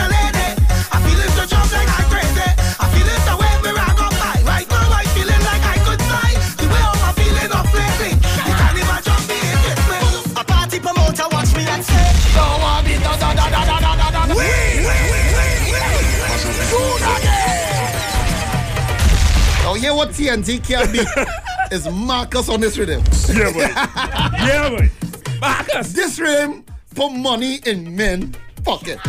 [19.88, 21.00] Hear what TNT can be
[21.74, 23.02] is Marcus on this rhythm.
[23.32, 23.60] Yeah, boy.
[24.44, 24.92] yeah, boy.
[25.40, 25.94] Marcus.
[25.94, 28.36] This rhythm put money in men
[28.66, 29.00] pocket.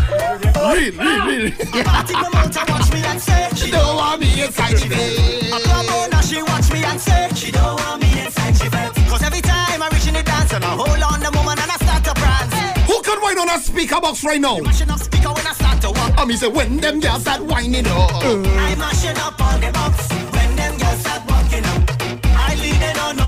[0.54, 1.50] Really, really, really.
[1.82, 5.50] Party promoter watch me and say, She don't want me inside the bed.
[5.50, 8.94] A club owner, she watch me and say She don't want me inside she bed
[9.10, 11.70] Cause every time I reach in the dance And I hold on the woman and
[11.72, 12.54] I start to prance
[12.86, 14.58] Who can wine on a speaker box right now?
[14.58, 17.42] Mashing up speaker when I start to walk I mean, say when them girls start
[17.42, 18.12] whining up.
[18.14, 20.37] I mashing up on the box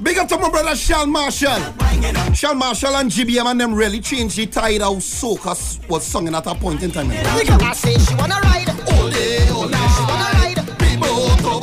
[0.02, 1.58] Big up to my brother Shal Marshall.
[1.80, 6.04] Wanging up Shal Marshall and GBM and them really changed the tide how soca was
[6.04, 7.10] sung at a point in time.
[7.10, 9.90] I say she wanna ride All day, all night.
[9.96, 11.60] She wanna ride People to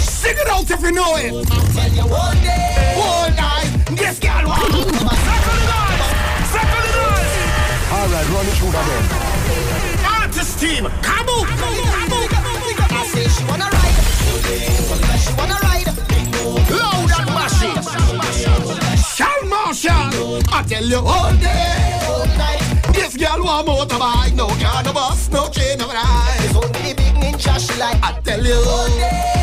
[0.00, 1.48] Sing it out if you know it.
[1.48, 3.70] Tell you one day All night.
[3.96, 6.12] This girl want Circle the dice
[6.52, 9.04] Circle the dice All right, run it through again.
[10.04, 10.84] artist team.
[11.02, 11.46] Come on.
[12.94, 15.91] I say she wanna ride She wanna ride
[19.74, 20.12] Sean
[20.52, 21.98] I tell you all day.
[22.06, 22.60] All night
[22.92, 24.34] This girl want motorbike.
[24.34, 26.36] No car, no bus, no train, no ride.
[26.40, 28.54] It's only the big ninja she like I tell you.
[28.54, 29.41] All day,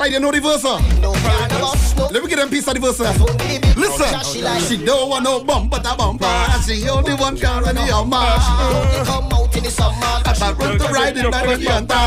[0.00, 0.80] Clyde, you know the verse, huh?
[1.04, 2.96] no car, no Let me get them piece of the verse.
[3.04, 3.12] huh?
[3.20, 6.24] Only the big she Listen, like she don't want no bump but a bumper.
[6.64, 8.16] She only one car in the Hummer.
[8.16, 12.00] They come out in the summer That's a run to ride in by the Yanta.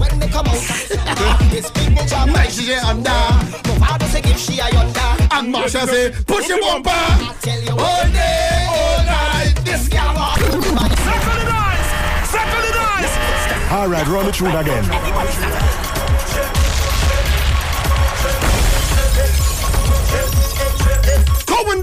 [0.00, 0.56] When they come out
[1.52, 3.12] This big ninja Night she get under.
[3.12, 6.88] My father say give she a yonder And Marsha say, push your bumper.
[6.88, 9.52] I tell you All day, all night.
[9.60, 15.75] This girl want Circle the dice Circle the dice All right, run it through again.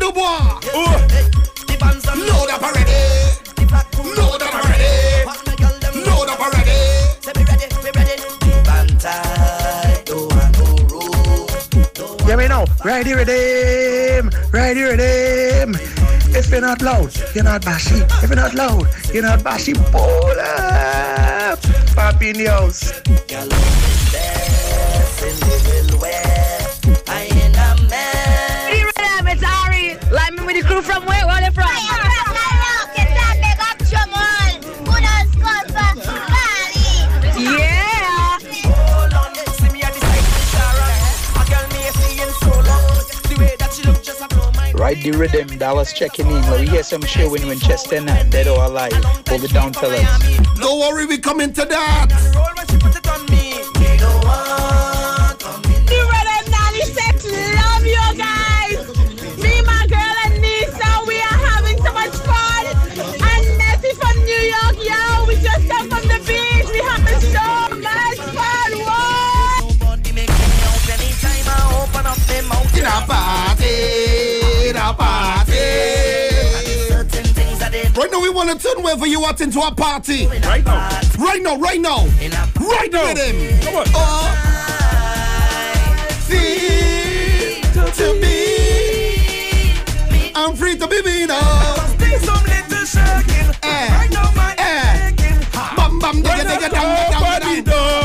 [0.04, 0.60] The bois.
[2.16, 2.92] Load up already.
[4.18, 5.26] Load up already.
[6.06, 6.78] Load up already.
[12.26, 12.66] Hear me now.
[12.84, 14.30] Ride the rhythm.
[14.52, 15.76] Ride the rhythm.
[16.36, 18.02] If you're not loud, you're not bashy.
[18.24, 19.74] If you're not loud, you're not bashy.
[19.92, 21.60] Pull up.
[21.96, 22.92] Papi in the house.
[30.54, 31.26] with the crew from where?
[31.26, 31.66] Where are they from?
[37.36, 37.80] Yeah.
[44.76, 46.52] Right the rhythm, Dallas checking in.
[46.52, 48.92] We hear some shit when Winchester dead or alive.
[49.28, 50.04] Hold it down, fellas.
[50.60, 53.13] Don't worry, we coming to that.
[78.44, 80.28] Right now, we want to turn wherever you are into a party.
[80.28, 80.90] Right now.
[81.18, 82.06] Right now, right now.
[82.60, 83.08] Right now.
[83.08, 83.62] With him.
[83.62, 83.86] Come on.
[83.96, 84.30] Oh,
[86.28, 87.62] free
[87.94, 88.34] to be.
[90.36, 91.40] I'm free to be me now.
[93.64, 94.10] Eh,
[94.58, 95.12] eh.
[95.78, 98.03] Bam, bam, digga, digga, dam, dam, dam,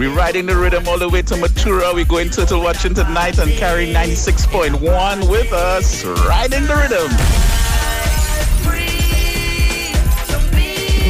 [0.00, 1.94] Yeah, we riding the rhythm all the way to Matura.
[1.94, 6.04] We going turtle watching tonight and carry 96.1 with us.
[6.04, 7.10] Riding the rhythm.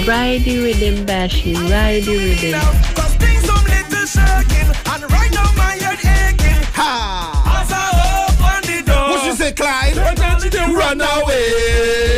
[0.07, 1.55] Ride the rhythm, Bashi.
[1.55, 2.61] Ride the rhythm.
[9.11, 9.97] What you say, Clyde?
[9.97, 12.10] Run away.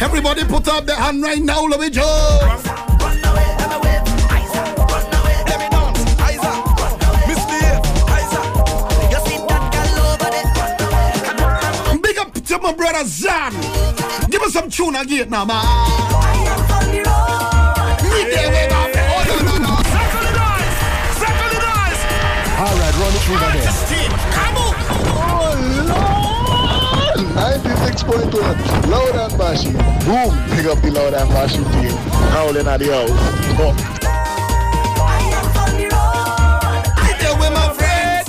[0.00, 2.06] Everybody put up their hand right now, let me jump.
[12.02, 13.52] Big up to my brother Zan.
[14.30, 15.64] Give us some tune again now, man.
[18.04, 18.88] Me there with my
[22.60, 23.72] All right, run it through again.
[25.20, 26.17] Oh, Lord.
[27.38, 28.90] 96.1.
[28.90, 29.70] Loud and bashy.
[30.04, 30.34] Boom.
[30.50, 31.96] Pick up the loud and bashy team.
[32.34, 33.10] Howling at the house.
[33.60, 33.74] Oh.
[37.20, 38.28] there with my friends.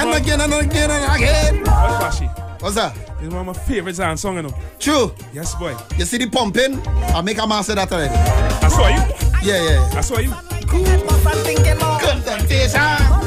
[0.00, 1.64] And again and again and again.
[1.64, 2.26] What's Bashi?
[2.60, 2.96] What's that?
[3.20, 4.54] It's one of my favorite Zan song, you know.
[4.78, 5.12] True.
[5.32, 5.76] Yes, boy.
[5.96, 6.80] You see the pumping?
[6.86, 8.14] I make a master that already.
[8.14, 9.02] I saw you.
[9.42, 9.98] Yeah, yeah.
[9.98, 10.32] I saw you.
[10.70, 13.17] Remember the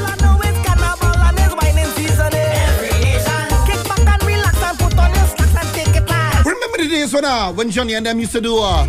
[7.02, 8.86] days when uh, when Johnny and them used to do uh,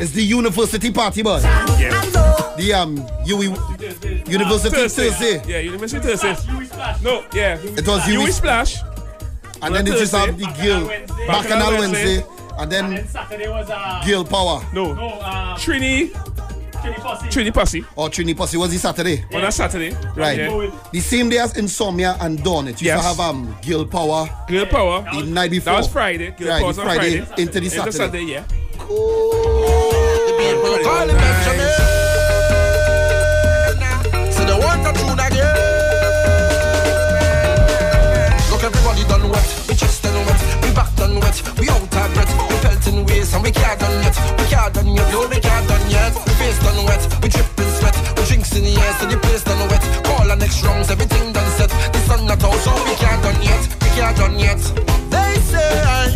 [0.00, 1.40] it's the university party, boy.
[1.40, 3.54] The um UE
[4.30, 5.10] University Thursday.
[5.10, 5.42] Thursday.
[5.46, 6.34] Yeah, University Thursday.
[7.02, 7.58] No, yeah.
[7.62, 8.78] It was Yui UE Splash.
[9.62, 10.86] And then it just have the Gill
[11.26, 12.24] Bacchanal Wednesday,
[12.58, 14.62] and then Saturday was uh, Gill Power.
[14.72, 14.92] No.
[14.92, 16.12] No, uh, Trini.
[16.86, 17.26] Trini Posse.
[17.28, 17.84] Trini Posse.
[17.96, 19.24] Or Trini Posse was the Saturday.
[19.34, 19.90] On a Saturday.
[20.14, 20.38] Right.
[20.38, 20.70] Yeah.
[20.92, 22.66] The same day as Insomnia and Dawn.
[22.68, 23.00] It used Yes.
[23.00, 24.28] to have um Gill Power.
[24.48, 25.04] Girl Power.
[25.12, 25.72] The night before.
[25.72, 26.30] That was Friday.
[26.32, 27.42] Girl right, Power the was on Friday, Friday.
[27.42, 27.96] into the Into Saturday.
[27.96, 28.44] Saturday, yeah.
[28.78, 29.90] Call
[31.08, 31.70] him Benjamin.
[34.32, 35.54] So they want a tune again.
[38.50, 39.64] Look, everybody done wet.
[39.68, 40.40] We chest done wet.
[40.62, 41.42] We back done wet.
[41.58, 42.50] We out of breath.
[42.50, 44.16] We felt in ways and we can't done yet.
[44.38, 45.10] We can't done yet.
[45.12, 46.14] No, we can't done yet.
[46.46, 47.02] Face done wet.
[47.22, 47.96] We dripping sweat.
[48.16, 49.82] We drinks in the air, so the place done wet.
[50.06, 51.70] Call our next rounds, everything done set.
[51.90, 53.62] The sun not out, so we can't done yet.
[53.82, 54.62] We can't done yet.
[55.10, 56.06] They say, I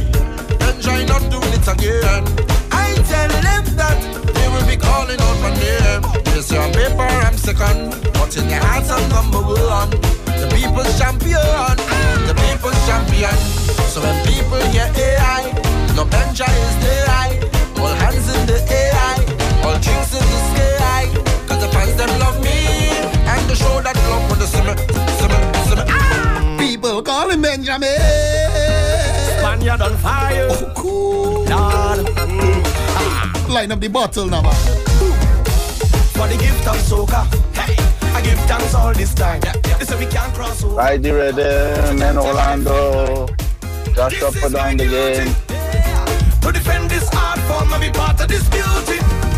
[0.70, 2.22] enjoy not doing it again.
[2.70, 3.98] I tell them that
[4.30, 6.02] they will be calling out my name.
[6.30, 7.90] Yes, you're on paper, I'm second.
[8.14, 9.90] But in your hearts, I'm number one.
[10.38, 11.74] The people's champion.
[12.30, 13.34] The people's champion.
[13.90, 15.42] So when people hear AI,
[15.98, 16.76] no Benja is
[17.10, 17.34] high.
[17.82, 18.89] All hands in the AI.
[19.80, 20.40] All drinks in the
[20.76, 21.08] sky.
[21.48, 22.50] Cause the fans, them love me.
[23.26, 24.76] And the show that love when the simmer,
[25.18, 25.86] simmer, simmer.
[25.88, 26.56] Ah!
[26.58, 27.88] People call him Benjamin.
[29.38, 30.48] Spaniard on fire.
[30.50, 31.44] Oh, cool.
[31.44, 31.98] Lord.
[33.48, 34.54] Line up the bottle now, man.
[36.12, 37.24] For the gift of soca.
[37.54, 37.74] Hey,
[38.14, 39.40] I give thanks all this time.
[39.40, 40.76] They say we can't cross over.
[40.76, 43.28] Ride the rhythm in Orlando.
[43.94, 45.34] Josh up and down the game.
[46.42, 49.29] To defend this art form and be part of this beauty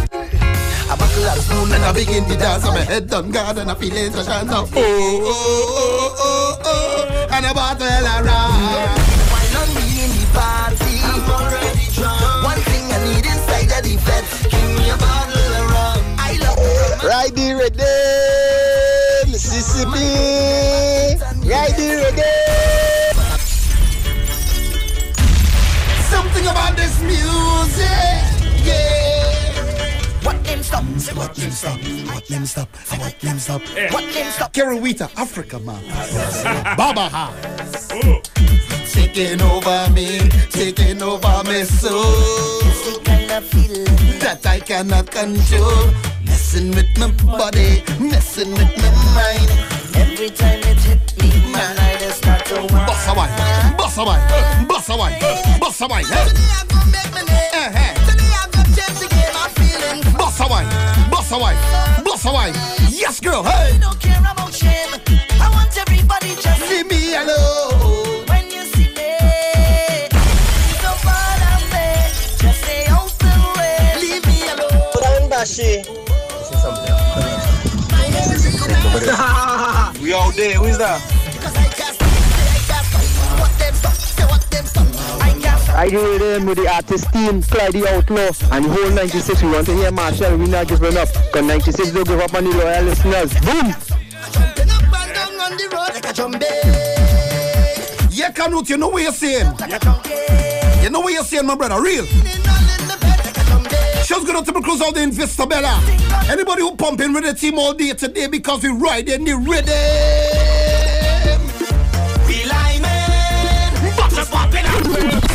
[1.02, 2.64] buckle and spoon and I begin to dance.
[2.64, 6.18] And my head done guard, and I feel it's a chance of oh, oh, oh,
[6.18, 8.98] oh, oh, and a bottle around.
[9.32, 10.94] Why not me in the party?
[11.02, 12.44] I'm already drunk.
[12.46, 16.00] One thing I need inside of the vet, give me a bottle of rum.
[16.18, 17.10] I love rum.
[17.10, 20.08] Right there, right there, Mississippi.
[21.48, 22.22] Right there, right.
[26.12, 27.51] Something about this music.
[30.72, 31.78] What them stop?
[32.06, 32.68] What them stop?
[32.98, 33.62] What them stop?
[33.74, 33.92] Yeah.
[33.92, 34.52] What them stop?
[34.54, 35.84] Kerouita, Africa man.
[36.78, 37.34] Baba ha.
[38.90, 40.18] Taking over me,
[40.48, 42.02] taking over me soul.
[44.20, 45.92] That I cannot control.
[46.24, 49.50] Messing with my body, messing with my mind.
[49.94, 52.86] Every time it hit me, man, I just start to whine.
[52.86, 53.28] Boss away,
[53.76, 55.18] boss away, boss away,
[55.60, 56.02] boss away.
[57.52, 58.01] Eh, eh.
[60.18, 60.64] Boss away,
[61.10, 61.54] boss away,
[62.04, 62.52] boss away.
[62.90, 63.78] Yes, girl, hey.
[63.78, 64.88] don't care about shame.
[65.40, 68.26] I want everybody just leave me alone.
[68.28, 69.18] When you see me,
[70.82, 71.86] don't bother me.
[72.38, 73.94] Just stay out the way.
[74.00, 74.82] Leave me alone.
[74.92, 75.84] Put on Bashi.
[80.02, 81.21] we out there, who is that?
[85.74, 89.42] I do it in with the artist team, Clyde the Outlaw, and the whole 96.
[89.42, 90.36] We want to hear Marshall.
[90.36, 91.08] We not giving up.
[91.08, 93.32] Because 96 don't give up on the loyal listeners.
[93.40, 93.74] Boom!
[98.10, 99.46] Yeah, Canute, you know what you're saying?
[100.82, 101.80] You know what you're saying, my brother?
[101.82, 102.04] Real.
[104.04, 105.80] Show's good to cruise out the Vista Bella.
[106.28, 109.72] Anybody who pumping with the team all day today because we riding the rhythm.
[112.26, 112.82] We lying.
[113.96, 115.31] Butters popping out.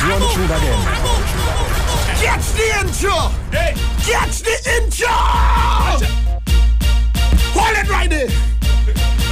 [0.00, 0.80] Right, run through again.
[2.20, 3.16] Catch the intro.
[4.04, 5.08] Catch the intro.
[7.54, 8.28] Hold it right there.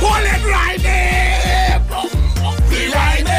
[0.01, 1.82] Hold it right there.
[2.70, 3.35] We riding.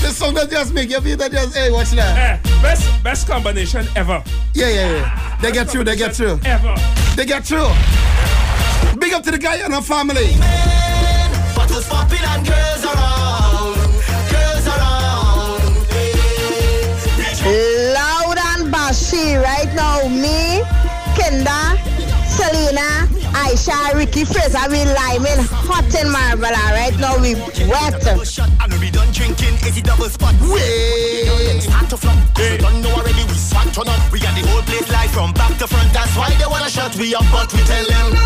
[0.00, 2.40] This song that just make you feel that just hey watch that.
[2.46, 4.22] Eh, best best combination ever.
[4.54, 5.38] Yeah, yeah, yeah.
[5.42, 6.38] They get through, they get through.
[6.44, 6.74] Ever.
[7.16, 7.70] They get through.
[8.98, 10.32] Big up to the guy and her family.
[17.94, 20.08] Loud and bashy right now.
[20.08, 20.62] Me,
[21.14, 21.76] Kenda,
[22.26, 23.05] Selena,
[23.46, 26.58] Aisha, Ricky Fraser, we liming hot in Marbella.
[26.74, 27.36] Right now we
[27.70, 28.02] wet.
[28.80, 30.34] We done drinking, is it double spot?
[30.50, 31.62] Wait.
[31.62, 32.18] Start to flop.
[32.38, 34.10] We don't know already, we swat turn up.
[34.10, 35.92] We got the whole place live from back to front.
[35.92, 38.18] That's why they wanna shut we up, but we tell them.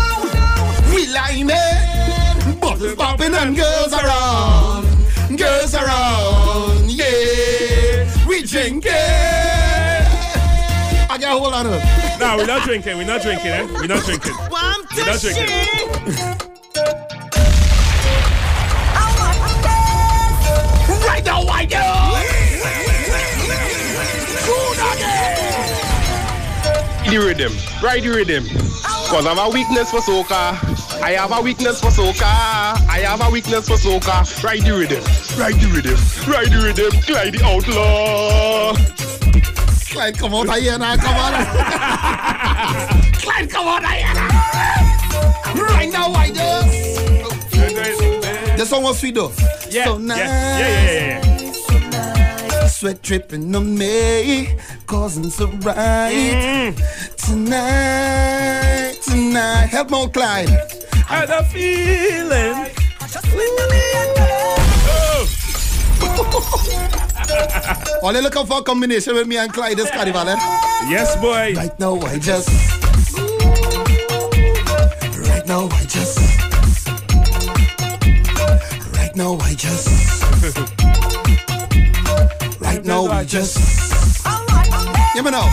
[0.89, 4.87] We liming, bottles popping and girls around,
[5.37, 8.09] girls around, yeah.
[8.27, 9.50] We drinking.
[11.31, 12.17] I a hold on her.
[12.19, 12.97] No, we're not drinking.
[12.97, 13.63] We're not drinking, eh?
[13.63, 14.33] We're not drinking.
[14.51, 15.47] We're not drinking.
[21.07, 21.77] Right now, why do?
[27.09, 28.43] The rhythm, ride the rhythm.
[29.07, 31.01] Cause I have a weakness for soca.
[31.01, 32.23] I have a weakness for soca.
[32.23, 34.43] I have a weakness for soca.
[34.43, 35.03] Ride the rhythm,
[35.39, 35.97] ride the rhythm,
[36.29, 37.01] ride the rhythm.
[37.03, 39.00] Clyde the outlaw.
[39.91, 41.33] Clyde, come on, Diana, come on.
[43.13, 44.21] Clyde, come on, Diana.
[45.53, 46.71] Right now, I do?
[48.55, 49.33] The song was sweet though.
[49.69, 50.17] Yeah, so yeah, nice.
[50.17, 51.41] yeah, yeah,
[52.51, 54.55] yeah, Sweat dripping on me,
[54.87, 56.73] causing so right.
[56.73, 56.73] Mm.
[57.27, 59.65] Tonight, tonight.
[59.65, 60.49] Help me Clyde.
[61.05, 62.71] Had a feeling.
[68.03, 70.35] All they looking for a combination with me and Clyde this carnival, eh?
[70.89, 71.53] Yes, boy.
[71.55, 72.49] Right now, I just.
[75.27, 76.19] Right now, I just.
[78.95, 79.87] Right now, I just.
[82.59, 83.81] Right now, I just.
[85.13, 85.49] You know,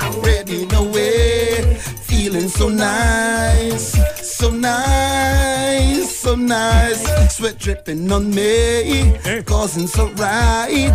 [0.00, 3.96] I'm ready a way, feeling so nice,
[4.42, 7.00] so nice, so nice.
[7.32, 9.14] Sweat dripping on me,
[9.46, 10.90] causing so right.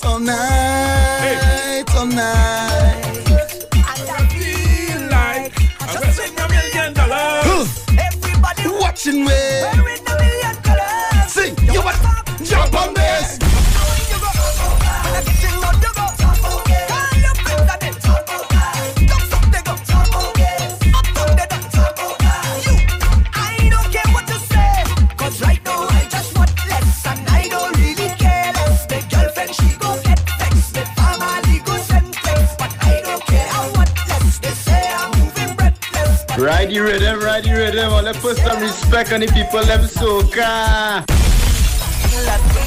[0.00, 3.04] So night, so night.
[4.32, 6.10] feel like I'm gonna
[6.42, 7.84] a million dollars.
[7.96, 9.42] Everybody watching me.
[11.28, 11.98] Sing, you want
[12.42, 13.38] jump on this.
[36.36, 38.04] Breathless, but Ride the rhythm, ride rhythm.
[38.04, 41.04] Let's put some respect on the people them soca.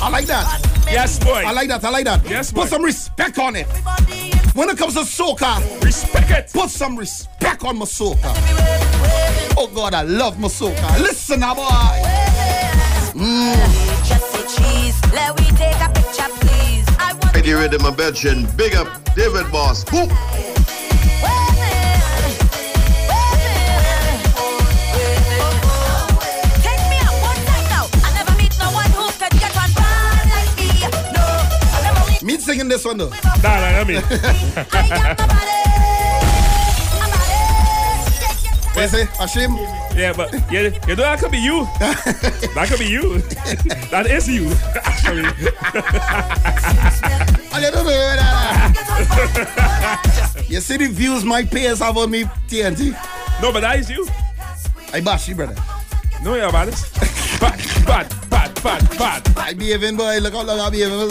[0.01, 0.61] I like that.
[0.91, 1.43] Yes, boy.
[1.45, 1.83] I like that.
[1.83, 2.27] I like that.
[2.27, 3.67] Yes, Put some respect on it.
[4.55, 6.51] When it comes to soca, respect it.
[6.53, 8.33] Put some respect on my soca.
[9.57, 10.99] Oh God, I love my soca.
[10.99, 11.67] Listen, now, boy.
[14.05, 15.13] Just say cheese.
[15.13, 16.85] Let we take a picture, please.
[16.97, 18.47] I want Right here in my bedroom.
[18.55, 19.83] Big up David Boss.
[19.91, 20.09] Whoop.
[32.49, 33.09] Singing this one though.
[33.43, 33.95] Nah, nah, not me.
[38.73, 39.05] What you say?
[39.17, 39.57] Ashim?
[39.95, 41.65] Yeah, but yeah, you know that could be you.
[41.79, 43.17] that could be you.
[43.91, 44.47] that is you,
[44.85, 45.23] actually.
[50.47, 52.91] You see the views my peers have on me, TNT?
[53.41, 54.07] No, but that is you.
[54.93, 55.55] I bash you, brother.
[56.23, 56.69] No, you're bad.
[57.39, 58.28] Bad, bad, bad,
[58.63, 59.37] bad, bad.
[59.37, 60.19] I behaving, boy.
[60.19, 61.09] Look how long I behaving.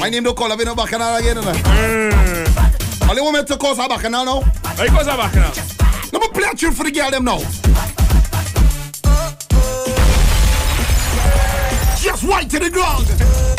[0.00, 1.42] My name don't call up in a bacchanal again, know.
[1.42, 3.08] Mm.
[3.08, 4.40] Only me to cause a bacchanal now.
[4.40, 5.52] Why cause a bacchanal?
[6.12, 7.38] Let me play a tune for the girl them now.
[12.00, 13.06] Just white to the ground.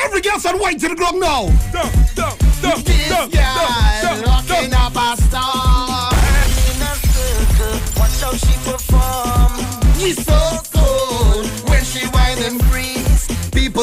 [0.03, 1.47] Every girl said white to the ground now.
[1.71, 3.41] Dump, dump, dump, This dump, girl
[4.01, 4.95] dump, rocking dump.
[4.95, 5.62] up a star.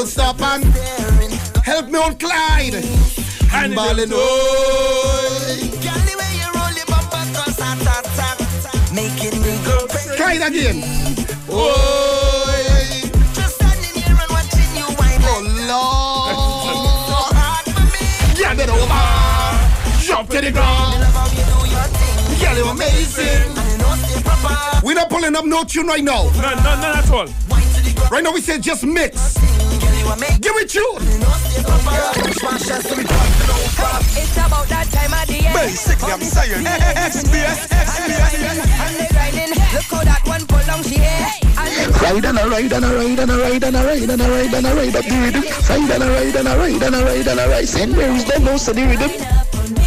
[0.00, 0.64] People stop and
[1.62, 2.82] help me on Clyde.
[3.52, 5.46] And ballin' oh.
[8.94, 10.16] Making me go crazy.
[10.16, 10.82] Try it again.
[11.50, 12.96] Oh.
[13.34, 15.20] Just standing here and watching you whine.
[15.20, 16.36] Oh, Lord.
[17.10, 18.08] So hard for me.
[18.38, 19.04] Get it over.
[20.02, 20.79] Jump to the ground.
[22.50, 23.46] Girl, you amazing.
[23.54, 24.84] And you know stay proper.
[24.84, 26.24] We're not pulling up no tune right now.
[26.34, 27.28] No, no, no, at all.
[27.46, 28.10] Whine to the ground.
[28.10, 29.38] Right now we say just mix.
[29.38, 30.38] Girl, you.
[30.42, 30.82] Give me tune.
[30.98, 32.32] You know stay proper.
[32.34, 33.30] Smash us to the ground.
[34.18, 35.54] It's about that time of the year.
[35.54, 38.34] Basically, I'm saying XBS, XBS.
[38.82, 39.54] And they grinding.
[39.70, 41.30] Look how that one pull down she hair.
[41.54, 44.10] And they Ride and a ride and a ride and a ride and a ride
[44.10, 45.44] and a ride and a ride up the rhythm.
[45.70, 47.68] Ride and a ride and a ride and a ride and a ride.
[47.68, 49.79] Send where is the most of the rhythm?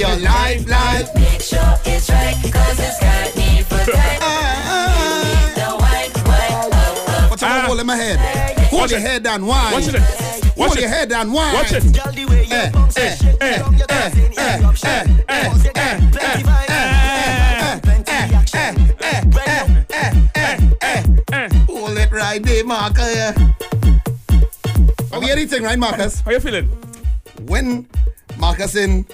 [0.00, 1.08] Your life, life.
[1.14, 4.18] Make sure it's right, cause it's got me for ah, time.
[4.22, 5.52] Ah, ah.
[5.54, 7.26] The wine, wine, oh, oh.
[7.30, 8.18] What's up, hold in my head?
[8.70, 9.02] Hold Watch your it.
[9.02, 9.72] head and wine.
[9.72, 9.94] Watch it.
[10.56, 11.54] Watch Hold your head and wine.
[11.54, 11.82] Watch it.
[11.92, 14.38] Girl, the way you Eh, bounce eh, and shake eh, it up, you're eh, causing
[14.38, 14.90] eh, eruption.
[15.28, 18.10] eh, Cause you got plenty vibes, plenty.
[21.72, 23.14] Hold it right there, Marcus.
[23.14, 23.32] yeah.
[25.12, 26.20] Have you anything, right, Marcus?
[26.20, 26.68] How you feeling?
[27.46, 27.86] When
[28.38, 29.06] Marcus in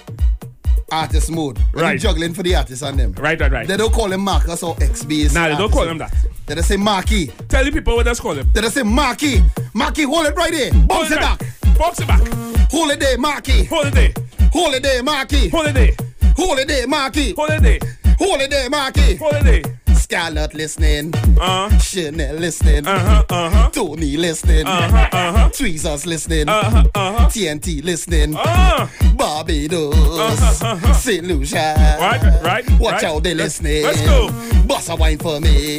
[0.91, 1.99] artist mode, when Right.
[1.99, 3.67] juggling for the artists and them, Right, right, right.
[3.67, 5.33] they don't call him Marcus or XB.
[5.33, 6.13] Nah, they don't call him that.
[6.45, 7.27] They just say Marky.
[7.49, 8.49] Tell the people what that's call him.
[8.53, 9.43] They just say Marky.
[9.73, 10.71] Marky, hold it right there.
[10.73, 11.37] Bounce it right.
[11.39, 11.77] back.
[11.77, 12.25] Bounce it back.
[12.71, 13.65] Hold it there, Marky.
[13.65, 14.13] Hold it there.
[14.53, 15.49] Hold it there, Marky.
[15.49, 15.91] Hold it there.
[16.37, 17.33] Hold it there, Marky.
[17.33, 17.79] Hold it there.
[18.17, 19.15] Hold it there, Marky.
[19.17, 19.76] Hold it there.
[20.11, 21.13] Scarlett listening.
[21.37, 21.77] Uh-huh.
[21.79, 22.87] Chanel listening.
[22.87, 23.69] Uh-huh, uh-huh.
[23.71, 24.65] Tony listening.
[24.65, 25.49] Uh-huh, uh-huh.
[25.49, 26.47] Tweezers listening.
[26.47, 27.25] Uh-huh, uh-huh.
[27.27, 28.33] TNT listening.
[28.37, 29.93] Uh, Barbados.
[29.93, 30.93] Uh-huh, uh-huh.
[30.93, 31.25] St.
[31.25, 31.75] Lucia.
[31.99, 32.79] right, right.
[32.79, 33.03] Watch right.
[33.03, 33.83] out, they Let's- listening.
[33.83, 34.29] Let's go.
[34.65, 35.75] Boss a wine for me.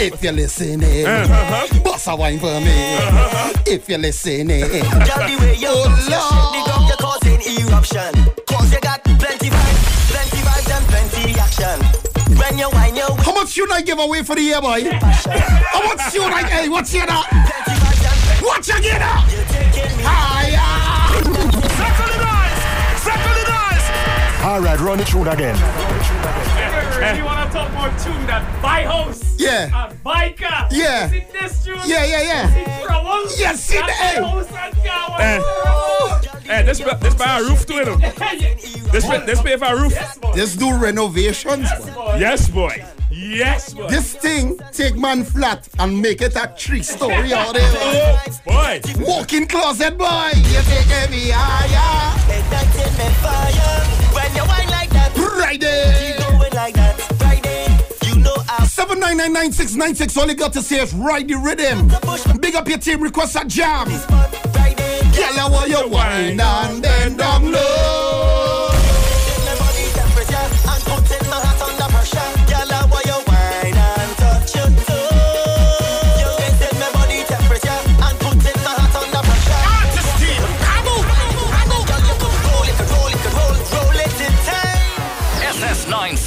[0.00, 1.06] If you're listening.
[1.06, 1.80] Uh-huh.
[1.84, 2.96] Boss a wine for me.
[3.66, 4.60] If you're listening.
[4.70, 8.24] Girl, the way you Oh, bounce and shake the ground, you're causing eruption.
[8.48, 11.89] Cause you got plenty vibes, plenty vibes and plenty action.
[13.40, 14.84] When you whine, you How much should I give away for the year, boy?
[14.84, 16.46] How much should I?
[16.48, 17.26] Hey, what's your that?
[17.30, 19.32] plenty vibes and plenty What you get up?
[19.32, 20.60] You're taking me Higher.
[20.60, 21.40] Uh.
[21.80, 22.62] Circle the noise!
[23.00, 24.44] Circle the noise!
[24.44, 25.56] All right, run it through again.
[27.00, 29.34] You wanna talk more tune that buy house?
[29.38, 29.88] Yeah.
[29.88, 30.68] And buy car?
[30.70, 31.08] Yeah.
[31.08, 31.78] See this tune?
[31.86, 32.54] Yeah, yeah, yeah.
[32.54, 33.22] See trouble?
[33.38, 34.22] Yes, see That the- hey.
[34.22, 35.38] house and car, Eh.
[35.38, 37.88] what Hey, this this buy a roof to it.
[38.92, 39.94] This pay, this pay for a roof.
[40.34, 41.68] Just do renovations.
[41.94, 42.16] boy.
[42.18, 42.84] Yes, boy.
[43.08, 43.86] Yes, boy.
[43.86, 47.70] This thing take man flat and make it a three story out there.
[47.76, 48.80] Oh, boy.
[48.98, 50.32] Walk-in closet, boy.
[50.34, 52.18] You take me higher.
[52.34, 53.86] igniting me fire.
[54.12, 55.94] When you whine like that, Right there.
[56.18, 56.89] keep going like that.
[58.90, 60.16] Friday, you know Seven nine nine nine six nine six.
[60.16, 61.88] All you got to say is ride the rhythm.
[62.40, 63.02] Big up your team.
[63.02, 63.88] Request a jam.
[63.88, 63.98] Girl,
[65.38, 67.99] I want you wine and bend down low.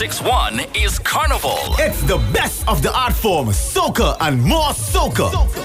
[0.04, 1.56] 1061 is Carnival.
[1.80, 5.32] It's the best of the art form, soca and more soca.
[5.32, 5.56] Hold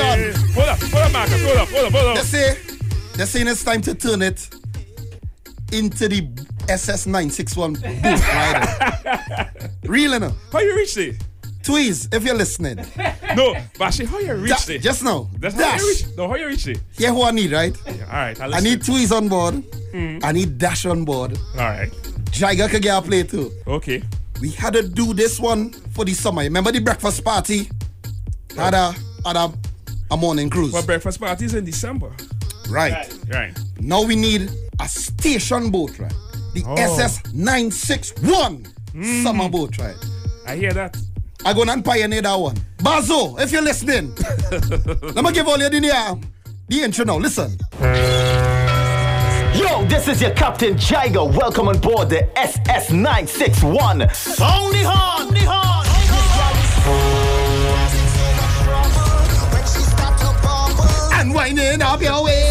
[0.00, 0.32] on.
[0.54, 1.42] Hold up, hold up, Marcus.
[1.44, 2.16] Hold up, hold up, hold up.
[2.16, 2.56] They say,
[3.16, 4.48] they saying it's time to turn it
[5.70, 6.22] into the
[6.66, 9.50] SS961 booth rider.
[9.84, 10.34] Real enough.
[10.50, 11.12] How you reach there?
[11.70, 12.84] Tweez, if you're listening.
[13.36, 14.82] No, Bashi, how you reach it?
[14.82, 15.30] Just now.
[15.38, 15.78] That's Dash.
[15.78, 16.04] how you reach.
[16.16, 16.80] No, how you reach it?
[16.98, 17.72] Here who I need, right?
[17.86, 19.54] All right, I need Tweez on board.
[19.94, 20.24] Mm.
[20.24, 21.38] I need Dash on board.
[21.52, 21.92] All right.
[22.32, 23.52] Jagger can get a play too.
[23.68, 24.02] Okay.
[24.40, 26.42] We had to do this one for the summer.
[26.42, 27.68] Remember the breakfast party?
[28.56, 28.90] Had a
[29.24, 29.52] had a,
[30.10, 30.72] a morning cruise.
[30.72, 32.10] But breakfast parties in December.
[32.68, 33.14] Right.
[33.32, 33.56] Right.
[33.78, 36.12] Now we need a station boat, right?
[36.54, 36.74] The Oh.
[36.74, 38.66] SS 961
[39.22, 39.94] summer boat, right?
[40.48, 40.96] I hear that.
[41.44, 42.56] I go and pioneer that one.
[42.78, 44.14] Bazo, if you're listening,
[45.14, 46.28] let me give all you the,
[46.68, 47.16] the intro now.
[47.16, 47.56] Listen.
[49.54, 51.34] Yo, this is your Captain Jaiga.
[51.34, 54.14] Welcome on board the SS961.
[54.14, 55.86] Sound the horn, the horn.
[61.14, 62.48] And winding up your way.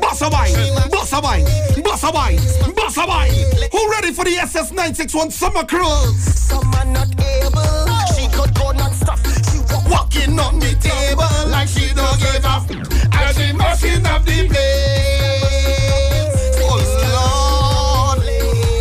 [0.00, 1.44] Boss a wine, boss a wine,
[1.82, 2.38] boss a wine,
[2.74, 3.30] boss a wine.
[3.72, 6.16] Who ready for the SS 961 summer cruise?
[6.22, 7.86] Summer not able.
[8.14, 9.18] She could go non-stop.
[9.50, 12.70] She walk Walking on the table like she don't give up.
[12.70, 14.86] And she mashing up the place.
[16.62, 16.78] Oh
[17.16, 18.20] Lord,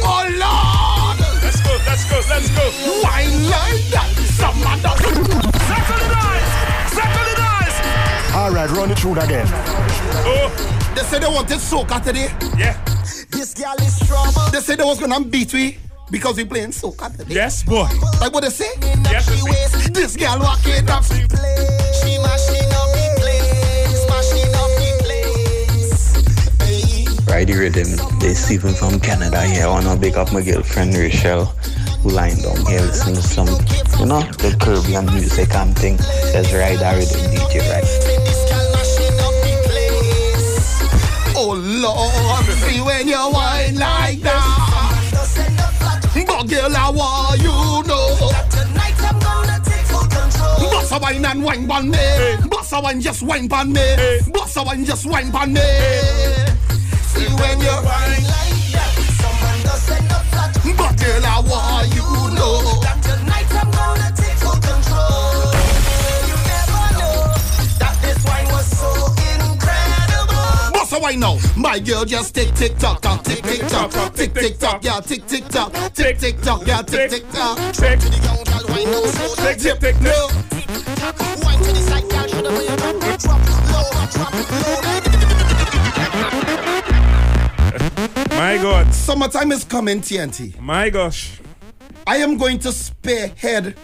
[0.06, 1.18] oh Lord.
[1.42, 2.66] Let's go, let's go, let's go.
[3.04, 4.10] Wine like that.
[4.38, 5.00] Summer does.
[5.02, 6.54] Circle the dice.
[6.94, 7.78] Circle the dice.
[8.36, 9.48] All right, run it through again.
[10.28, 12.30] Oh, They said they wanted soca today.
[12.58, 12.78] yeah.
[13.32, 14.50] This girl is trouble.
[14.52, 15.78] They said they was gonna beat we
[16.10, 17.34] because we playing soca today.
[17.36, 17.88] Yes, boy.
[18.22, 18.70] Like what they say?
[19.12, 21.04] Yes, She waist This girl walking up.
[21.04, 21.28] play.
[22.00, 24.06] She mashing up the place.
[24.08, 26.14] Mashing up the place.
[26.64, 27.34] Hey.
[27.34, 28.20] Ride the rhythm.
[28.20, 29.66] This Stephen from Canada here.
[29.66, 31.46] I wanna big up my girlfriend Rachel,
[32.02, 33.48] who lying down here listening to some,
[34.00, 35.98] you know, the Caribbean music and thing.
[36.00, 38.25] Says ride the rhythm DJ, right?
[41.56, 45.06] Lord, see when you whine like that.
[46.28, 47.48] But girl, I want you
[47.88, 48.32] know.
[48.50, 50.70] Tonight I'm gonna take full control.
[50.70, 51.98] Boss a wine and wine pon me.
[52.50, 53.96] Boss a wine just wine pon me.
[54.34, 55.62] Boss a wine just wine pon me.
[57.08, 58.92] See when you Wine like that.
[59.22, 60.54] Someone does flat.
[60.78, 63.05] But girl, I want you know.
[70.96, 70.96] Incredible.
[70.96, 71.38] Boss a wine now.
[71.56, 75.26] My girl just tick tick tock tock tick tick tock tick tick tock yeah tick
[75.28, 79.36] tick tock tick tick tock yeah tick tick tock Tick, The girl wine now slow
[79.36, 79.46] down.
[79.46, 80.02] tick, tick, tick, tick.
[80.02, 80.28] no.
[81.44, 83.42] Wine to the side, girl, show the way you drop, drop
[83.72, 84.46] low, drop low.
[88.38, 88.94] My God.
[88.94, 90.60] Summertime is coming, TNT.
[90.60, 91.40] My gosh.
[92.08, 93.76] I am going to spearhead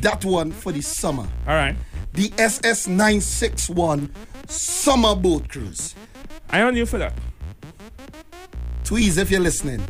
[0.00, 1.28] that one for the summer.
[1.46, 1.76] All right.
[2.14, 4.10] The SS 961
[4.48, 5.94] summer boat cruise.
[6.50, 7.14] I on you for that.
[8.84, 9.80] Tweez if you're listening.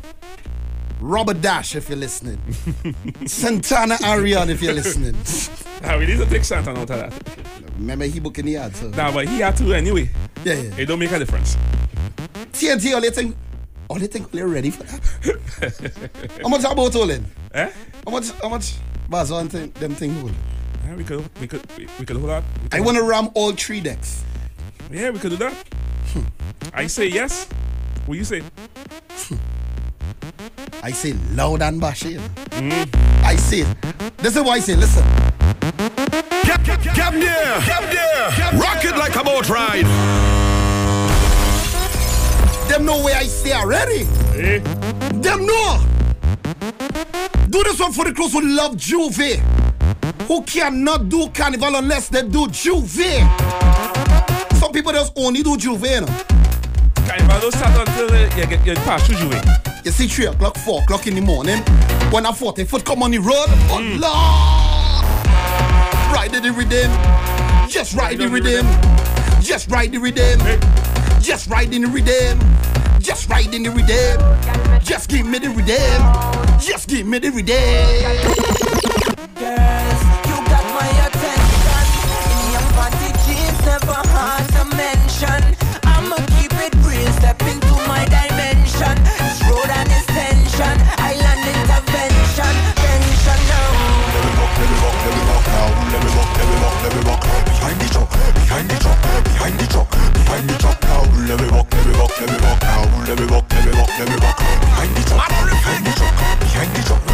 [1.01, 2.39] Robert Dash if you're listening.
[3.27, 5.17] Santana Arian if you're listening.
[5.83, 7.73] Ah, we need to take Santana out of that.
[7.79, 8.91] Remember he booking the ad, so.
[8.91, 10.11] Nah, but he had to anyway.
[10.45, 10.77] Yeah, yeah.
[10.77, 11.57] It don't make a difference.
[12.53, 13.35] TNT, all you think,
[13.89, 16.31] all you think you're ready for that?
[16.43, 17.25] how much about holding?
[17.55, 17.71] Eh?
[18.05, 18.75] How much, how much,
[19.09, 20.35] Baz, one thing, them thing hold?
[20.85, 22.45] Yeah, we could, we could, we, we could hold out.
[22.73, 24.23] I want to ram all three decks.
[24.91, 25.55] Yeah, we could do that.
[26.75, 27.47] I say yes.
[28.07, 28.43] What you say?
[30.83, 32.13] I say loud and bashy.
[32.13, 32.85] you know.
[33.23, 33.65] I say,
[34.19, 35.05] this is what I say, listen.
[36.43, 37.61] Cap, cap, cap there.
[37.61, 38.61] Cap there.
[38.61, 39.85] Rock it like a boat ride.
[42.69, 44.07] Them know where I stay already.
[44.35, 44.59] Eh?
[45.21, 45.85] Them know.
[47.49, 49.39] Do this one for the crews who love J'ouvert.
[50.27, 53.90] Who cannot do carnival unless they do J'ouvert.
[54.61, 55.91] Some people just only do J'ouvert.
[55.91, 56.07] You, know.
[57.09, 59.43] Carnival start until uh, you get you pass through Juve.
[59.87, 61.63] you see, 3 o'clock, 4 o'clock in the morning,
[62.13, 65.05] when a 40 foot come on the road, oh Lord!
[66.15, 66.91] Ride the rhythm.
[67.71, 68.67] Just ride the rhythm.
[69.41, 70.39] Just ride the rhythm.
[71.23, 72.39] Just ride in the rhythm.
[73.01, 74.21] Just ride in the rhythm.
[74.85, 76.03] Just give me the rhythm.
[76.61, 78.51] Just give me the rhythm.
[88.81, 93.91] This road and this tension, island intervention, tension now.
[106.89, 107.10] the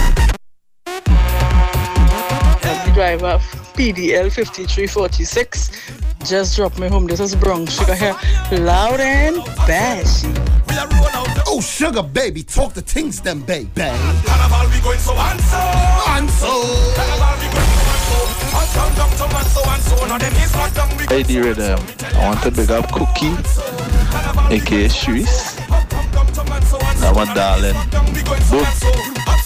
[2.97, 3.37] driver
[3.77, 5.71] PDL 5346
[6.25, 7.07] just drop me home.
[7.07, 8.17] This is Brown Sugar here.
[8.53, 9.37] Loud and
[9.69, 10.33] bashy.
[11.47, 13.69] Oh, sugar baby, talk the things them, baby.
[13.75, 15.41] Carnival we going so and
[16.17, 16.31] and
[21.11, 21.79] Hey, the rhythm.
[21.79, 21.87] Um,
[22.17, 23.37] I want to big up Cookie,
[24.51, 25.59] aka Shrees.
[27.03, 27.75] Now my darling.
[28.49, 29.46] Boop.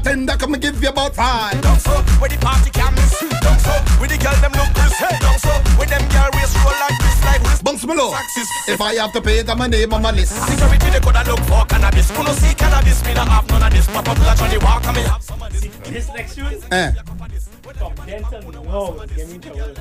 [0.00, 1.60] Bartender come and give you about five?
[1.62, 1.90] down so
[2.20, 3.20] where the party can miss.
[3.40, 5.00] Down so where the girl them look crisp.
[5.20, 7.64] Down so where them girl waist roll like this like wrist.
[7.64, 8.16] Bunks my lord.
[8.68, 10.32] If I have to pay, it, I'm my name on my list.
[10.48, 12.10] Security they coulda look for cannabis.
[12.10, 13.04] Who no see cannabis?
[13.04, 13.86] Me not have none of this.
[13.86, 15.64] Pop up like on the walk and me have some of this.
[15.90, 19.74] This next tune, Eh, from Denton, no, get me trouble.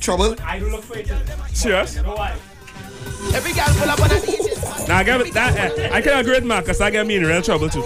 [0.00, 0.36] trouble?
[0.44, 1.08] I do look for it.
[1.52, 1.96] Serious?
[1.96, 2.36] You know why?
[3.34, 4.88] Every girl pull up on a DJ.
[4.88, 5.78] Now I get that.
[5.78, 7.82] eh, I can agree with Mark because I get me in real trouble too.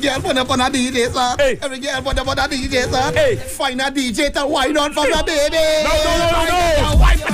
[0.00, 0.08] DJ.
[0.08, 1.36] Every girl wanna put a DJ, sir.
[1.62, 3.12] Every girl wanna put a DJ, sir.
[3.12, 3.36] Hey.
[3.36, 5.56] Find a DJ to wine on for the baby.
[5.84, 6.92] No, no, no, no, no.
[6.92, 7.30] a Wine for.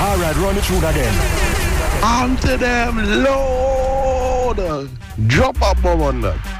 [0.00, 1.14] Alright, run it through again.
[2.02, 4.90] Onto them load.
[5.26, 6.59] Drop a bomb on them.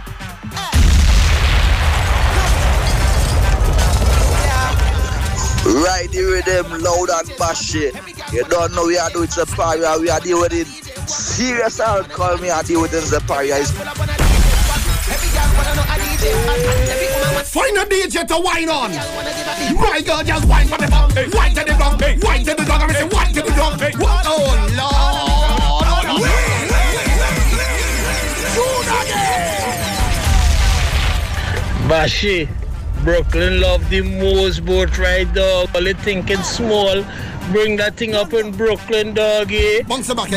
[5.65, 7.95] Ride the rhythm loud and bash it.
[8.33, 10.67] You don't know we are doing Zaparia, we are dealing with it.
[11.09, 13.57] Serious alcohol me are dealing with in Zaparia.
[17.45, 18.91] Find a DJ to wine on.
[19.77, 21.11] My girl, just wine for the bum.
[21.33, 21.99] Wine to the drum.
[22.23, 22.83] Wine to the drum.
[22.83, 23.79] I say wine to the drum.
[24.01, 24.25] What?
[24.27, 25.11] Oh, Lord.
[31.89, 32.49] Bashi,
[33.05, 35.71] Brooklyn love the most boat ride dog.
[35.75, 37.03] Only thinking small.
[37.51, 39.57] Bring that thing up in Brooklyn, doggy.
[39.79, 39.83] Eh?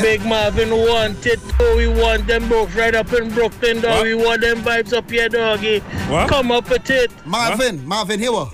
[0.01, 1.39] Big Marvin want it.
[1.59, 3.91] Oh, we want them boat right up in Brooklyn, dog.
[3.97, 4.03] What?
[4.03, 5.79] We want them vibes up here, doggy.
[6.09, 6.29] What?
[6.29, 7.11] Come up with it.
[7.25, 8.53] Marvin, Marvin, here what?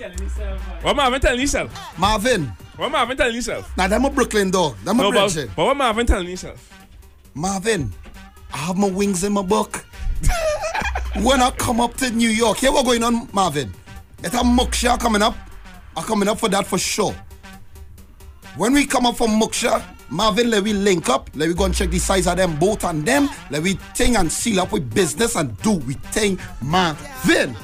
[0.82, 1.98] What Marvin telling yourself?
[1.98, 2.46] Marvin.
[2.76, 3.72] What Marvin telling yourself?
[3.76, 4.76] Now, them a Brooklyn dog.
[4.78, 5.50] Them a No, but, Brooklyn.
[5.54, 6.70] but what Marvin telling yourself?
[7.34, 7.92] Marvin,
[8.52, 9.86] I have my wings in my book.
[11.22, 13.72] when I come up to New York, here what going on, Marvin?
[14.22, 15.34] It's a Muksha coming up.
[15.96, 17.14] I'm coming up for that for sure.
[18.56, 21.30] When we come up from Muksha, Marvin, let we link up.
[21.34, 23.28] Let we go and check the size of them both and them.
[23.50, 27.56] Let we thing and seal up with business and do we thing, Marvin.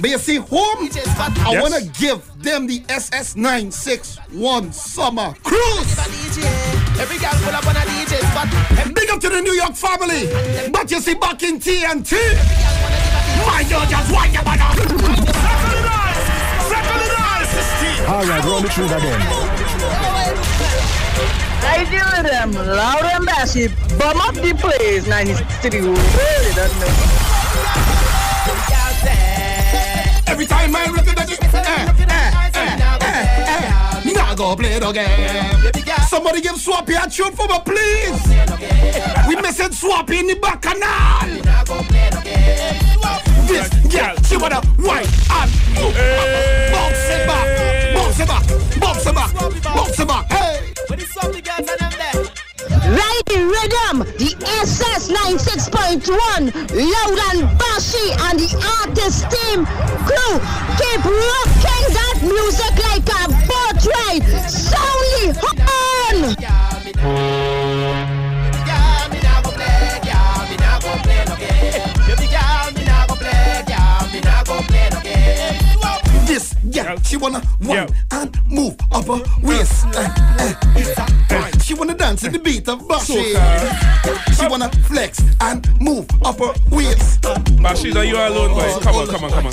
[0.00, 1.62] But you see, home, I Yes.
[1.62, 5.98] want to give them the SS961 Summer Cruise.
[6.98, 8.94] Every girl pull up on a DJ spot.
[8.94, 10.28] Big up to the New York family.
[10.70, 12.16] But you see, back in TNT,
[13.44, 14.70] my girl just wind your mother.
[18.06, 19.20] Alright, run it through again.
[21.68, 23.68] I deal with them loud and bashy.
[23.98, 25.06] Bum up the place.
[25.06, 26.86] Now he's city really doesn't know.
[30.28, 34.92] Every time I look at it, eh, eh, eh, eh, eh, now go play the
[34.92, 35.72] game.
[36.08, 38.26] Somebody give Swappi a tune for me, please.
[39.28, 41.26] We missing Swappi in the bacchanal.
[43.46, 45.94] This girl, she wanna whine and move.
[46.72, 47.46] Bounce it back,
[47.94, 48.44] bounce it back,
[48.80, 49.32] bounce it back,
[49.62, 50.32] bounce it back.
[50.32, 50.72] Hey.
[52.86, 54.30] Ride the rhythm, the
[54.62, 58.50] SS 96.1, loud and bashy, and the
[58.82, 59.64] artist team
[60.06, 60.40] crew
[60.78, 64.26] keep rocking that music like a boat ride.
[64.50, 65.24] Soundly
[67.04, 67.95] on!
[76.36, 79.86] This girl, she wanna whine and move up her waist.
[79.96, 80.54] Eh,
[81.30, 81.50] eh.
[81.62, 83.32] She wanna dance to the beat of Bashi.
[84.34, 87.22] She wanna flex and move up her waist.
[87.62, 88.78] Bashi, that you alone, boy.
[88.82, 89.52] Come on, come on, come on.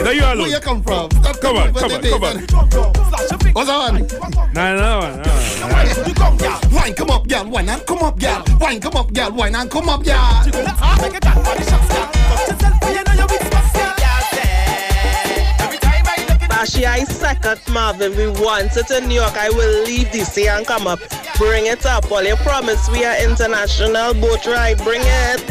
[0.00, 0.38] That you alone.
[0.38, 1.10] Where you come from?
[1.10, 3.52] Stop Come on, come on, come on.
[3.52, 3.96] What's on?
[4.54, 5.32] No, no, no.
[6.74, 7.44] Wine come up, girl.
[7.50, 8.42] Wine and come up, girl.
[8.58, 9.30] Wine come up, girl.
[9.32, 10.42] Wine and come up, girl.
[16.56, 18.16] Bashy, I second Marvin.
[18.16, 19.36] We want it in New York.
[19.36, 21.00] I will leave DC and come up.
[21.36, 22.10] Bring it up.
[22.10, 24.78] All you promise we are international boat ride.
[24.78, 25.44] Bring it.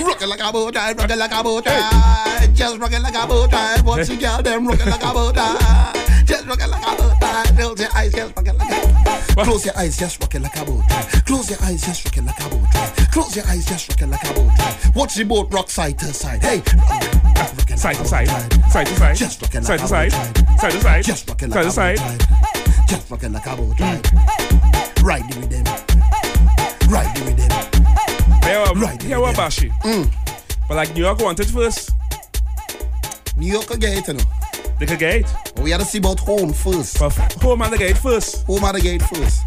[0.00, 2.50] Rock like a boat ride, rock like a boat ride.
[2.54, 3.82] Just rock like a boat ride.
[3.84, 6.24] Watch the girl, them rock like a boat ride.
[6.24, 7.46] Just rock like a boat ride.
[7.58, 10.84] Close your eyes, just rock like a Close your eyes, just rock like a boat
[10.88, 11.26] ride.
[11.26, 13.05] Close your eyes, just rock like a boat ride.
[13.16, 14.94] Close your eyes, just rock it like a boat ride.
[14.94, 16.42] Watch the boat rock side to side.
[16.42, 16.58] Hey,
[17.74, 18.28] Side to side,
[18.70, 21.04] side to side, Just rock it side like to a side, boat side to side,
[21.04, 21.96] Just rock it side like to a side.
[21.96, 22.88] boat ride.
[22.88, 24.12] Just rock it like a boat ride.
[25.02, 25.64] Ride the rhythm.
[26.92, 28.42] Ride the rhythm.
[28.44, 29.72] Here um, what, here what Bashi.
[30.68, 31.92] But like New York wanted first.
[33.38, 34.24] New York could get it, you know.
[34.78, 35.52] They could get it.
[35.62, 36.98] We had to see about home first.
[36.98, 38.44] home and the gate first.
[38.44, 39.40] Home and the gate first.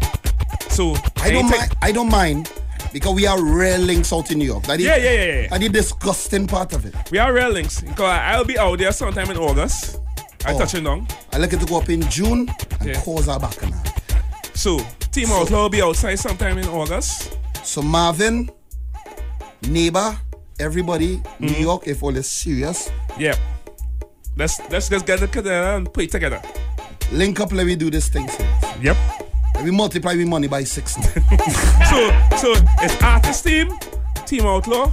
[0.72, 1.76] So I don't mind.
[1.80, 2.50] I don't mind
[2.92, 4.64] because we are real links out in New York.
[4.64, 5.48] That is, Yeah, yeah, yeah, yeah.
[5.48, 6.94] That is disgusting part of it.
[7.10, 7.80] We are real links.
[7.80, 9.98] Because I'll be out there sometime in August.
[10.44, 10.58] I Oh.
[10.58, 11.06] touching down.
[11.32, 12.48] I like it to go up in June
[12.80, 13.00] and Yeah.
[13.02, 13.82] cause our back now.
[14.54, 14.78] So
[15.12, 17.36] Team So- Outlaw will be outside sometime in August.
[17.64, 18.48] So Marvin,
[19.68, 20.16] neighbor,
[20.58, 21.62] everybody, New Mm-hmm.
[21.62, 23.34] York, if all is serious, Yeah.
[24.36, 26.40] Let's let's just get together and put it together.
[27.12, 28.28] link up, let me do this thing.
[28.28, 28.64] serious.
[28.80, 28.96] Yep.
[29.60, 30.94] Let me multiply my money by six.
[30.94, 31.98] So
[32.38, 33.68] so it's artist team,
[34.24, 34.90] Team Outlaw.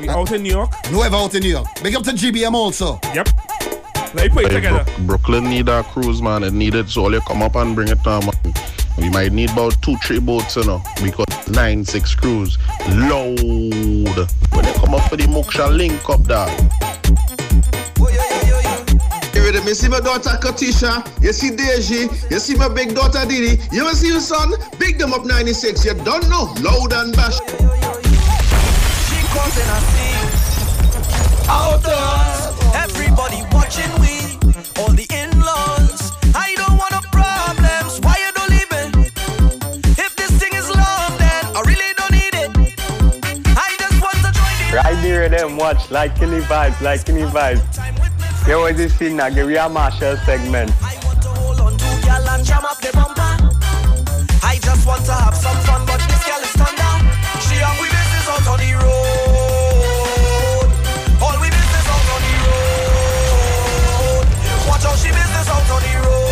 [0.00, 0.70] We uh, out in New York.
[0.90, 1.68] no ever out in New York.
[1.84, 2.98] Big up to GBM also.
[3.14, 3.28] Yep.
[4.14, 4.82] Let me put it Hey, together.
[4.84, 6.42] Brook- Brooklyn need a cruise, man.
[6.42, 8.54] It needed, so all you come up and bring it down, man.
[8.98, 12.58] We might need about two, three boats, you know, because nine, six crews.
[12.88, 13.36] Load.
[14.50, 17.35] When they come up for the Moksha link up there.
[19.46, 19.64] You ready?
[19.64, 23.86] Me see my daughter Katisha, you see Deji, you see my big daughter Didi, you
[23.86, 24.52] ever see your son?
[24.76, 27.38] Big them up 96, you don't know, loud and bash.
[29.06, 30.26] She causing a scene.
[31.48, 34.34] Outdoors, everybody watching we,
[34.82, 36.10] all the in-laws.
[36.34, 38.00] I don't want no problems.
[38.00, 38.96] Why you don't leave it?
[39.96, 42.50] If this thing is love, then I really don't need it.
[43.56, 47.22] I just want to join the Right there, them watch, like any vibes, like any
[47.22, 48.05] vibes.
[48.46, 50.70] You always this thing now, give you a Marshall segment.
[50.70, 53.50] hold on to girl and jam up the bumper.
[54.44, 56.94] I just want to have some fun, but this girl is thunder.
[57.42, 60.70] She have we business out on the road.
[61.20, 64.26] All we business out on the road.
[64.68, 66.25] Watch out, she business out on the road.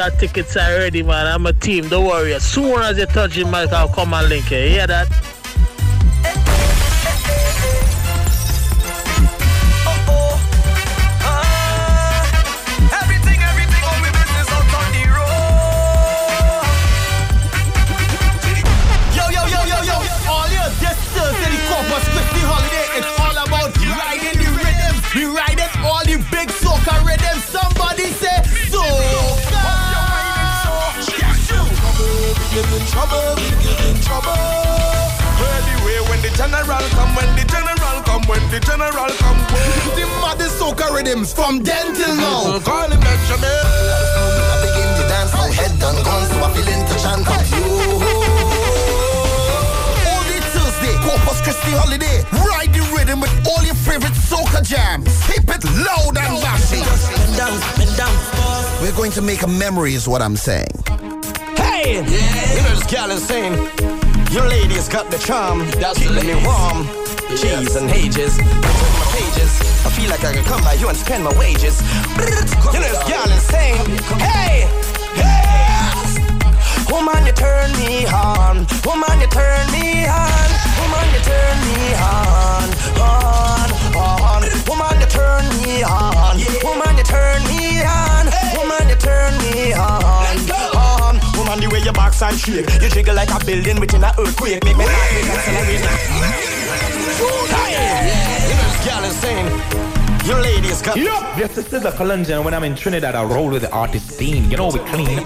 [0.00, 1.26] Mushka tickets already, man.
[1.26, 1.88] I'm a team.
[1.88, 2.34] Don't worry.
[2.34, 4.58] As soon as you touch the mic, I'll come and link you.
[4.58, 5.29] You hear that?
[53.90, 55.10] Favorite soca jams.
[55.26, 56.80] Keep it loud and bashy.
[58.80, 60.68] We're going to make a memory, is what I'm saying.
[61.56, 61.96] Hey!
[61.96, 63.54] You know this gal is saying,
[64.30, 65.66] your lady's got the charm.
[65.82, 66.86] That's keeping me warm.
[67.30, 68.38] G's and ages.
[69.16, 69.52] Pages.
[69.84, 71.82] I feel like I could come by you and spend my wages.
[72.72, 73.86] You know this girl insane.
[74.18, 74.68] Hey,
[75.14, 75.49] hey.
[76.90, 78.66] Woman, you turn me on.
[78.84, 80.50] Woman, you turn me on.
[80.80, 82.68] Woman, you turn me on.
[82.98, 84.42] On, on.
[84.68, 86.36] Woman, you turn me on.
[86.64, 88.26] Woman, you turn me on.
[88.56, 90.36] Woman, you turn me on.
[90.74, 91.14] On.
[91.38, 94.64] Woman, the way your backside shake, you jiggle like a building within an earthquake.
[94.64, 95.96] Make me heart rate accelerate now.
[97.54, 99.48] Hey, you this girl insane.
[100.26, 100.96] You ladies got.
[101.36, 102.44] This is the Colombian.
[102.44, 104.50] When I'm in Trinidad, I roll with the artist scene.
[104.50, 105.24] You know, we clean.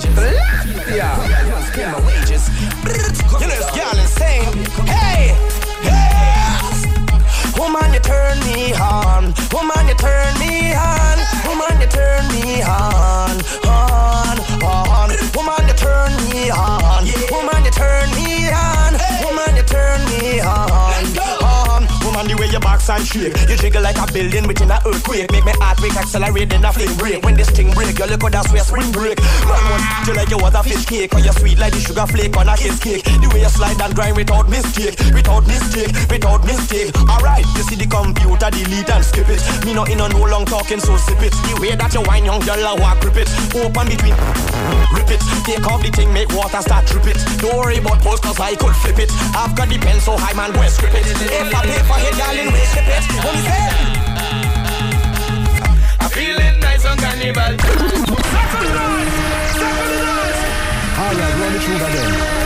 [0.89, 1.17] Yeah.
[1.93, 2.49] My wages.
[3.41, 4.53] You insane.
[4.85, 5.35] Hey,
[5.81, 6.45] hey.
[7.59, 9.33] Woman, you turn me on.
[9.53, 11.19] Woman, you turn me on.
[11.49, 13.41] Woman, you turn me on.
[13.65, 15.09] On, on.
[15.35, 17.05] Woman, you turn me on.
[17.31, 18.14] Woman, you turn
[22.85, 25.31] backside shake, you jiggle like a building within an earthquake.
[25.33, 27.25] Make me heart rate accelerate, then a flame break.
[27.25, 29.19] When this thing break, you could have swear spring break.
[29.49, 32.07] Man, want you like you was a fish cake, or you sweet like the sugar
[32.07, 33.05] flake on a kiss cake.
[33.05, 36.93] The way you slide and grind without mistake, without mistake, without mistake.
[37.09, 39.41] Alright, you see the computer delete and skip it.
[39.65, 41.33] Me not in on no long talking, so sip it.
[41.33, 43.29] The way that you wine, young girl, I walk grip it.
[43.57, 44.17] Open between,
[44.95, 45.21] rip it.
[45.45, 47.19] Take off the thing, make water start drip it.
[47.39, 49.11] Don't worry about post, cause I could flip it.
[49.35, 51.07] I've got the pen so high, man, and script it.
[51.07, 53.05] If I pay for it, darling, we slip it.
[56.01, 57.57] I'm feeling nice on carnival.
[60.95, 62.45] Alright, run it through then.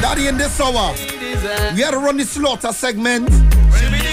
[0.00, 0.94] Daddy, in this hour,
[1.74, 3.28] we had to run the slaughter segment.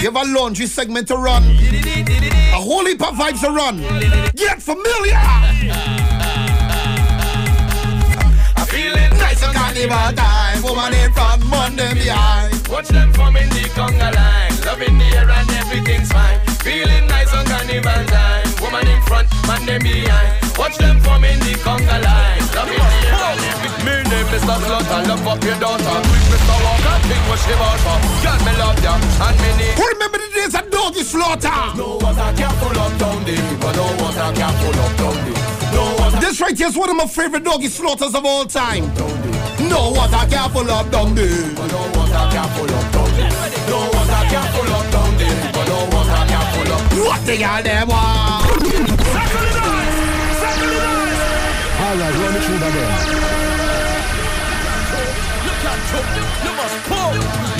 [0.00, 1.42] Have a laundry segment to run.
[1.44, 3.78] A whole heap of vibes to run.
[4.34, 5.49] Get familiar!
[9.70, 10.62] Carnival time.
[10.62, 12.68] Woman in front, man them behind.
[12.68, 14.52] Watch them from in the conga line.
[14.66, 16.38] Loving the air and everything's fine.
[16.62, 18.46] Feeling nice on carnival time.
[18.60, 20.58] Woman in front, man them behind.
[20.58, 22.42] Watch them from in the conga line.
[22.54, 23.84] Loving the air and everything.
[23.86, 24.56] Me name Mr.
[24.58, 25.98] Slaughter, love up your daughter.
[26.10, 26.56] Quick Mr.
[26.64, 27.98] Walker, think what she want for.
[28.24, 29.74] God me love ya, and me need.
[29.78, 31.60] Who remember the days of doggy slaughter?
[31.78, 33.72] No water can pull up down the river.
[33.78, 35.32] No water can pull up down the.
[35.74, 36.18] No water.
[36.18, 38.92] This right here is one of my favorite doggy slaughters of all time.
[38.94, 39.09] No
[39.68, 41.28] water can pull up down there.
[41.54, 43.24] No water can pull up down the.
[43.68, 45.64] No water can pull up down the river.
[45.68, 46.82] No water can pull up.
[47.06, 48.50] What the hell they want?
[51.80, 53.49] Alright, run it through that then.
[56.44, 57.14] You must pull.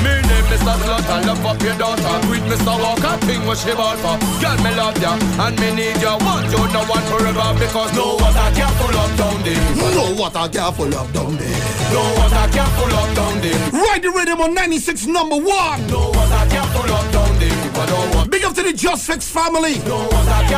[0.05, 0.75] Me name Mr.
[0.81, 2.15] Slaughter, love up your daughter.
[2.26, 2.75] Quit Mr.
[2.81, 4.17] Walker, thing what she bought for.
[4.41, 5.12] Girl, me love ya,
[5.44, 6.17] and me need ya.
[6.17, 9.91] Want you, no one forever, because no water can pull up down the river.
[9.94, 11.60] No water can pull up down there.
[11.92, 13.76] No water can pull up down the river.
[13.76, 15.86] Ride the rhythm on 96 number one.
[15.89, 17.86] No water can pull up down the river.
[17.92, 18.31] No water.
[18.31, 19.78] Big up to the Just Fix family.
[19.84, 20.09] No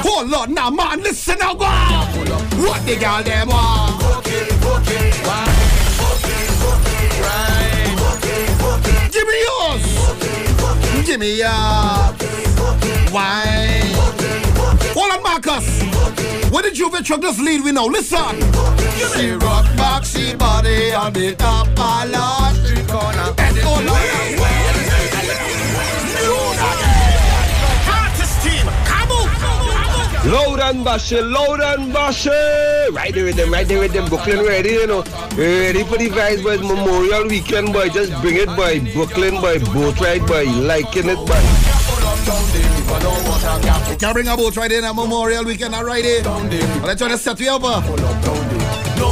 [0.04, 1.66] Oh Lord, now man, listen now, go.
[1.66, 4.01] What the girl them want?
[9.30, 11.06] Yours.
[11.06, 11.52] Give me yours.
[13.12, 13.80] Why?
[14.94, 15.82] Hold on, Marcus.
[16.50, 17.86] Where did J'ouvert truck just lead we know?
[17.86, 18.40] Listen.
[19.14, 23.34] She rock back, she body on the top of Lord Street corner.
[23.38, 24.71] And oh Lord.
[30.24, 30.30] On.
[30.30, 32.30] Loud and bashy, loud and bashy.
[32.92, 34.08] Right there with them, right there with them.
[34.08, 35.02] Brooklyn ready, you know.
[35.36, 36.60] Ready for the vibes, boys.
[36.60, 37.88] Memorial weekend, boy.
[37.88, 38.80] Just bring it, boy.
[38.92, 39.58] Brooklyn, boy.
[39.72, 40.44] Boat ride, boy.
[40.44, 41.42] Liking it, boy.
[43.98, 46.04] Can bring a boat right in a Memorial Weekend, all right?
[46.04, 46.22] eh?
[46.84, 47.62] I try to set you up.
[47.64, 47.80] uh.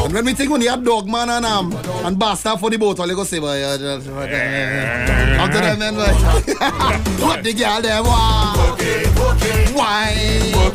[0.04, 1.72] And when we think when you have dog man and um
[2.04, 4.26] and bastard for the boat, all you go say, boy, uh, just, uh,
[5.46, 6.12] to them, man, boy.
[7.24, 8.80] what the girl them want?
[9.74, 10.69] Why?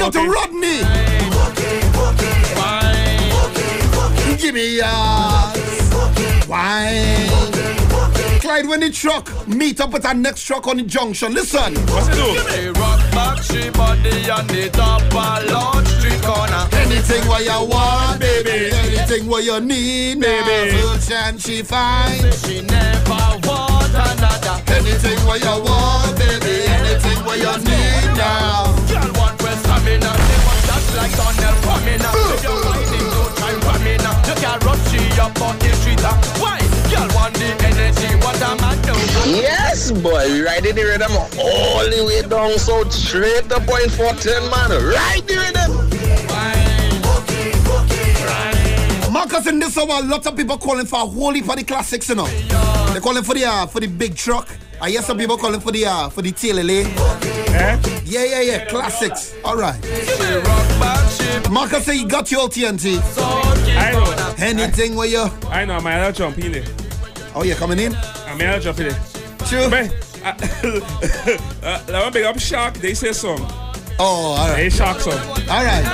[0.00, 0.78] Big up to Rodney.
[4.38, 6.48] Give me yours.
[6.48, 7.28] Why?
[8.40, 11.74] Clyde, when the truck meet up with our next truck on the junction, listen.
[11.88, 16.66] What's it She rock back, she body on the top of Lord Street corner.
[16.72, 18.74] Anything what you want, baby.
[18.74, 20.78] Anything what you need, baby.
[20.80, 22.32] Search and she find.
[22.36, 24.62] She never want another.
[24.72, 26.64] Anything what you want, baby.
[26.68, 28.80] Anything what you need now.
[29.80, 30.10] Girl want stamina.
[30.12, 32.14] They want that like tunnel coming up.
[32.34, 34.18] If you're riding, no time coming up.
[34.26, 36.00] You can rush she up on the street.
[36.40, 36.58] Why?
[36.90, 38.16] Girl want the energy.
[38.20, 39.36] What am I doing?
[39.36, 40.32] Yes, boy.
[40.32, 44.70] We riding the rhythm all the way down south, straight to Point Fortin, man.
[44.70, 45.90] Ride the rhythm.
[49.12, 51.64] Max Marcus, in this hour, lots of people calling for a whole heap of the
[51.64, 52.26] classics, you know.
[52.92, 54.48] They're calling for the uh, for the big truck.
[54.82, 56.84] I hear some people calling for the uh, for the TLLA.
[58.06, 59.34] Yeah, yeah, yeah, classics.
[59.44, 59.78] All right.
[61.50, 62.98] Marcus say you got your TNT.
[63.76, 64.34] I know.
[64.38, 65.28] Anything where you?
[65.48, 66.00] I know, man.
[66.00, 66.64] I'll jump in there.
[67.34, 67.94] Oh, you coming in?
[67.94, 69.00] I mean, I'll jump in there.
[69.46, 69.68] Sure.
[69.68, 69.90] Man,
[70.24, 70.32] uh,
[71.62, 72.74] uh, let me big up Shark.
[72.74, 73.40] They say song.
[73.98, 74.56] Oh, all right.
[74.56, 75.20] They Shark song.
[75.50, 75.84] All right.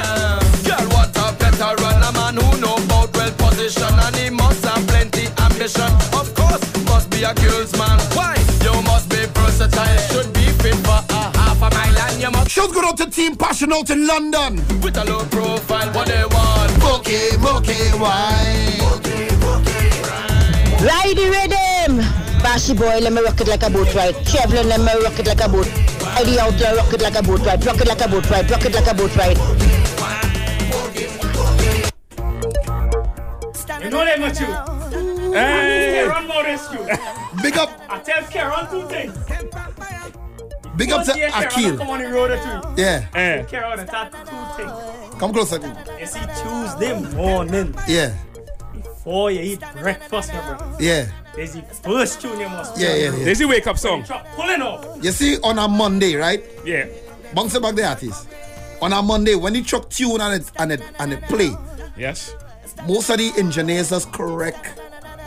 [0.64, 4.86] Girl, what a veteran, a man who know about well position and he must have
[4.86, 5.90] plenty ambition.
[6.14, 7.98] Of course, must be a girl's man.
[8.14, 8.35] Why?
[9.66, 12.50] You must should be fit for a half a mile and you must.
[12.50, 14.56] Shows go out to Team Passion out in London.
[14.80, 16.72] With a low profile, what they want.
[16.78, 18.78] Bookie, bookie, why?
[20.80, 21.98] Ride the rhythm.
[22.42, 24.14] Bashi boy, let me rock it like a boat ride.
[24.24, 25.66] Chevlin, let me rock it like a boat.
[26.16, 27.66] Eddie out there, rock it like a boat ride.
[27.66, 28.48] Rock it like a boat ride.
[28.48, 29.38] Rock it like a boat ride.
[33.82, 34.75] You know them much you.
[35.36, 36.04] Hey.
[36.06, 36.86] Karen more rescue.
[37.42, 37.70] Big up.
[37.88, 39.14] I tell Karen two things.
[40.76, 41.76] Big up to Once you hear Karen Akil.
[41.78, 42.82] Come on the road or two.
[42.82, 43.06] Yeah.
[43.14, 43.42] Eh.
[43.44, 45.14] Karen and talk two things.
[45.18, 45.58] Come closer.
[45.98, 48.12] You see Tuesday morning Yeah.
[48.74, 50.76] before you eat breakfast, my brother.
[50.82, 51.06] Yeah.
[51.34, 53.24] There's the first tune you must Yeah, yeah, yeah.
[53.24, 54.04] There's the wake up song.
[54.04, 55.02] Truck Pulling off.
[55.02, 56.42] You see, on a Monday, right?
[56.64, 56.86] Yeah.
[57.34, 58.26] Bounce back the artist.
[58.82, 61.50] On a Monday, when the truck tune and it and it and it play,
[61.96, 62.34] Yes.
[62.86, 64.78] most of the engineers just correct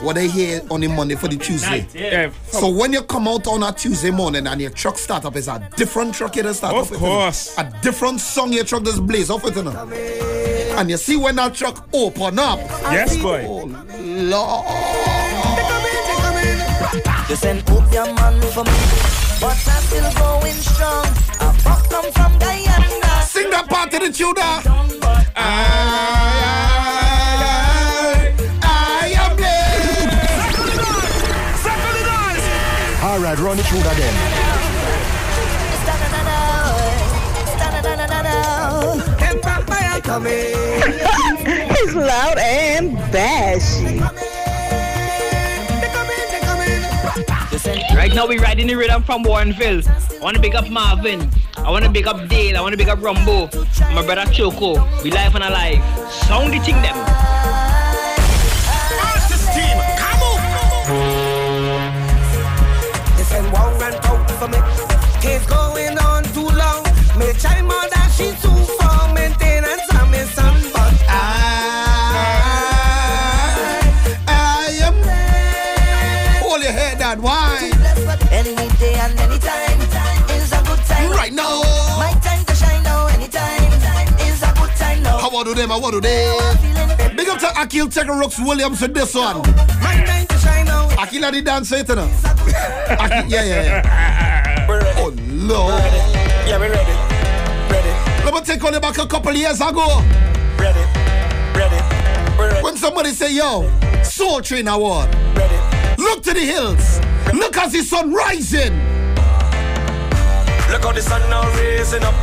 [0.01, 1.85] what they hear on the Monday for the Tuesday.
[1.93, 2.31] Yeah.
[2.51, 5.47] So when you come out on a Tuesday morning and your truck start up, it's
[5.47, 7.13] a different truck you just start Of off with, you know.
[7.15, 7.53] course.
[7.57, 9.89] A different song your truck just blaze off with, you know.
[10.77, 12.59] And you see when that truck open up.
[12.59, 13.43] Yes, boy.
[13.45, 13.65] Oh,
[13.99, 14.65] Lord.
[17.29, 18.71] You send up your man for me,
[19.39, 21.05] but I'm still going strong.
[21.39, 23.21] I fuck come from Guyana.
[23.23, 24.61] Sing that part of the tune now.
[25.35, 26.78] I, I
[33.19, 34.13] All right, run it through again.
[41.69, 43.99] It's loud and bashy.
[47.93, 49.85] Right now we riding the rhythm from Warrenville.
[50.17, 51.29] I wanna big up Marvin.
[51.57, 52.55] I wanna big up Dale.
[52.55, 53.49] I wanna big up Rumbo.
[53.93, 54.75] My brother Choco.
[55.03, 55.83] We live and alive.
[56.09, 57.38] Sound the thing them.
[67.39, 70.93] Me try more than she too for maintenance and me son, but
[74.27, 74.95] I am.
[76.43, 77.21] Hold your head down.
[77.21, 77.71] Why?
[78.29, 79.79] Any day and any time
[80.31, 81.11] is a good time.
[81.11, 81.61] Right now.
[81.97, 83.07] My time to shine now.
[83.07, 83.71] Anytime
[84.19, 85.19] is a good time now.
[85.19, 85.69] How do them?
[85.69, 86.35] How do they?
[87.15, 87.87] Big up to Akil
[88.19, 89.37] Rooks Williams with this one.
[89.81, 90.89] My time to shine now.
[91.01, 91.41] Akil are the
[91.95, 92.09] know.
[92.99, 94.67] Akil, yeah, yeah, yeah.
[94.97, 95.81] Oh, Lord.
[96.45, 97.08] Yeah, we're ready.
[98.25, 100.01] Let me take on you back a couple years ago.
[100.57, 100.83] Ready.
[101.55, 101.79] Ready.
[102.37, 102.63] ready.
[102.63, 103.69] When somebody say, yo,
[104.03, 105.13] Soul Train Award.
[105.35, 105.55] Ready.
[106.01, 106.99] Look to the hills.
[107.33, 108.73] Look as the sun rising.
[110.71, 112.13] Look how the sun now raising up,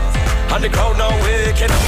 [0.52, 1.82] and the crowd now waking up.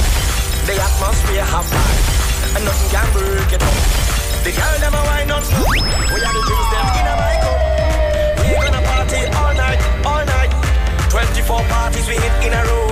[0.67, 3.99] The atmosphere have life, and nothing can break it up.
[4.43, 5.43] The girl a wine on.
[5.43, 7.59] We are the drinks them in a cup.
[8.43, 10.51] We gonna party all night, all night.
[11.09, 12.88] 24 parties we hit in a row.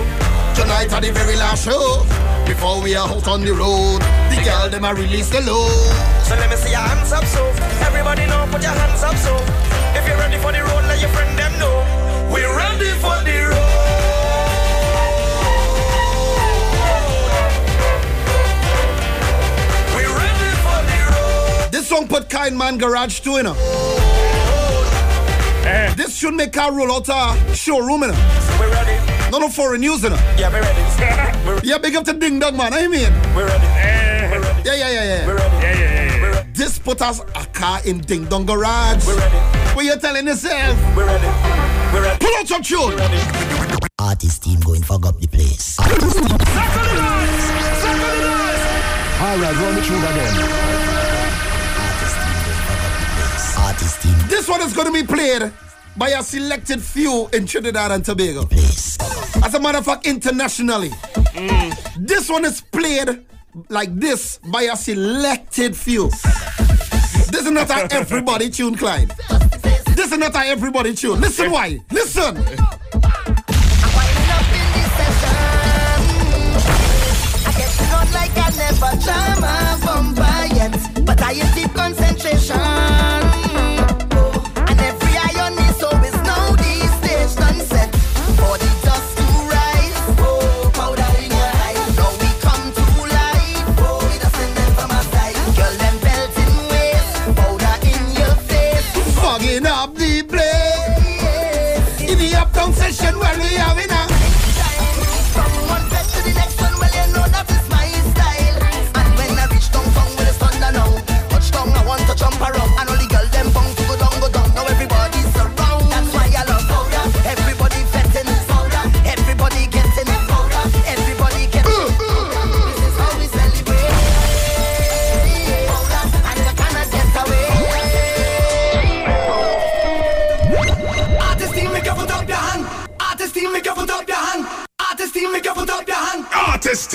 [0.78, 2.06] Are the very last show.
[2.46, 4.00] Before we are out on the road,
[4.30, 5.70] the girl them a release the load.
[6.24, 7.46] So let me see your hands up, so
[7.86, 9.36] everybody know, put your hands up, so
[9.98, 11.84] if you're ready for the road, let your friend them know.
[12.32, 13.58] We're ready for the road.
[19.94, 21.72] We're ready for the road.
[21.72, 23.56] This song put Kind Man Garage too, you know.
[25.96, 28.47] This should make car roll out a showroom, you know.
[29.28, 29.40] We're ready.
[29.40, 30.16] No, no foreign news, you know.
[30.38, 30.82] Yeah, we're ready.
[31.68, 32.74] yeah, big up to Ding Dong, man.
[32.74, 33.06] I mean.
[33.06, 33.36] Eh.
[33.36, 33.64] We're ready.
[33.64, 35.28] Yeah, yeah, yeah, yeah.
[35.28, 35.56] We're ready.
[35.56, 36.34] Yeah, yeah, yeah.
[36.34, 36.44] yeah.
[36.54, 39.06] This put us a car in Ding Dong Garage.
[39.06, 39.38] We're ready.
[39.76, 40.78] What you telling yourself?
[40.96, 41.28] We're ready.
[41.94, 42.26] We're ready.
[42.26, 43.00] Pull out some tune.
[44.00, 45.78] Artist team going fuck up the place.
[45.80, 45.88] All
[49.38, 50.34] right, run it through again.
[53.58, 54.16] Artist team.
[54.30, 55.52] This one is going to be played
[55.98, 58.48] by a selected few in Trinidad and Tobago.
[59.44, 60.92] As a matter of fact, internationally.
[61.98, 63.26] This one is played
[63.70, 66.10] like this by a selected few.
[67.30, 69.12] This is not a everybody tune, Clyde.
[69.96, 71.20] This is not a everybody tune.
[71.22, 71.80] Listen why.
[71.92, 72.38] Listen.
[72.38, 72.42] I
[77.92, 78.38] run like
[81.22, 81.74] I yet.
[81.74, 82.97] Concentration.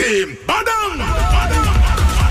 [0.03, 0.99] Team, badam!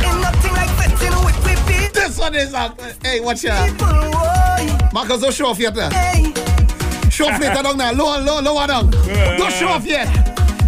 [0.04, 2.80] Ain't nothing like vetting This one is up.
[3.02, 3.72] Hey, watch out.
[4.94, 5.78] Marcus, don't show off yet.
[5.78, 5.90] Eh?
[5.90, 7.10] there.
[7.10, 7.94] Show off later down now.
[7.94, 8.92] Lower, lower, lower down.
[8.92, 10.08] Don't show off yet.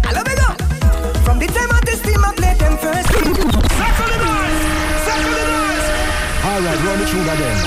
[0.06, 0.56] I love it up.
[1.24, 3.08] From the time of this team, I played them first.
[3.08, 4.62] Circle the noise.
[5.04, 5.86] Circle the noise.
[6.48, 7.58] All right, run it through again.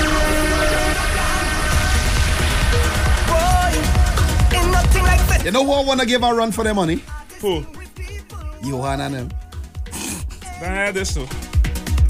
[3.30, 3.70] Boy,
[4.58, 5.44] ain't nothing like vetting.
[5.44, 7.02] You know who I want to give a run for their money?
[7.40, 7.64] Who?
[8.68, 9.28] Johan and them.
[10.60, 11.26] Nah, this too.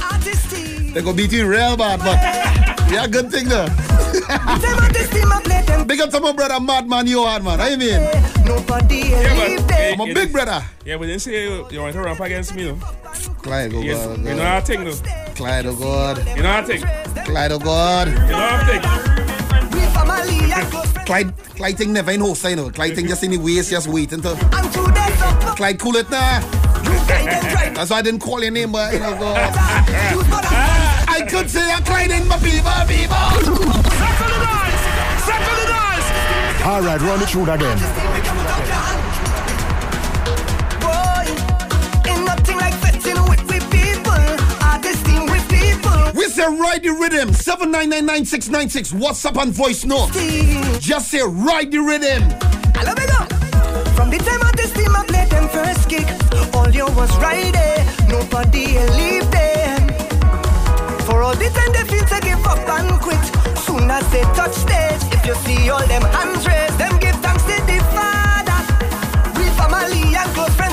[0.02, 0.92] Artist team.
[0.92, 2.18] They gonna beat you real bad, but
[2.92, 3.66] yeah, good thing though.
[3.66, 5.86] Time of this team, I played them.
[5.86, 7.60] Big up to my brother Madman Johan, man.
[7.60, 8.00] I mean,
[8.46, 10.00] Nobody Yeah, leave but, them.
[10.00, 10.64] I'm a big brother.
[10.84, 12.76] Yeah, but then say you, you want to ramp against me, though.
[13.42, 15.32] Clyde, oh Yes, God, you oh know how I think, though.
[15.34, 16.18] Clyde, oh God.
[16.36, 16.82] You know how I think.
[17.26, 18.08] Clyde, oh God.
[18.08, 19.72] You know how I think.
[19.74, 21.06] We family and close friends.
[21.06, 22.70] Clyde, Clyde thing never in host, you know.
[22.70, 24.34] Clyde thing just in the waist, just waiting to.
[25.28, 26.40] And to Clyde, cool it now.
[27.06, 27.74] guide them right.
[27.74, 29.36] That's why I didn't call your name, but you know, God.
[31.08, 33.16] I could say I'm Clyde in my people, people.
[33.98, 34.82] Circle the noise.
[35.28, 36.08] Circle the noise.
[36.64, 37.78] All right, run it through again.
[40.80, 41.24] Boy,
[42.10, 44.22] ain't nothing like vetting with we people.
[44.64, 46.12] Artist team with people.
[46.14, 47.30] We say ride the rhythm.
[47.30, 48.92] 7999696.
[48.94, 50.10] WhatsApp and voice note.
[50.80, 52.22] Just say ride the rhythm.
[52.74, 53.32] I love it up.
[53.96, 56.06] From the time of this team, I played them first kick.
[56.54, 57.84] All you was right there.
[58.08, 59.88] Nobody leave them.
[61.06, 63.24] For all the time they feel to give up and quit.
[63.56, 67.44] Soon as they touch stage, if you see all them hands raised, them give thanks
[67.44, 68.60] to the Father.
[69.38, 70.67] We family and close friends,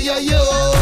[0.00, 0.72] yo, yo.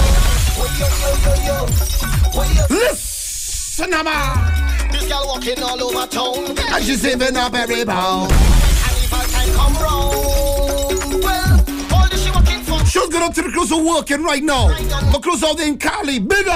[2.70, 4.92] Listen, man.
[4.92, 6.56] This girl walking all over town.
[6.58, 8.30] And she's saving up every pound.
[8.30, 11.60] And if I can come round, well,
[11.94, 13.08] all this she working for.
[13.10, 14.68] Good up to the crews who working right now.
[14.68, 16.18] The crews out in Cali.
[16.18, 16.46] Big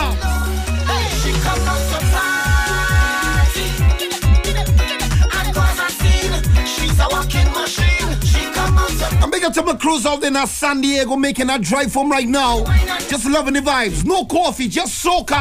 [9.23, 12.27] I'm big up to my crews out in San Diego making a drive home right
[12.27, 12.65] now.
[13.09, 14.05] Just loving the vibes.
[14.05, 15.37] No coffee, just soca.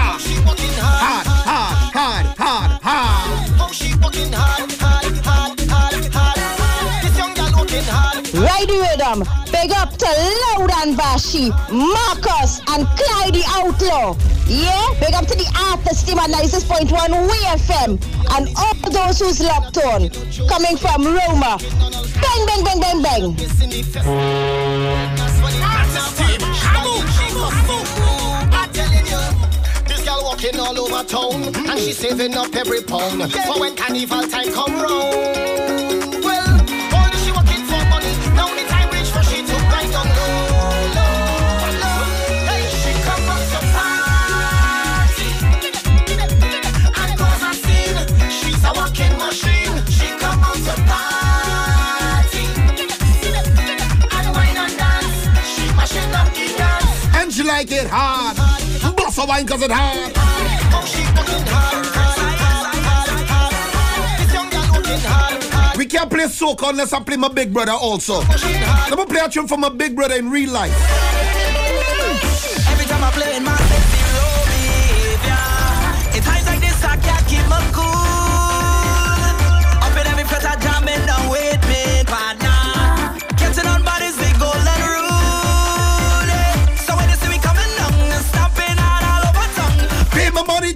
[0.79, 4.90] Hard, hard, hard, hard, hard, hard,
[8.31, 9.23] the rhythm.
[9.51, 14.15] Big up to Loud and Bashi, Marcus, and Clyde the Outlaw.
[14.47, 17.99] Yeah, big up to the artist team at 96.1 WFM
[18.35, 20.09] and all those who's locked on.
[20.47, 21.57] Coming from Roma.
[22.21, 23.35] Bang, bang, bang, bang, bang.
[30.23, 34.81] Walking all over town and she's saving up every pound for when carnival time come
[34.81, 35.70] round.
[57.61, 58.35] Like it hard.
[58.95, 60.11] Boss a wine cause it hard.
[60.73, 61.85] Oh, she working hard.
[65.77, 68.21] We We can't play soca unless I play my big brother also.
[68.21, 71.40] Let me play a tune for my big brother in real life.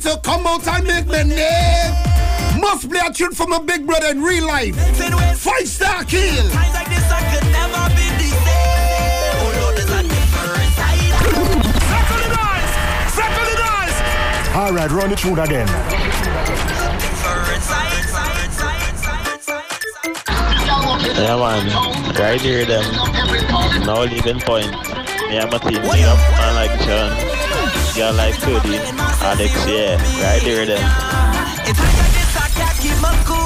[0.05, 2.61] To come out and make my name.
[2.61, 4.75] Must play a tune for my big brother in real life.
[5.37, 6.21] Five star kill.
[6.51, 9.33] times like this I could never be the same.
[9.41, 11.09] Oh Lord, there's a different side.
[11.89, 12.73] Circle the dice!
[13.17, 13.97] Circle the dice!
[14.55, 15.67] All right, run it through again.
[21.17, 22.13] Yeah, man.
[22.13, 22.85] Right here, them.
[23.85, 24.71] No leaving point.
[25.29, 27.34] Me and my team, me up, man like John.
[27.95, 28.75] Girl like Cody.
[28.75, 29.95] Alex, yeah.
[30.21, 30.83] Right here, them.
[31.63, 33.45] It's times like this I can't keep my cool.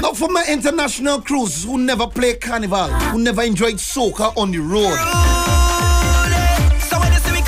[0.00, 4.60] Now for my international crews who never play carnival, who never enjoyed soca on the
[4.60, 4.96] road.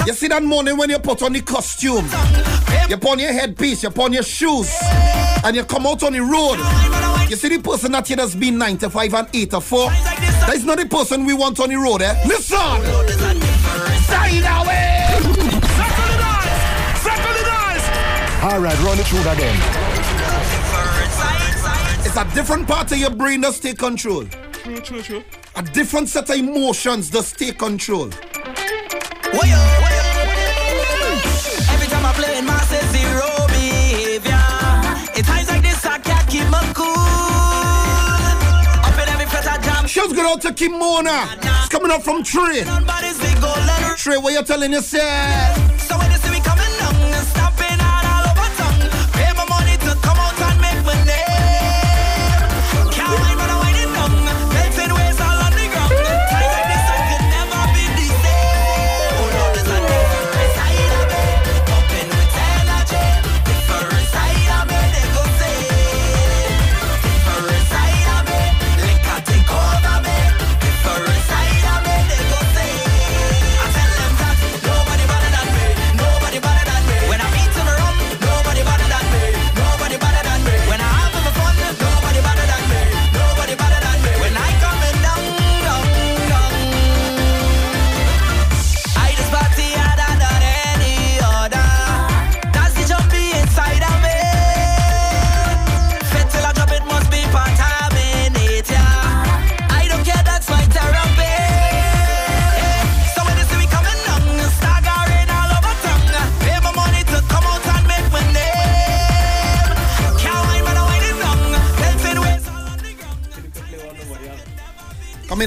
[0.04, 2.08] You see that morning when you put on the costume,
[2.88, 4.68] you put on your headpiece, you put on your shoes,
[5.44, 6.58] and you come out on the road.
[7.30, 9.90] You see the person that here that's been 95 and 84.
[9.90, 12.20] That is not the person we want on the road, eh?
[12.26, 13.57] Listen!
[14.08, 15.06] Side away!
[15.78, 17.02] Circle the dice!
[17.04, 17.86] Circle the dice!
[18.42, 19.58] All right, run it through again.
[22.06, 24.24] It's a different part of your brain that take control.
[24.52, 25.22] True, true, true.
[25.56, 28.10] A different set of emotions that take control.
[31.70, 33.38] Every time I play in my set zero
[35.18, 36.94] it's times like this I can't keep my cool.
[38.86, 39.86] Up in every place I jam.
[39.86, 41.26] Shouts go out to Kimona.
[41.42, 42.62] It's coming up from Trey.
[44.08, 45.67] Trey, what you telling yourself?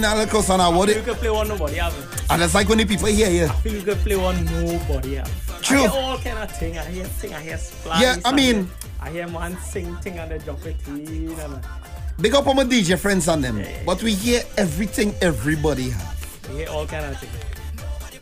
[0.03, 1.05] Alex, and I You it.
[1.05, 1.93] can play one nobody have.
[2.29, 3.45] And it's like when the people hear you.
[3.45, 5.61] I feel you can play one nobody have.
[5.61, 5.77] True.
[5.77, 6.77] I hear all kind of thing.
[6.77, 8.01] I hear sing, I hear splash.
[8.01, 8.69] Yeah, I mean-
[9.01, 11.31] I hear man sing thing and they drop it in.
[11.39, 11.59] And
[12.19, 13.63] Big up on my DJ friends and them.
[13.85, 16.47] But we hear everything everybody have.
[16.49, 17.29] I hear all kind of thing.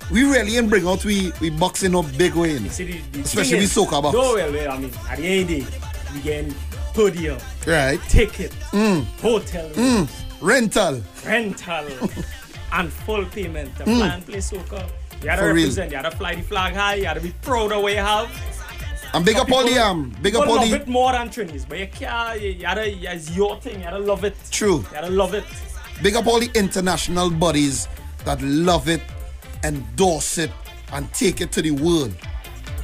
[0.10, 2.70] We really ain't bring out we we boxing up big way in.
[2.70, 4.14] See, the, the Especially we soca box.
[4.16, 5.78] No, well, well, I mean, at the end of the day,
[6.14, 6.56] we getting
[6.94, 8.00] podium, Right.
[8.10, 9.06] ticket, Mm.
[9.22, 10.10] hotel, Mm.
[10.42, 11.01] Rental.
[11.26, 11.88] rental,
[12.74, 13.98] and full payment to Mm.
[13.98, 14.84] fly and play soca.
[15.19, 15.69] You gotta For real.
[15.69, 18.30] you gotta fly the flag high, you gotta be proud of what you have.
[19.14, 21.80] And big up all the um, big up all the it more than Trinis, but
[21.80, 24.35] you can't, you, gotta, it's your thing, you gotta love it.
[24.51, 24.77] True.
[24.77, 25.43] You gotta love it.
[26.03, 27.88] Big up all the international bodies
[28.24, 29.01] that love it,
[29.64, 30.51] endorse it,
[30.93, 32.14] and take it to the world.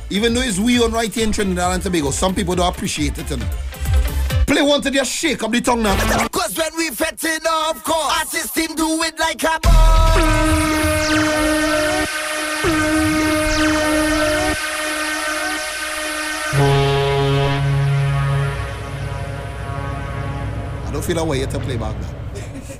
[0.10, 3.18] Even though it's we on right here in Trinidad and Tobago, some people don't appreciate
[3.18, 3.30] it.
[3.30, 3.48] Know.
[4.56, 5.98] Play one to just shake up the tongue now.
[6.30, 10.16] Cause when we fetting off course, artists team do it like a boss.
[20.86, 22.80] I don't feel that way to play back that.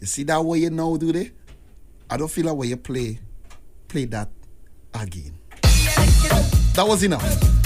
[0.00, 1.32] you see that way you now do they?
[2.08, 3.18] I don't feel that way you play
[3.88, 4.28] play that
[4.94, 5.34] again.
[5.60, 7.61] That was enough.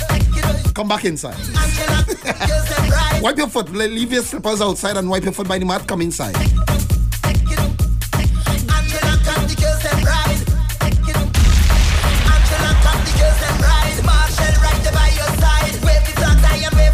[0.75, 1.37] Come back inside.
[3.23, 3.71] wipe your foot.
[3.71, 5.87] Leave your slippers outside and wipe your foot by the mat.
[5.87, 6.35] Come inside.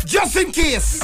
[0.07, 1.01] Just in case.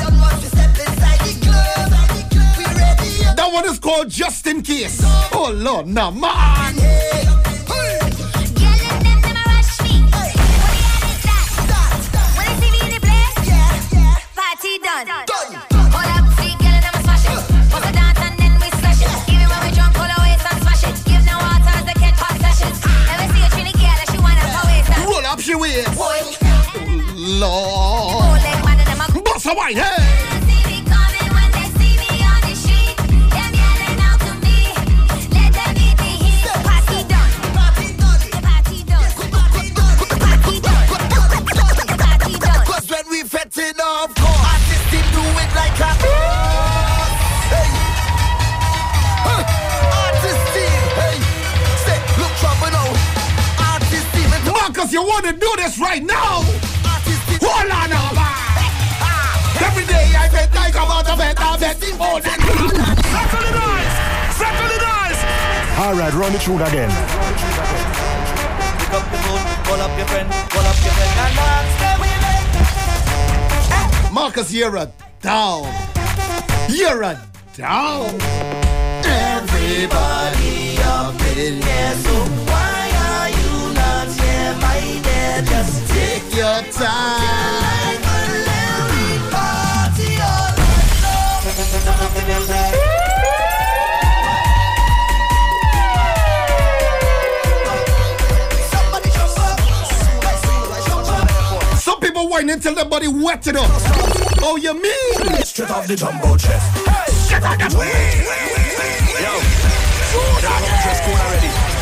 [3.39, 5.01] That one is called Just in Case.
[5.33, 7.48] Oh Lord, nah, man.
[25.49, 25.89] she waist.
[27.17, 28.43] Lord.
[29.25, 30.08] Boss a wine, hey.
[55.69, 56.43] This right now.
[57.45, 58.09] Hold on now.
[59.67, 63.97] Every day I bet like about a bet, I bet more than Settle the noise!
[64.39, 65.21] Settle the noise!
[65.83, 66.91] All right, run it through again.
[68.79, 72.01] Pick up the phone, call up your friend, call up your friend, and ask them
[72.25, 74.91] they Marcus, you're a
[75.21, 75.65] down.
[76.71, 77.21] You're a
[77.55, 78.21] down.
[79.05, 82.58] Everybody up in here, so
[85.45, 87.49] Just take your time.
[101.79, 103.71] Some people whine until their body wet it up.
[104.43, 105.45] Oh, you mean?
[105.45, 106.87] Straight off the jumbo chest.
[106.87, 107.65] Hey, straight off the
[109.23, 109.35] Yo,
[110.85, 111.78] just cool already.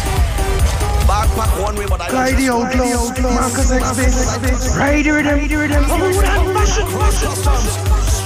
[1.36, 5.56] Backpack one way, but I Clyde the Outlaw, Marcus X Ride the rhythm, ride the
[5.56, 6.86] rhythm, hold on, mash it.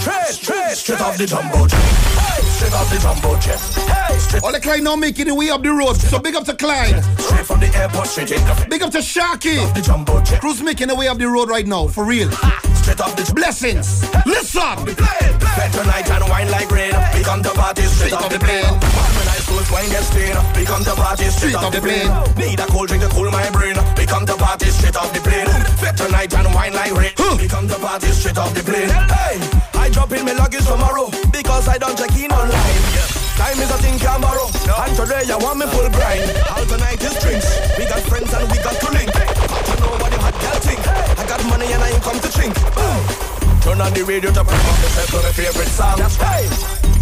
[0.01, 2.19] Straight, straight, straight off the jumbo chest.
[2.19, 3.79] Hey, straight off the jumbo chest.
[3.79, 5.97] Hey, All the Clyde now making the way up the road.
[5.97, 7.03] So big up to Clyde.
[7.19, 9.59] straight from the airport, straight in the Big up to Sharky.
[9.75, 10.41] the jumbo jet.
[10.43, 11.89] Who's making the way up the road right now?
[11.89, 12.31] For real.
[12.81, 14.03] Straight off the Blessings.
[14.25, 14.77] Listen.
[14.97, 16.97] Play tonight and wine like rain.
[17.13, 18.65] Become the party straight off the plane.
[18.65, 20.41] I school wine get stained.
[20.57, 22.09] Become the party straight off the plane.
[22.41, 23.77] Need a cold drink to cool my brain.
[23.95, 25.47] Become the party straight off the plane.
[25.77, 27.13] Play tonight and wine like rain.
[27.37, 28.89] Become the party straight off the plane.
[28.89, 29.37] Hey,
[29.77, 32.81] I drop in my luggage tomorrow because I don't check in online.
[33.37, 34.49] Time is a thing can borrow.
[34.49, 36.25] And today I want me full grind.
[36.57, 37.49] All tonight is drinks.
[37.77, 39.20] We got friends and we got to link.
[41.31, 42.55] Got money and I ain't come to drink.
[43.63, 45.97] Turn on the radio to bring up the set to my favorite song.
[45.97, 46.51] That's right.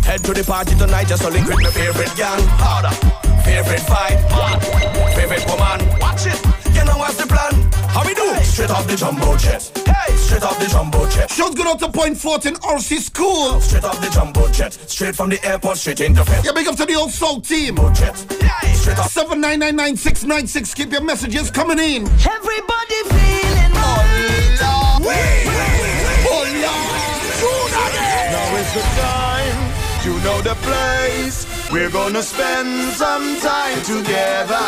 [0.05, 2.42] Head to the party tonight just to link with my favorite gang.
[2.60, 2.92] Harder.
[3.48, 4.20] Favorite fight.
[5.16, 5.81] Favorite woman.
[5.98, 6.36] Watch it.
[6.76, 7.57] You know what's the plan?
[8.66, 8.66] How we do?
[8.66, 9.70] Straight off the jumbo jet.
[9.86, 11.30] Hey, straight off the jumbo jet.
[11.30, 13.60] Shows good out to Point Fortin RC School.
[13.60, 14.72] Straight off the jumbo jet.
[14.72, 16.44] Straight from the airport, straight into bed.
[16.44, 17.76] Yeah, big up to the old soul team.
[17.76, 18.16] Jumbo Jet.
[18.74, 19.12] Straight off.
[19.14, 20.74] 7999696.
[20.74, 22.02] Keep your messages coming in.
[22.06, 23.72] Everybody feeling
[26.30, 27.64] Oh,
[28.32, 29.58] Now is the time.
[30.04, 31.46] You know the place.
[31.70, 34.58] We're gonna spend some time together.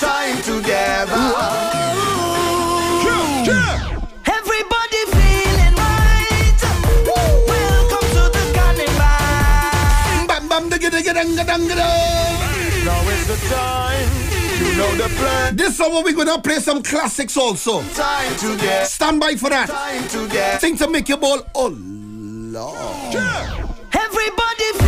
[0.00, 1.14] Time together.
[1.14, 2.25] Everybody
[12.84, 14.08] Now is the time.
[14.58, 15.56] You know the plan.
[15.56, 17.82] This summer we're gonna play some classics also.
[17.94, 18.86] Time to get.
[18.88, 19.68] Stand by for that.
[19.68, 20.60] Time to get.
[20.60, 21.42] Thing to make your ball.
[21.54, 23.14] Oh Lord.
[23.92, 24.85] Everybody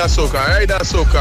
[0.00, 1.20] that soca, ride that soca.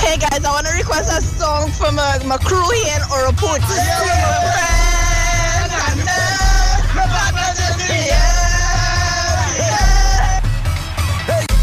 [0.00, 3.60] Hey guys, I want to request a song from my, my crew here in Oraput.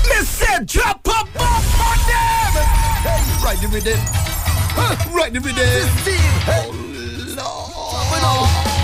[0.05, 2.61] Me said drop a bomb on them.
[3.01, 3.99] Hey, right the rhythm.
[4.77, 5.89] Huh, right the rhythm.
[6.47, 6.69] Oh
[8.21, 8.74] Lord.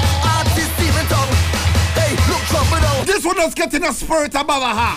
[3.06, 4.96] This one is getting a spirit of Babaha.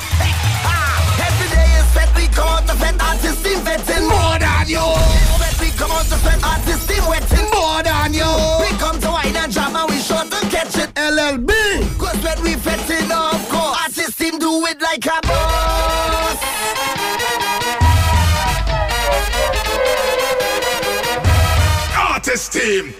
[1.21, 4.85] Every day is fed, we come out to fed, artist team vetting More than you.
[5.41, 8.31] Fed, we come out to fed, artist team wetting More than you.
[8.61, 11.51] We come to wine and jam and we sure to catch it LLB.
[11.99, 16.39] Cause when we fetting, of course Artist team do it like a boss
[21.97, 22.95] Artist team.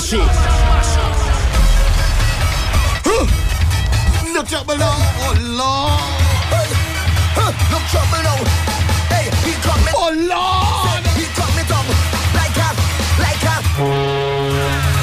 [0.00, 1.20] And mashy.
[4.48, 4.96] Trouble now.
[5.20, 6.70] Oh Lord.
[7.70, 8.40] Look trouble now
[9.12, 9.92] Hey, he come me.
[9.94, 11.04] Oh Lord.
[11.14, 11.86] He come me down
[12.34, 12.68] Like a,
[13.20, 13.56] like a.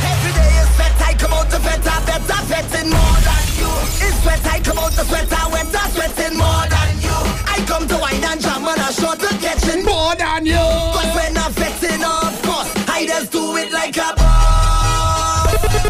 [0.04, 3.46] Every day is fed, I come out to fed, I bet I fetting more than
[3.56, 3.72] you.
[4.04, 7.18] It's sweat, I come out to sweat, I wet, I sweating more than you.
[7.48, 9.86] I come to wine and jam and I sure to catching.
[9.86, 10.66] More than you.
[10.92, 14.17] But when I'm fetting, of course, I just do it like a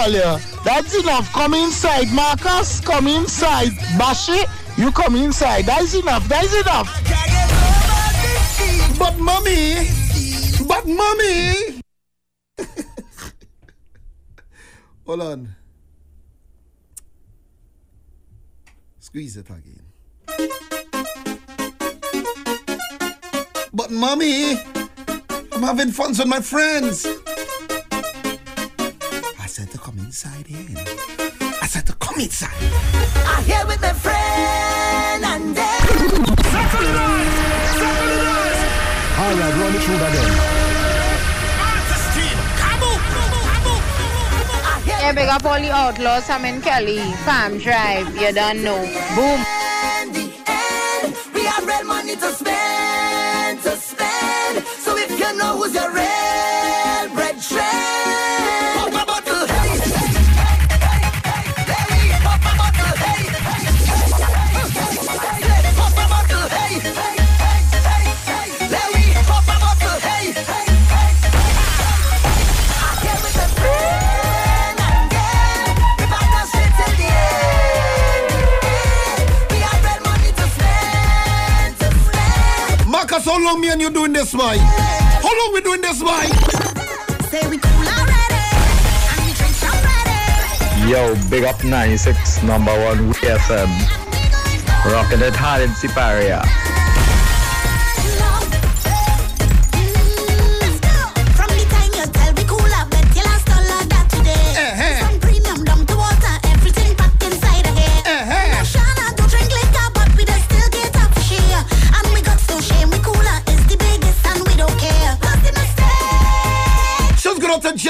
[0.00, 1.30] That's enough.
[1.34, 2.80] Come inside, Marcus.
[2.80, 3.68] Come inside.
[3.98, 4.40] Bashi,
[4.78, 5.66] you come inside.
[5.66, 6.26] That's enough.
[6.26, 6.88] That's enough.
[8.98, 9.74] But mommy,
[10.66, 11.82] but mommy.
[15.06, 15.54] Hold on.
[19.00, 19.82] Squeeze it again.
[23.74, 24.54] But mommy,
[25.52, 27.06] I'm having fun with my friends.
[30.10, 30.76] Inside in.
[31.62, 32.50] I said to come inside.
[33.32, 35.82] I here with my friend and then
[39.20, 40.30] All right, run it through that then.
[44.88, 48.82] Yeah, big up all the outlaws, Sam and Kelly, Farm Drive, you don't know.
[49.14, 49.40] Boom.
[51.34, 54.64] we have real money to spend, to spend.
[54.66, 56.29] So if you know who's your real
[83.30, 84.58] how long me and you doing this, boy?
[84.58, 86.26] How long we doing this, boy?
[87.30, 88.42] Say we cool already,
[89.14, 89.22] and
[90.84, 90.90] we.
[90.90, 93.70] Yo, big up 96, number one WFM.
[94.90, 96.42] Rocking it hard in Siparia.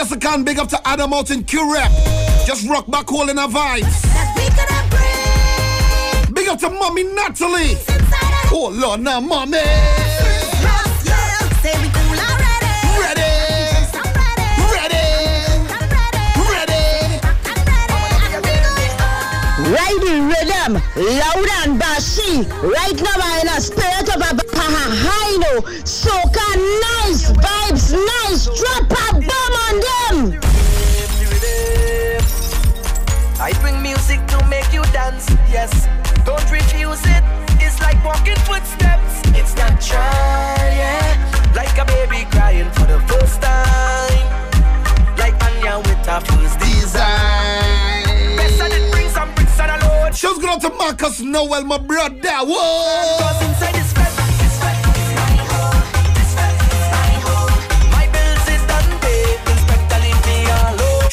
[0.00, 1.90] Jessica and big up to Adam out in Q-Rep.
[2.46, 3.84] Just rock back all in our vibes.
[6.32, 7.76] Big up to mommy Natalie.
[8.50, 9.58] Oh Lord, now mommy.
[11.60, 12.72] Say we cool already.
[12.96, 13.28] Ready.
[14.72, 15.04] Ready.
[16.48, 16.86] Ready.
[19.68, 22.48] Riding rhythm, loud and bashy.
[22.62, 23.89] Right now I'm in a spirit
[35.50, 35.88] yes.
[36.24, 37.24] Don't refuse it.
[37.60, 39.20] It's like walking footsteps.
[39.38, 41.52] It's natural, yeah.
[41.54, 44.26] Like a baby crying for the first time.
[45.18, 48.36] Like Anya with her first design.
[48.36, 50.40] Best and it brings some bricks and a load.
[50.40, 52.38] Go out to Marcus Noel, my brother.
[52.46, 53.49] Whoa.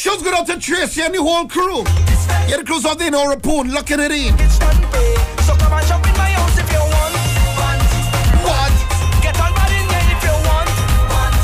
[0.08, 0.18] Alone.
[0.18, 1.84] Just go out to Tracy and the whole crew.
[2.48, 4.38] Yeah, the crew's out there in Orapoon, locking it in.
[5.44, 7.16] So come and jump in my house if you want.
[7.60, 7.82] Want.
[8.44, 8.76] Want.
[9.22, 10.70] Get on bad in if you want.
[11.12, 11.36] Want.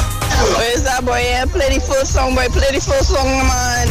[0.57, 1.19] Where's that boy?
[1.19, 2.47] Yeah, play the full song, boy.
[2.49, 3.87] Play the full song, man.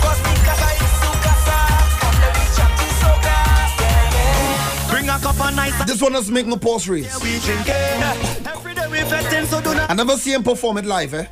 [0.00, 1.58] Cause me casa is su casa.
[2.00, 3.36] Come let me chat to soca.
[3.80, 4.90] Yeah, yeah.
[4.90, 7.12] Bring a cup of This one is making a pulse race.
[7.22, 8.00] we drinking.
[8.46, 9.90] Every day we fetting, so do not.
[9.90, 11.26] I never see him perform it live, eh?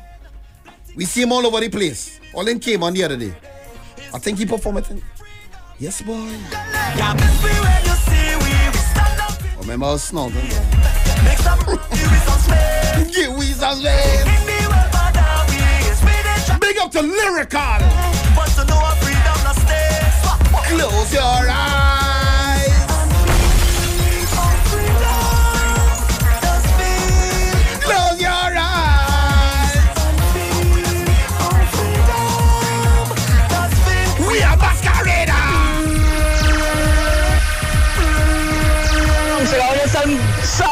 [0.95, 2.21] We see him all over the place.
[2.33, 3.33] All in came on the other day.
[4.13, 5.03] I think he performed it.
[5.77, 6.13] Yes, boy.
[6.15, 8.51] Yeah, best we where you see we.
[8.71, 9.59] We stand up.
[9.59, 13.15] Remember I was some give we some space.
[13.15, 14.25] Give we some space.
[14.25, 15.59] Make me well bother we.
[15.83, 16.59] It's me they try.
[16.59, 17.59] Big up to Lyrical.
[18.35, 19.99] But to know our freedom not stay.
[20.21, 20.63] Swap, swap.
[20.63, 21.84] Close your eyes.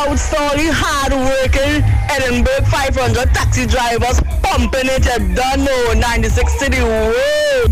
[0.04, 1.80] South Story hard working
[2.12, 7.72] Edinburgh 500 taxi drivers pumping it, at don't know, 96 City Road.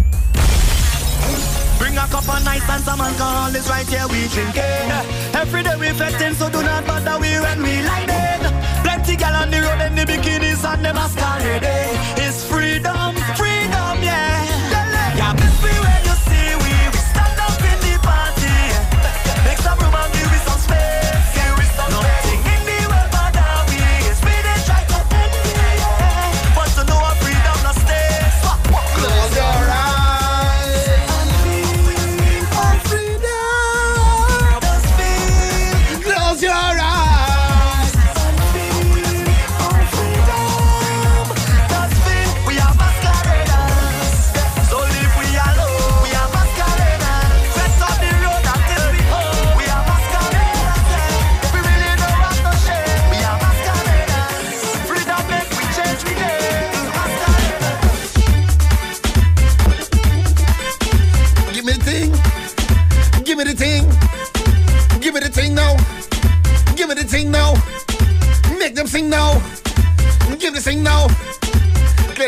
[1.77, 4.88] Bring a cup up on nice and some alcohol is right here we drinking.
[5.35, 8.48] Every day we fetting, so do not bother we when we lighting.
[8.82, 11.68] Plenty gal on the road in the bikinis and the masquerade.
[12.16, 13.51] It's freedom, freedom,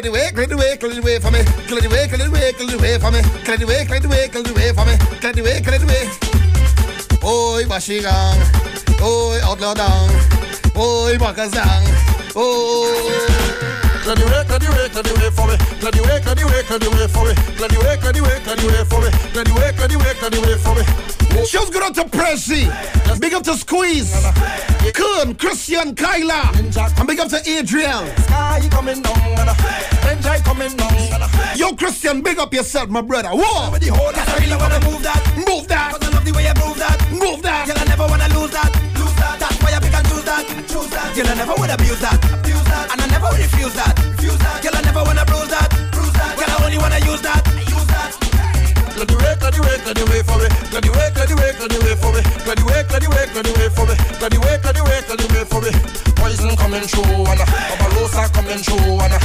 [0.04, 1.44] Clear the way, clear the way, clear the way for me.
[1.66, 3.22] Clear the way, clear the way, clear the way for me.
[3.46, 4.98] Clear the way, clear the way, clear the way for me.
[5.22, 6.04] Clear the way, clear the way.
[7.24, 8.36] Oi, Bashigang.
[9.00, 10.12] Oi, Outlaw Dang.
[10.76, 11.88] Oi, Bakazang.
[12.36, 13.83] Oi.
[14.04, 15.56] Clear the way, clear the way, clear the way for me.
[15.80, 17.34] Clear the way, clear the way, clear the way for me.
[17.56, 19.10] Clear the way, clear the way, clear the way for me.
[19.32, 20.84] Clear the way, clear the way, clear the way for me.
[21.48, 22.68] Show's good up to Pressy.
[23.22, 24.12] Big up to Squeeze.
[24.94, 26.52] Kun, Christian, Kyla.
[26.54, 28.04] And big up to Adriel.
[28.28, 29.48] Sky coming down,
[30.44, 30.94] coming down.
[31.56, 33.30] Yo, Christian, big up yourself, my brother.
[33.30, 33.72] Whoa.
[33.72, 35.24] With the whole lot, I really wanna move that.
[35.48, 35.92] Move that.
[35.94, 37.00] Cause I love the way you move that.
[37.10, 37.68] Move that.
[37.68, 38.93] Girl, I never wanna lose that.
[41.14, 42.18] Girl, I never would abuse that.
[42.42, 42.90] Abuse that.
[42.90, 43.94] And I never would refuse that.
[44.18, 44.64] Refuse that.
[44.66, 45.70] Girl, I never wanna bruise that.
[45.94, 46.34] Bruise that.
[46.42, 47.46] Girl, I only wanna use that.
[47.70, 48.18] Use that.
[48.98, 50.50] Clear the way, clear the way, clear the way for me.
[50.74, 52.22] Clear the way, clear the way, clear the way for me.
[52.42, 53.94] Clear the way, clear the way, clear the way for me.
[53.94, 55.72] Clear the way, clear the way, clear the way for me.
[56.18, 59.20] Poison coming through, and a Barbarossa coming through, and a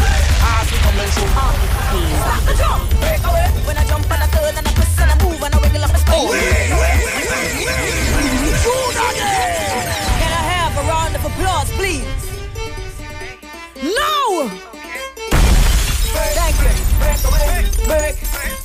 [0.45, 1.33] Arsenal coming through.
[1.33, 3.49] Stop the drum, break away.
[3.65, 4.05] When I jump
[13.99, 14.49] No!
[16.39, 16.73] Thank you.
[16.99, 18.17] Break away, break,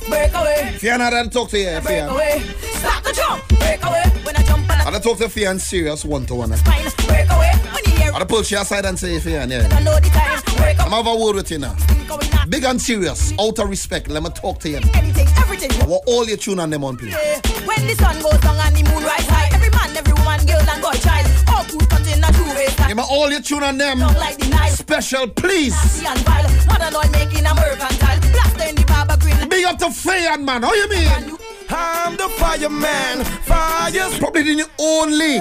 [0.08, 2.12] break away, Fiona, I talk to you, break Fiona.
[2.12, 2.42] away.
[2.80, 4.04] Stop the drum, break away.
[4.24, 6.56] When I jump and I I talk to Fiona serious one to one.
[6.56, 7.52] spine, break away.
[8.04, 9.78] When you hear I done pull you aside and say, Fiona, I yeah.
[9.80, 11.76] know the time, break I'm have a word with you now.
[12.48, 14.76] Big and serious, out of respect, let me talk to you.
[14.94, 15.70] anything, everything.
[15.80, 17.14] I want all your tune on them on, please.
[17.64, 20.60] When the sun goes down and the moon rise high, every man, every woman, girl
[20.60, 22.88] and boy, child, all who's cut in a two-way style.
[22.88, 24.00] Give me all your tune on them.
[24.00, 24.54] like the.
[24.74, 25.72] Special, please.
[25.72, 29.48] Nasty and vile, mother Lord making a mercantile, blaster in the barber green.
[29.48, 30.62] Big up to Fay-Ann, man.
[30.62, 31.38] How you mean?
[31.70, 33.24] I'm the fireman.
[33.44, 34.10] Fire.
[34.18, 35.38] Probably the only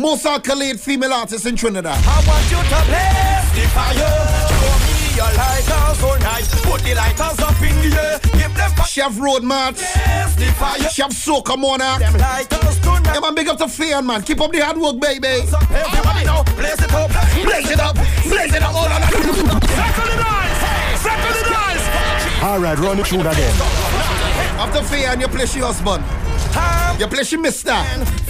[0.00, 1.98] most accolade female artist in Trinidad.
[2.06, 3.94] I want you to blaze the fire.
[4.48, 6.46] Show me your lighters all night.
[6.62, 8.18] Put the lighters up in the air.
[8.32, 8.86] Give them fire.
[8.86, 9.76] Chef Road March.
[9.76, 10.88] Blaze the fire.
[10.90, 11.98] Chef Soca Mona.
[11.98, 13.14] Them lighters tonight.
[13.14, 14.22] Yeah, man, big up to Fay-Ann, man.
[14.22, 15.26] Keep up the hard work, baby.
[15.26, 17.10] Everybody know, blaze it up.
[17.42, 17.94] Blaze it up.
[17.94, 18.72] Blaze it up.
[18.72, 19.02] Hold on.
[19.10, 21.02] Circle the dice.
[21.02, 22.42] Circle the dice.
[22.42, 23.89] All right, run it through again.
[24.60, 26.04] After Fay-Ann, you play she husband.
[27.00, 27.72] You play she mister.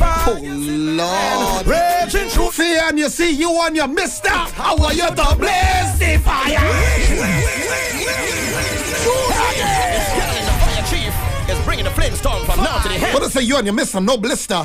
[0.00, 1.66] Oh, Lord.
[1.66, 2.52] Raging through.
[2.52, 4.30] Fay-Ann, you see, you and your mister.
[4.30, 6.60] I want you to blaze the Fire
[10.88, 11.12] chief
[11.50, 13.12] is bringing the flamestorm from now to the head.
[13.12, 14.64] What I say, you and your mister, no blister.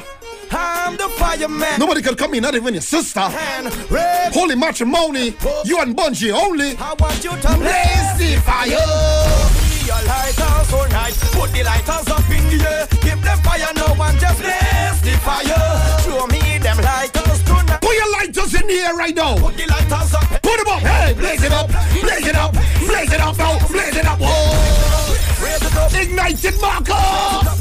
[0.51, 1.79] I'm the fireman.
[1.79, 3.21] Nobody can come in, not even your sister.
[3.21, 5.35] Holy matrimony,
[5.65, 6.77] you and Bunji only.
[6.77, 9.54] I want you to Blaze the fire.
[9.95, 11.15] Your lighters all night.
[11.31, 12.87] Put the lighters up in the air.
[12.99, 15.55] Give them fire now and just blaze the fire.
[16.03, 17.79] Show me them lighters tonight.
[17.79, 19.37] Put your lighters in the air right now.
[19.37, 20.27] Put the lighters up.
[20.43, 20.81] Put them up.
[20.81, 21.69] Hey, blaze it up.
[22.01, 22.51] Blaze it up.
[22.51, 23.57] Blaze it up now.
[23.67, 24.19] Blaze it up.
[24.19, 25.15] Whoa.
[25.39, 25.93] Raise it up.
[25.93, 26.99] Ignite it, Marco.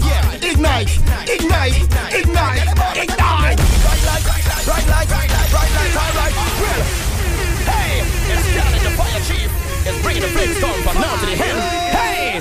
[0.03, 0.51] Yeah.
[0.51, 0.91] Ignite.
[1.31, 1.79] Ignite.
[2.11, 2.67] Ignite.
[2.99, 3.59] Ignite.
[3.63, 4.25] Bright light,
[4.67, 5.34] bright light,
[10.15, 11.57] bringing the flamestorm from now to the head.
[11.93, 12.41] Hey,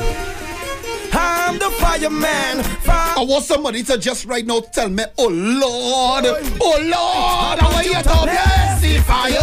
[1.12, 2.64] I'm the fireman.
[2.64, 3.14] Fire.
[3.18, 6.26] I want somebody to just right now tell me, oh Lord,
[6.62, 9.30] oh Lord, I want you to blaze the fire.
[9.32, 9.40] Your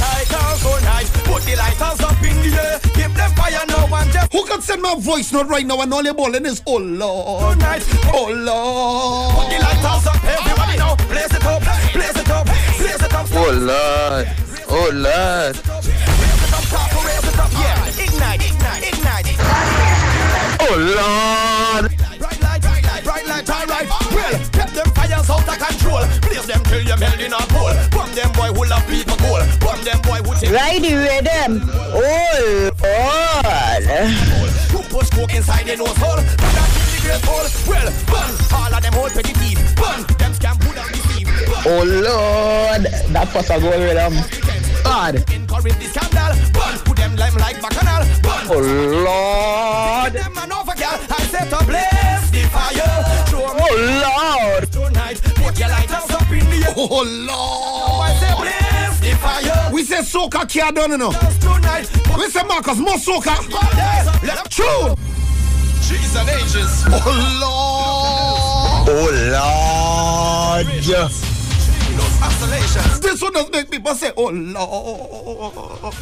[0.00, 1.10] lighters all night.
[1.24, 2.80] Put the lighters up in the air.
[2.94, 6.02] Give them fire now and Who can send my voice note right now and all
[6.04, 7.82] your balling is, oh Lord, tonight.
[8.12, 9.62] oh Put the Lord.
[9.62, 10.24] lighters up.
[10.24, 10.96] Everybody now.
[11.08, 11.62] Blaze it up.
[11.92, 12.46] Blaze it up.
[12.46, 13.26] Blaze it up.
[13.32, 14.28] Oh Lord,
[14.68, 15.60] oh Lord.
[15.66, 16.03] Oh, oh,
[20.60, 21.92] Oh Lord.
[31.96, 32.10] Oh
[33.34, 33.84] Lord.
[35.14, 36.18] Who inside nose hole?
[36.18, 36.22] I
[36.74, 37.48] keep the hole.
[37.68, 39.54] Well, burn all of them petty.
[39.76, 41.28] Burn them scam who don't deceive.
[41.66, 43.50] Oh Lord, that was
[43.96, 44.10] a.
[44.82, 45.43] God.
[45.64, 46.52] Encourage the scandal.
[46.52, 46.78] Bun.
[46.84, 48.04] Put them lime like bacchanal.
[48.22, 48.46] Bun.
[48.50, 48.60] Oh
[49.04, 50.12] Lord.
[50.12, 51.00] Them man over girl.
[51.10, 53.04] I set a blaze the fire.
[53.32, 54.70] 'em Oh Lord.
[54.72, 56.74] Tonight, put your lighters up in the air.
[56.76, 58.10] Oh Lord.
[58.10, 59.70] I say blaze the fire.
[59.72, 61.16] We say soca can't done enough.
[61.40, 63.36] Tonight, We say Marcus more soca.
[64.22, 64.94] let True.
[65.86, 66.84] Cheese and ages.
[66.88, 67.10] Oh
[67.40, 68.88] Lord.
[68.88, 69.08] Oh
[70.66, 71.33] Lord.
[72.24, 73.00] Those oscillations.
[73.00, 75.94] This one does make people say, oh Lord.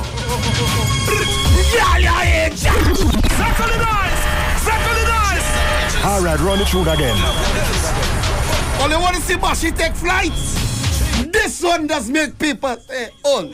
[1.74, 2.50] Yeah, yeah, yeah.
[2.54, 4.22] Circle the dice.
[4.62, 6.04] Circle the dice.
[6.04, 7.16] All right, run it through again.
[8.80, 10.54] Only want to see Bashi take flights.
[11.32, 13.50] This one does make people say, oh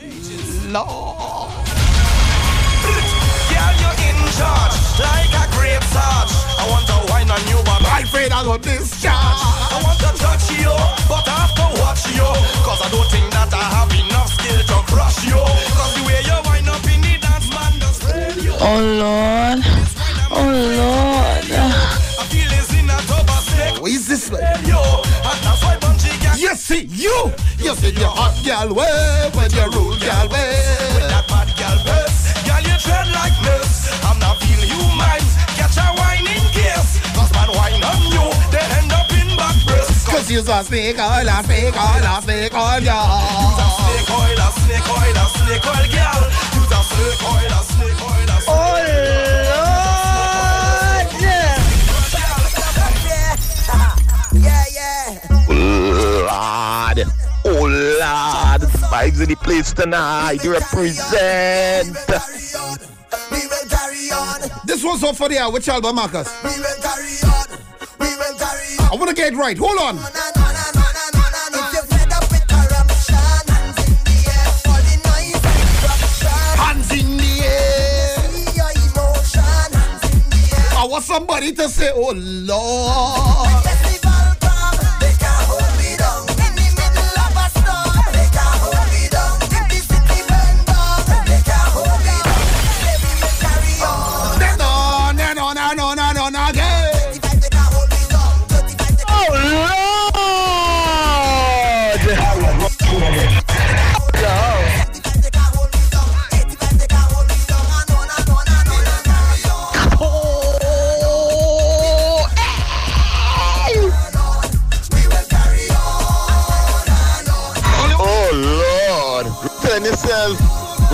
[0.67, 1.49] Lord.
[3.49, 4.75] Girl, you're in charge.
[4.99, 6.31] Like a grape touch.
[6.59, 9.41] I want to wine on you, but I afraid I got discharged.
[9.71, 10.71] I want to touch you,
[11.07, 12.29] but I have to watch you.
[12.65, 15.39] Cause I don't think that I have enough skill to crush you.
[15.77, 18.01] Cause the way you wind up in the dance, man, just
[18.43, 18.53] you.
[18.57, 19.59] Oh Lord.
[20.31, 21.45] Oh Lord.
[21.49, 23.77] I feel is in a tub of snake.
[23.79, 24.41] Who is this way?
[24.65, 29.29] Yo, and that's why Bunji can You see, you, you see your hot gal way,
[29.33, 30.53] when you rule gal way.
[31.09, 32.45] that bad girl best.
[32.45, 33.89] Girl, you tread like this.
[34.05, 35.25] I'm not feel you mind.
[35.57, 37.01] Catch a wine in case.
[37.17, 38.25] Cause man wine on you,
[40.29, 40.47] breast.
[40.47, 43.69] Cause you's a snake oil, a snake oil, a snake oil, Use a yeah.
[43.79, 46.21] snake oil, a snake oil, a snake oil, girl.
[46.55, 48.75] Use a snake oil, a snake oil, a snake Oh
[49.49, 51.19] Lord.
[54.33, 55.07] Yeah, yeah.
[56.29, 56.99] Lord.
[57.45, 58.61] Oh Lord.
[58.89, 60.43] Vibes in the place tonight.
[60.43, 61.97] You represent.
[63.31, 64.41] We will carry on.
[64.65, 65.51] This one's up for the hour.
[65.51, 66.29] Which album, Marcus?
[67.99, 68.15] We will carry on.
[68.15, 68.85] We will carry on.
[68.91, 69.57] I wanna get it right.
[69.57, 69.97] Hold on.
[69.97, 73.15] If you're fed up with corruption,
[73.49, 76.53] hands in the air for the noise and disruption.
[76.63, 78.17] Hands in the air.
[78.31, 80.77] See your emotion, hands in the air.
[80.77, 83.68] I want somebody to say, oh Lord.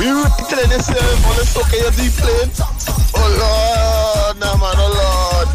[0.05, 2.51] We you telling yourself on the soca you're deep playing.
[3.15, 4.37] Oh Lord.
[4.39, 5.49] Nah man, oh Lord.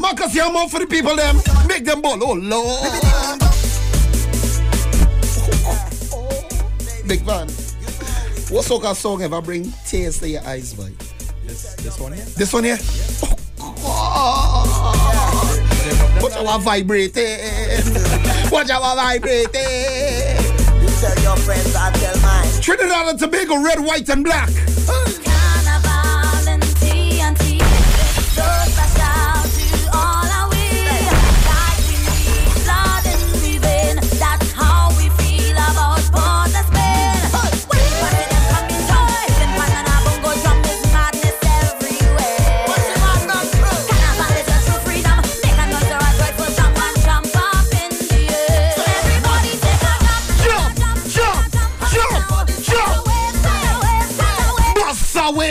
[0.00, 1.36] Marcus, you're more for the people, them.
[1.68, 2.18] Make them ball.
[2.24, 2.90] Oh Lord.
[7.06, 7.46] Big man.
[8.50, 10.90] What soca song ever bring tears to your eyes, boy?
[11.46, 12.24] This, this one here?
[12.36, 12.78] This one here?
[13.86, 15.70] Oh,
[16.24, 17.22] What you vibrating?
[17.22, 17.82] Eh.
[18.48, 19.50] What you vibrating?
[19.54, 20.40] Eh.
[20.80, 22.62] You tell your friends, I tell mine.
[22.62, 24.48] Trinidad and Tobago, red, white, and black.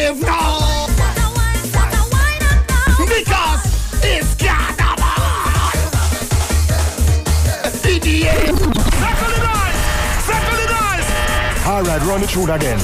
[0.03, 0.27] Bust a
[1.31, 3.07] wave now.
[3.07, 3.63] Because
[4.03, 4.99] it's carnival.
[7.87, 8.27] In the.
[11.65, 12.79] All right, run it through again.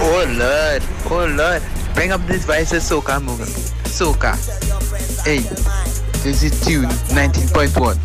[0.00, 1.62] Oh Lord, oh Lord.
[1.94, 3.46] Bring up this vice of soca moving.
[3.86, 4.36] Soca.
[5.24, 5.40] Hey,
[6.22, 7.96] this is tune 19.1.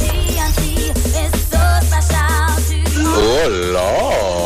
[0.00, 2.56] TNT is so special
[2.94, 4.45] to Oh Lord.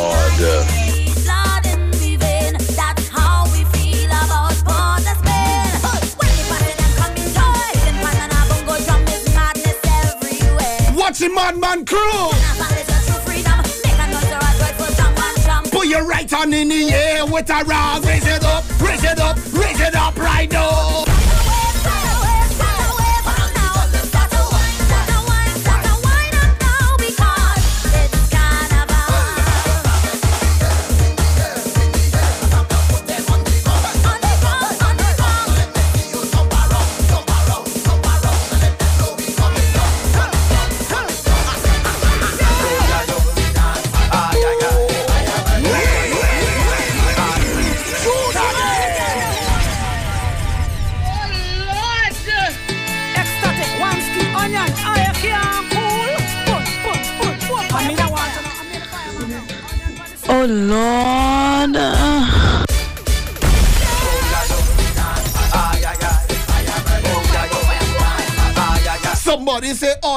[11.21, 12.31] Jump and Crew.
[15.71, 18.05] Put your right hand in the air with a round.
[18.07, 21.10] Raise it up, raise it up, raise it up right now.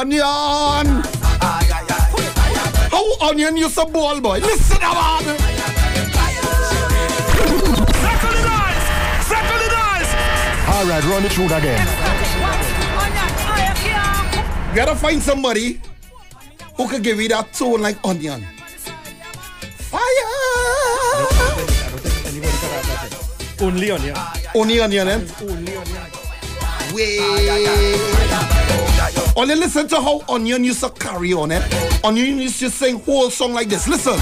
[0.04, 1.04] Onion.
[2.92, 4.40] How onion you some ball boy?
[4.40, 4.92] Listen, man.
[10.68, 11.88] All right, run it through again.
[14.70, 15.80] You gotta find somebody
[16.76, 18.44] who could give you that tone like onion.
[19.92, 20.02] Fire!
[23.62, 24.18] Only onion.
[24.56, 25.22] Only onion, eh?
[25.42, 26.04] Only onion.
[26.94, 28.23] Wait.
[29.36, 31.64] Only listen to how Onion used to carry on it.
[32.04, 33.88] Onion used to sing whole song like this.
[33.88, 34.14] Listen.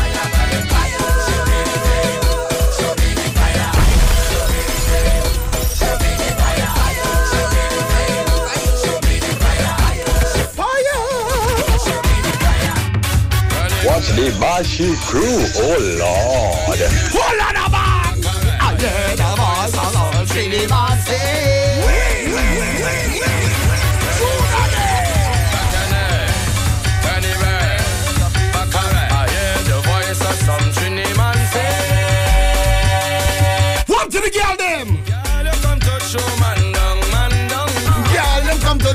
[13.83, 16.79] Watch the Bashi crew, oh Lord.
[17.11, 18.23] Hold on a man.
[18.61, 20.11] I heard a voice of Lord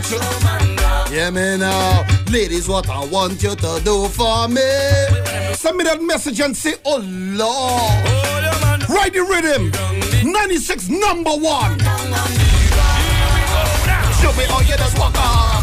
[0.08, 2.06] Yeah, me now.
[2.30, 4.60] Ladies, what I want you to do for me.
[5.54, 8.88] Send me that message and say, oh Lord.
[8.88, 9.72] Ride the rhythm.
[10.32, 11.78] 96 number one.
[14.20, 15.55] Show me how you just walk on.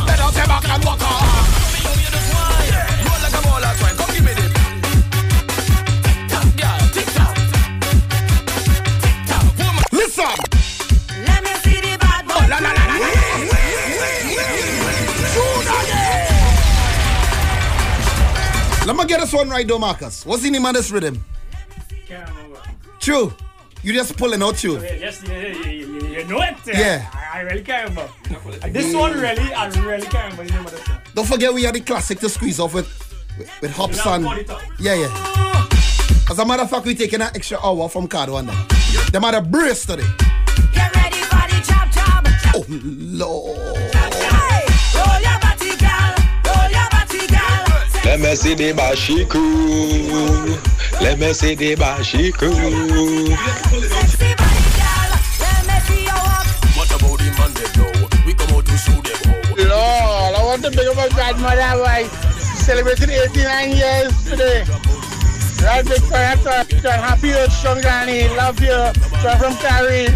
[18.85, 20.25] Let me get this one right though, Marcus.
[20.25, 21.23] What's the name of this rhythm?
[22.05, 22.61] Can't remember.
[22.99, 23.33] True.
[23.81, 24.81] You just pulling out tune.
[24.81, 26.55] Yes, yeah, yeah, yeah, yeah, you know it.
[26.65, 27.09] Yeah.
[27.13, 28.11] I, I really can't remember.
[28.69, 28.99] This mm.
[28.99, 31.01] one really, I really can't remember the name of this one.
[31.15, 32.87] Don't forget we had the classic to squeeze off with
[33.37, 34.25] with, with hops and
[34.79, 35.67] yeah, yeah.
[36.29, 38.67] As a matter of fact, we taking an extra hour from Cardo and them.
[39.11, 40.03] Them had a brace today.
[40.73, 42.25] Get ready for the chop chop.
[42.53, 43.82] Oh Lord.
[48.05, 50.57] Let me see the Bashi crew.
[51.01, 52.51] Let me see the Bashi crew.
[52.51, 55.09] Sexy body, girl.
[55.39, 56.45] Let me see you up.
[56.75, 57.67] What about the man they?
[58.25, 59.55] We come out to show them how.
[59.55, 62.07] Lord, I want to big up my grandmother, boy.
[62.63, 64.63] Celebrating 89 years today.
[65.63, 66.37] Right, big fan,
[66.83, 68.27] happy strong granny.
[68.35, 68.91] Love you.
[69.39, 70.07] From Cari.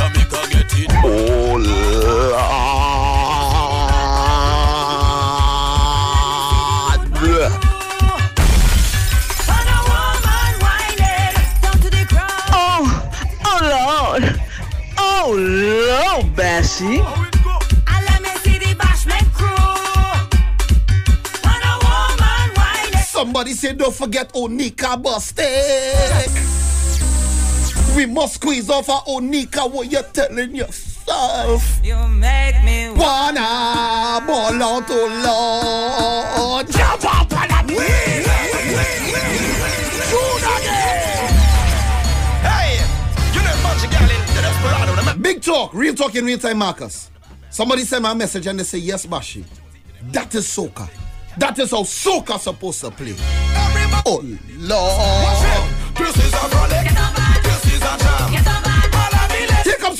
[0.00, 0.90] Jamaica, get it.
[1.04, 2.20] Oh Lord.
[9.46, 12.48] On a woman whining down to the ground.
[12.48, 12.80] Oh,
[13.44, 14.24] oh Lord.
[14.96, 16.96] Oh Lord, Bessie.
[16.96, 19.64] And let me see the bashment crew.
[21.44, 23.04] On a woman whining.
[23.04, 26.59] Somebody say don't forget Onika Bostic.
[28.00, 29.70] We must squeeze off our Onika.
[29.70, 31.84] What you telling yourself?
[31.84, 36.66] You make me Wanna ball out to Lord.
[36.72, 37.78] Jump up on that wheel.
[42.40, 42.80] Hey,
[43.34, 45.18] you know bunch of gal in the desperado.
[45.20, 47.10] Big talk, real talk in real time, Marcus.
[47.50, 49.44] Somebody sent me a message and they say, Yes, Bashi.
[50.04, 50.88] That is soca.
[51.36, 53.14] That is how soca supposed to play.
[54.06, 54.22] Oh
[54.56, 55.98] Lord.
[55.98, 57.19] This is a frolic.
[59.90, 59.96] The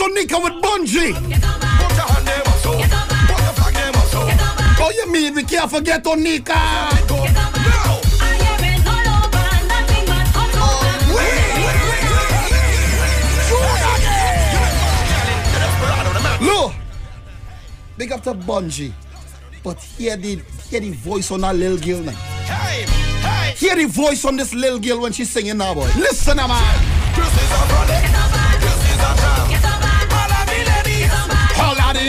[3.57, 4.21] flag them up so.
[4.83, 6.57] Oh, you mean we can't forget Onika?
[16.41, 16.73] Look,
[17.99, 18.93] big up to Bunji.
[19.63, 22.13] But hear the hear the voice on that little girl now.
[22.13, 23.55] Hey, hey.
[23.57, 25.91] Hear the voice on this little girl when she's singing now, boy.
[25.97, 27.17] Listen, man.
[27.17, 27.51] This is
[28.07, 28.10] a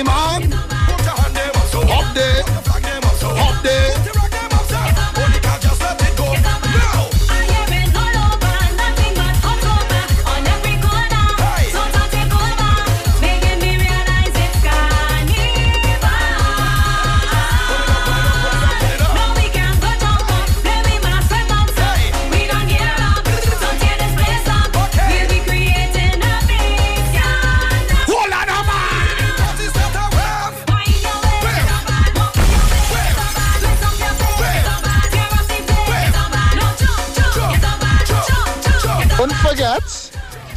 [0.03, 0.41] man.
[0.41, 1.81] Put your hand them up so.
[1.81, 2.50] Up there.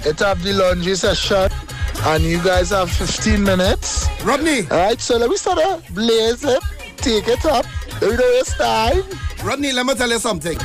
[0.07, 1.49] It have the laundry session.
[2.07, 4.07] And you guys have 15 minutes.
[4.25, 4.61] Rodney.
[4.71, 6.63] All right, so let me start to blaze it.
[6.97, 7.65] Take it up.
[8.03, 9.03] Know it's time.
[9.43, 10.59] Rodney, let me tell you something.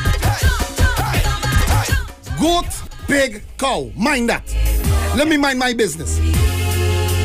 [2.40, 2.66] Goat,
[3.08, 3.92] pig, cow.
[3.96, 4.44] Mind that.
[5.16, 6.20] Let me mind my business.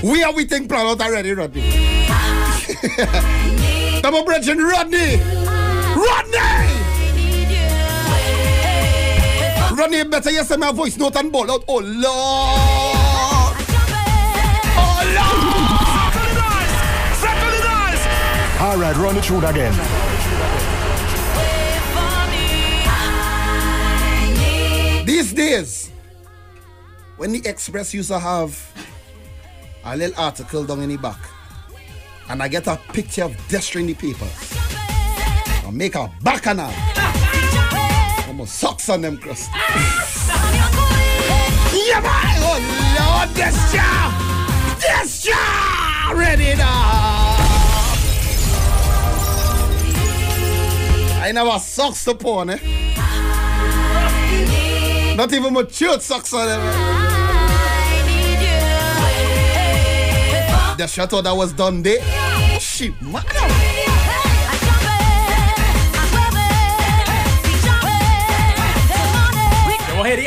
[0.03, 1.63] We are waiting plan out already, Rodney.
[4.03, 5.17] Double bridging Rodney.
[5.97, 6.44] Rodney!
[9.75, 11.65] Rodney, better you send my voice note and ball out.
[11.67, 11.85] Oh, Lord.
[14.77, 15.65] Oh, Lord!
[18.61, 19.75] All right, run it through again.
[25.05, 25.91] These days,
[27.17, 28.57] when the Express used to have
[29.85, 31.19] a little article down in the back,
[32.29, 34.29] and I get a picture of Destra in the paper,
[35.67, 36.94] I make a bacchanal.
[38.35, 39.49] I'm a socks on them crust.
[39.55, 39.61] yeah,
[42.01, 42.35] man!
[42.43, 42.59] Oh,
[42.99, 44.11] Lord, Destra!
[44.81, 45.39] Destra!
[46.19, 47.37] Ready now!
[51.23, 52.59] I never socks to pawn, eh?
[55.15, 56.61] Not even mature socks on them.
[60.77, 62.03] The shot that was done there.
[62.59, 63.23] Shit, man.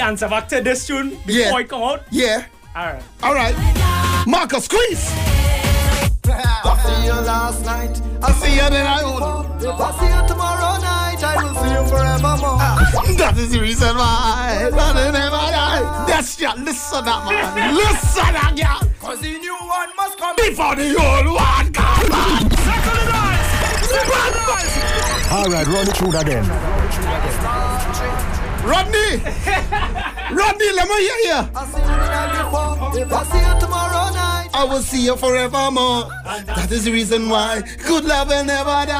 [0.07, 1.59] You want to hear the answer back to this tune before Yeah.
[1.59, 2.03] it come out?
[2.11, 2.45] Yeah.
[2.75, 3.03] Alright.
[3.23, 3.55] All right.
[4.25, 5.11] Marcus, squeeze.
[6.29, 8.01] I see you last night.
[8.23, 9.45] I see you then I own.
[9.59, 12.57] If I see you tomorrow night, I will see you forevermore.
[13.17, 14.69] That is the reason why.
[14.71, 16.05] That will never die.
[16.07, 16.53] That's ya.
[16.57, 17.75] Listen that man.
[17.75, 18.89] Listen that girl.
[19.01, 22.43] Cause the new one must come Before the old one come back.
[25.31, 26.43] All right, run it through again.
[28.67, 29.23] Rodney.
[30.35, 31.39] Rodney, let me hear you.
[31.55, 32.73] I see you the night before.
[33.01, 36.09] If I see you tomorrow night, I will see you forevermore.
[36.25, 38.93] That is the reason why good love will never die.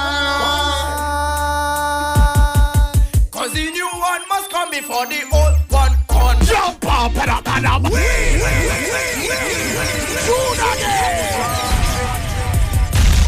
[3.31, 6.39] Cause the new one must come before the old one come.
[6.45, 7.81] Jump up and up and up.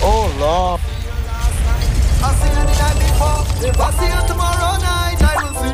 [0.02, 0.80] Oh, Lord.
[2.22, 3.44] I see you the night before.
[3.68, 4.99] If I see you tomorrow night,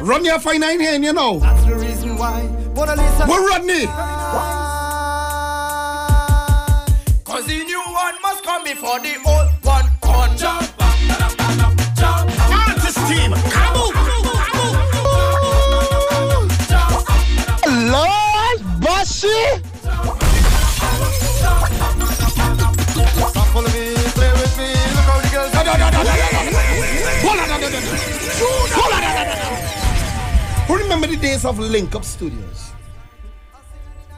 [0.05, 0.15] I will.
[0.15, 1.39] Run your fine nine hand, you know.
[1.39, 2.43] That's the reason why.
[2.75, 3.25] Mona Lisa.
[3.27, 3.87] We're Rodney.
[7.23, 10.37] Cause the new one must come before the old one come.
[10.37, 10.99] Jump up,
[11.97, 12.31] jump.
[12.51, 13.93] Artist team, come on.
[17.91, 19.61] Lord, Bashi.
[23.53, 24.67] Follow me, play with me.
[24.95, 25.55] Look how the girls.
[30.67, 32.71] Who remember the days of Link Up Studios?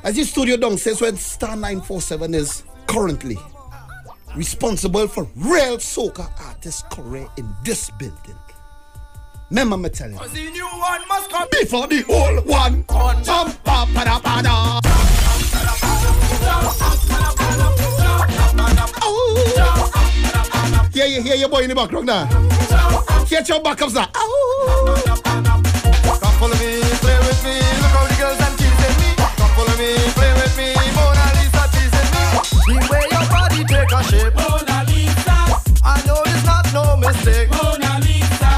[0.02, 3.38] As the studio downstairs when Star 947 is currently
[4.34, 8.40] responsible for real soca artist career in this building.
[9.50, 10.52] Remember me telling you.
[10.52, 12.86] New one must come Before the old one.
[13.24, 14.80] Jump up, pada, pada.
[19.02, 20.90] Oh.
[20.94, 22.26] Hear you, hear your boy in the background now.
[23.26, 24.10] Get your backups now.
[24.16, 25.74] Oh.
[26.38, 27.58] Come follow me, play with me.
[27.82, 29.10] Look how the girls and teasing me.
[29.18, 30.70] Come follow me, play with me.
[30.94, 32.22] Mona Lisa teasing me.
[32.62, 34.36] The way your body take a shape.
[34.38, 35.34] Mona Lisa.
[35.84, 37.50] I know it's not no mistake.
[37.58, 38.54] Mona Lisa.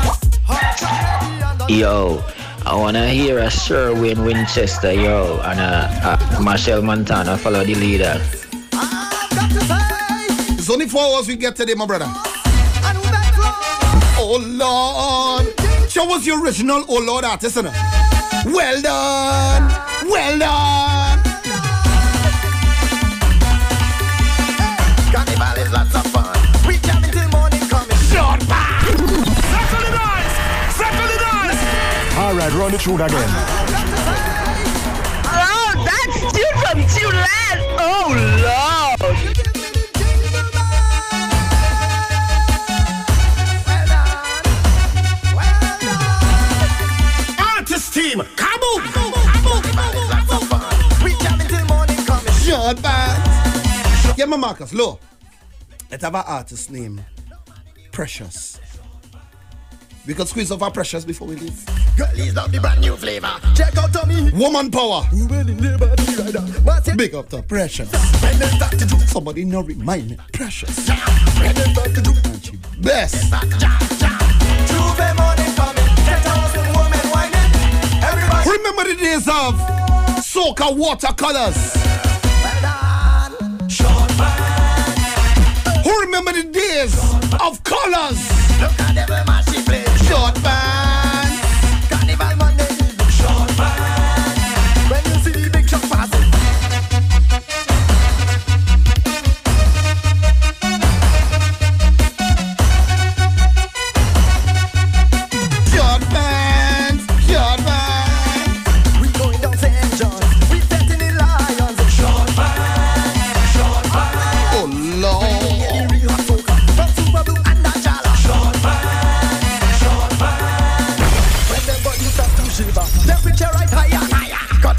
[1.72, 2.22] Yo,
[2.66, 7.76] I wanna hear a Sir Wayne Winchester, yo, and a, a Machel Montano follow the
[7.76, 8.20] leader.
[10.60, 12.12] It's only four hours we get today, my brother.
[14.22, 15.59] Oh Lord.
[15.90, 17.74] Show us the original Oh Lord artist, innit?
[18.46, 19.64] Well done.
[20.08, 21.24] Well done.
[25.12, 26.38] Carnival is lots of fun.
[26.68, 27.98] We jam until morning coming.
[28.14, 28.86] Short back.
[28.86, 30.36] Circle the noise.
[30.78, 31.60] Circle the noise.
[32.20, 33.30] All right, run it through again.
[35.26, 37.60] Oh, that's tune from Tune Land.
[37.80, 38.69] Oh, Lord.
[47.90, 48.82] Artist team, come on.
[51.04, 52.34] We jam until morning coming.
[52.34, 54.16] Short back.
[54.16, 55.02] Yeah, my Marcus, look.
[55.90, 57.02] Let's have an artist name.
[57.92, 58.60] Precious.
[60.06, 61.66] We could squeeze off our precious before we leave.
[61.98, 63.34] Girlies love the brand new flavor.
[63.56, 64.30] Check out Tommy.
[64.34, 65.02] Woman power.
[66.64, 66.98] What's it?
[66.98, 67.92] Big up to Precious.
[68.22, 69.00] When they start to do.
[69.00, 70.18] Somebody now remind me.
[70.32, 70.88] Precious.
[71.40, 72.12] When they start to do.
[72.26, 73.34] And she best.
[74.68, 75.79] Tuesday morning coming.
[78.50, 79.54] Remember the days of
[80.26, 81.74] Soca watercolors.
[85.84, 86.98] Who remember the days
[87.40, 88.28] of colors?
[88.60, 90.79] Them man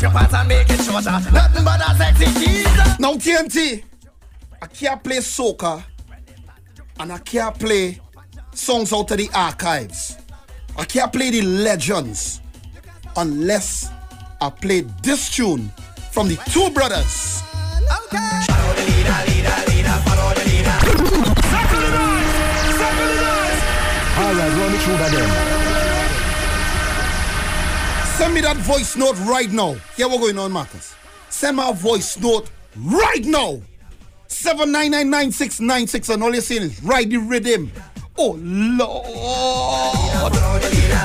[0.00, 1.10] Cut your pants and make it shorter.
[1.30, 2.96] Nothing but a sexy teaser.
[2.98, 3.84] Now TNT,
[4.62, 5.84] I can't play soca
[6.98, 8.00] and I can't play
[8.54, 10.16] songs out of the archives.
[10.78, 12.40] I can't play the legends
[13.14, 13.90] unless
[14.40, 15.70] I play this tune
[16.12, 17.42] from the two brothers.
[24.16, 25.49] Alright, run it through that then.
[28.20, 29.72] Send me that voice note right now.
[29.96, 30.94] Hear what going on, Marcus.
[31.30, 33.62] Send my voice note right now.
[34.28, 37.72] 7999696 and all you're saying is ride the rhythm.
[38.18, 39.16] Oh Lord.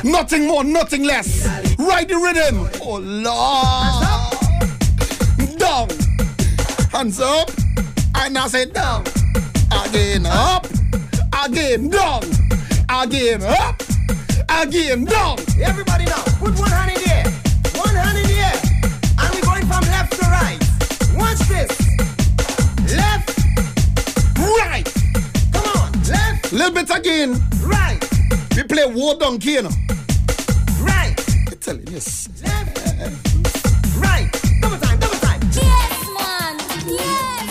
[0.04, 1.48] Nothing more, nothing less.
[1.80, 2.68] Ride the rhythm.
[2.82, 4.04] Oh Lord.
[5.58, 5.88] Down.
[6.92, 7.50] Hands up.
[8.16, 9.06] And I say down.
[9.72, 10.68] Again up.
[11.46, 12.24] Again down.
[12.90, 13.82] Again up.
[14.50, 15.40] Again down.
[15.64, 16.95] Everybody now, put one hand in
[28.76, 29.70] play war donkey, you know.
[30.82, 31.16] right,
[31.48, 31.98] I'm telling you.
[31.98, 32.28] s-
[33.98, 34.30] right.
[34.62, 35.40] Double time, double time.
[35.54, 36.56] Yes, man.
[36.86, 37.48] Yes.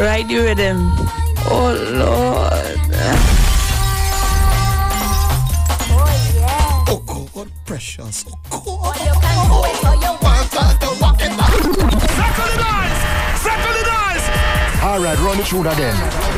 [0.00, 0.78] Ride the rhythm.
[1.50, 2.78] Oh Lord.
[5.90, 6.84] Oh, yeah.
[6.86, 7.00] Oh
[7.34, 8.24] God, precious.
[8.28, 8.64] Oh God.
[8.68, 10.38] Oh, you can do it, oh, you want
[14.80, 16.37] Alright, run it through that then.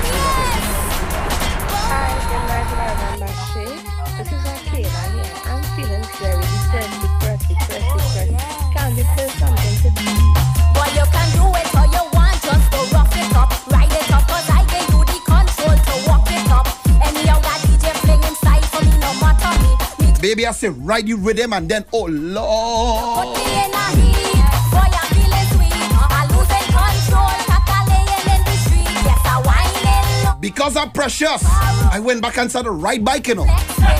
[20.30, 23.36] Baby, I say ride the rhythm and then oh Lord.
[30.40, 33.46] Because I'm precious, I went back and started ride bike, you know.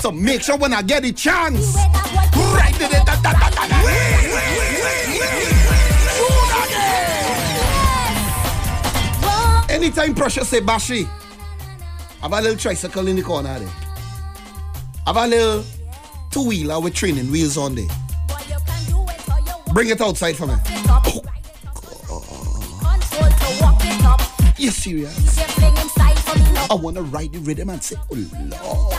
[0.01, 2.93] So make sure when I get the chance, ride it.
[2.93, 4.91] da- da- da- da-.
[9.69, 11.09] Anytime precious say Bashi,
[12.23, 13.69] have a little tricycle in the corner there.
[15.07, 15.65] Have a little
[16.41, 17.89] two wheeler with training wheels on there.
[19.73, 20.55] Bring it outside for me.
[24.57, 25.39] You serious?
[26.71, 28.17] I wanna ride the rhythm and say, oh
[28.51, 28.97] Lord.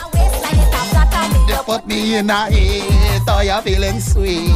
[1.48, 4.52] You put me in a heat, oh you're feeling sweet.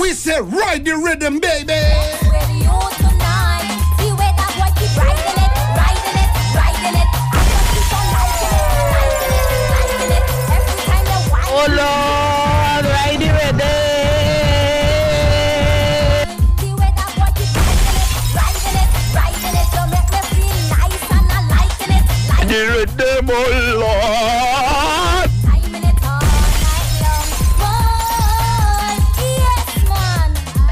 [0.00, 2.19] We say ride the rhythm, baby.
[22.80, 23.48] It, The oh
[23.78, 25.30] Lord.
[25.44, 25.98] timing it
[26.64, 27.28] night long.
[27.60, 30.30] Boy, yes, man.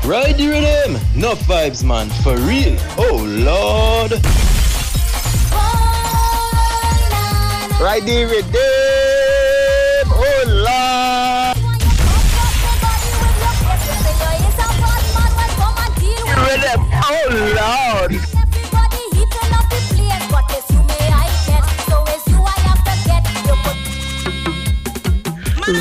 [0.09, 0.93] Ride the rhythm.
[1.17, 2.09] Enough vibes, man.
[2.23, 2.77] For real.
[2.97, 4.13] Oh, Lord.
[7.81, 8.88] Ride the rhythm.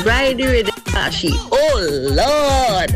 [0.08, 1.28] Ride the Bashi.
[1.52, 2.90] Oh Lord.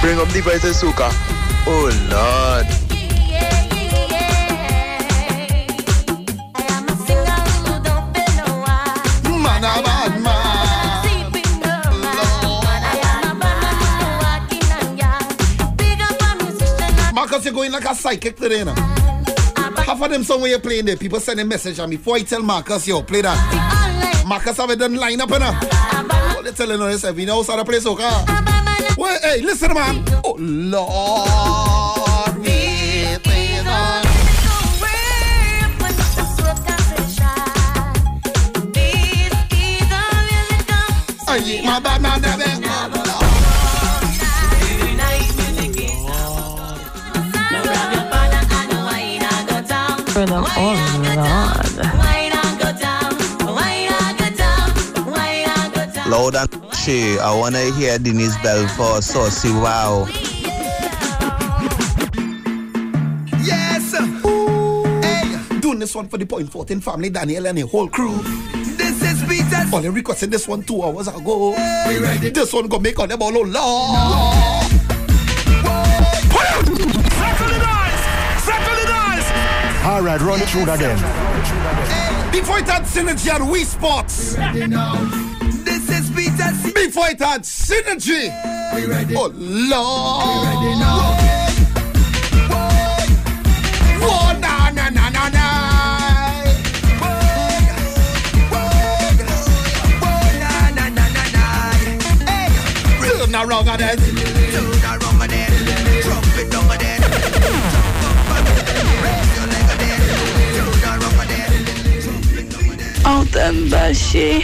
[0.00, 1.08] Bring up the of soca.
[1.68, 2.66] Oh, Lord.
[17.14, 18.74] Marcus, you're going like a psychic today, know.
[18.74, 22.42] Half of them song where you're playing there, people sending message and before I tell
[22.42, 23.55] Marcus, yo, play that.
[24.26, 25.62] Marcus have it done line up enough.
[26.34, 27.10] What they telling us eh?
[27.10, 28.10] if you know how to play soca?
[28.98, 30.04] Well, hey, listen, man.
[30.24, 32.36] Oh, Lord.
[32.38, 34.04] we praise God.
[41.28, 42.20] Ay, my bad man,
[50.16, 50.44] Rhythm.
[50.46, 51.05] Oh
[56.16, 60.06] Loud and she, I wanna hear Denise Belfon Saucy Wow.
[63.44, 63.92] Yes.
[65.04, 68.16] Hey, doing this one for the Point Fortin family, Daniel and the whole crew.
[68.78, 69.62] This is Peter.
[69.70, 71.50] Only requesting this one two hours ago.
[71.86, 72.30] We ready.
[72.30, 73.52] This one gonna make on them all oh Lord.
[79.84, 80.96] All right, run it through again.
[82.32, 84.34] Before it had synergy and we sports.
[86.86, 87.10] This is Peter.
[87.10, 88.30] Before it had synergy.
[88.74, 89.14] We ready.
[89.16, 90.26] Oh Lord.
[90.28, 91.16] We ready now.
[94.00, 95.46] Whoa, na na na na na.
[103.02, 103.98] Turn around and then.
[103.98, 105.50] Turn around and then.
[106.02, 107.02] Drop it down and then.
[113.04, 114.42] Out and Bashi.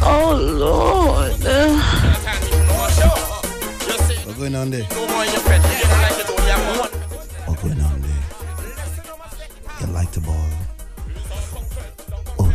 [0.00, 1.32] Oh Lord.
[4.24, 4.84] What's going on there?
[7.46, 8.10] What's going on there?
[9.80, 10.46] You like the ball?
[12.38, 12.52] Oh,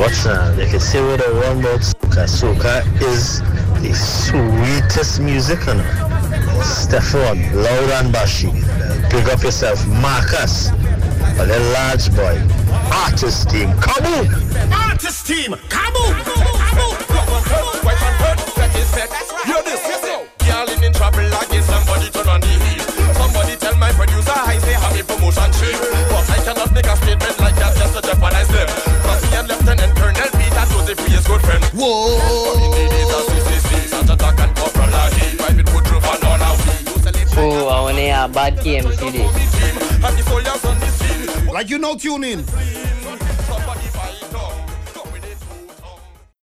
[0.00, 0.56] What's that?
[0.56, 2.24] They can see where the one about soca.
[2.26, 3.40] Soca is
[3.82, 6.60] the sweetest music, you know.
[6.62, 8.59] Stefan, loud and bashy.
[9.10, 12.38] Pick up yourself, Marcus, a little large boy.
[12.94, 14.72] Artist team, come on!
[14.72, 16.14] Artist team, come on!
[19.44, 19.82] Hear this,
[20.46, 22.82] Girl in, in trouble again, somebody turn on the heat.
[23.18, 25.74] Somebody tell my producer I say have promotion trip.
[26.06, 28.68] But I cannot make a statement like that just to jeopardize them.
[29.02, 31.64] Cause me and Lieutenant Colonel Peter Joseph he is good friend.
[31.74, 32.69] Oh,
[38.20, 39.26] Want bad today.
[41.50, 42.44] Like you know, tune in.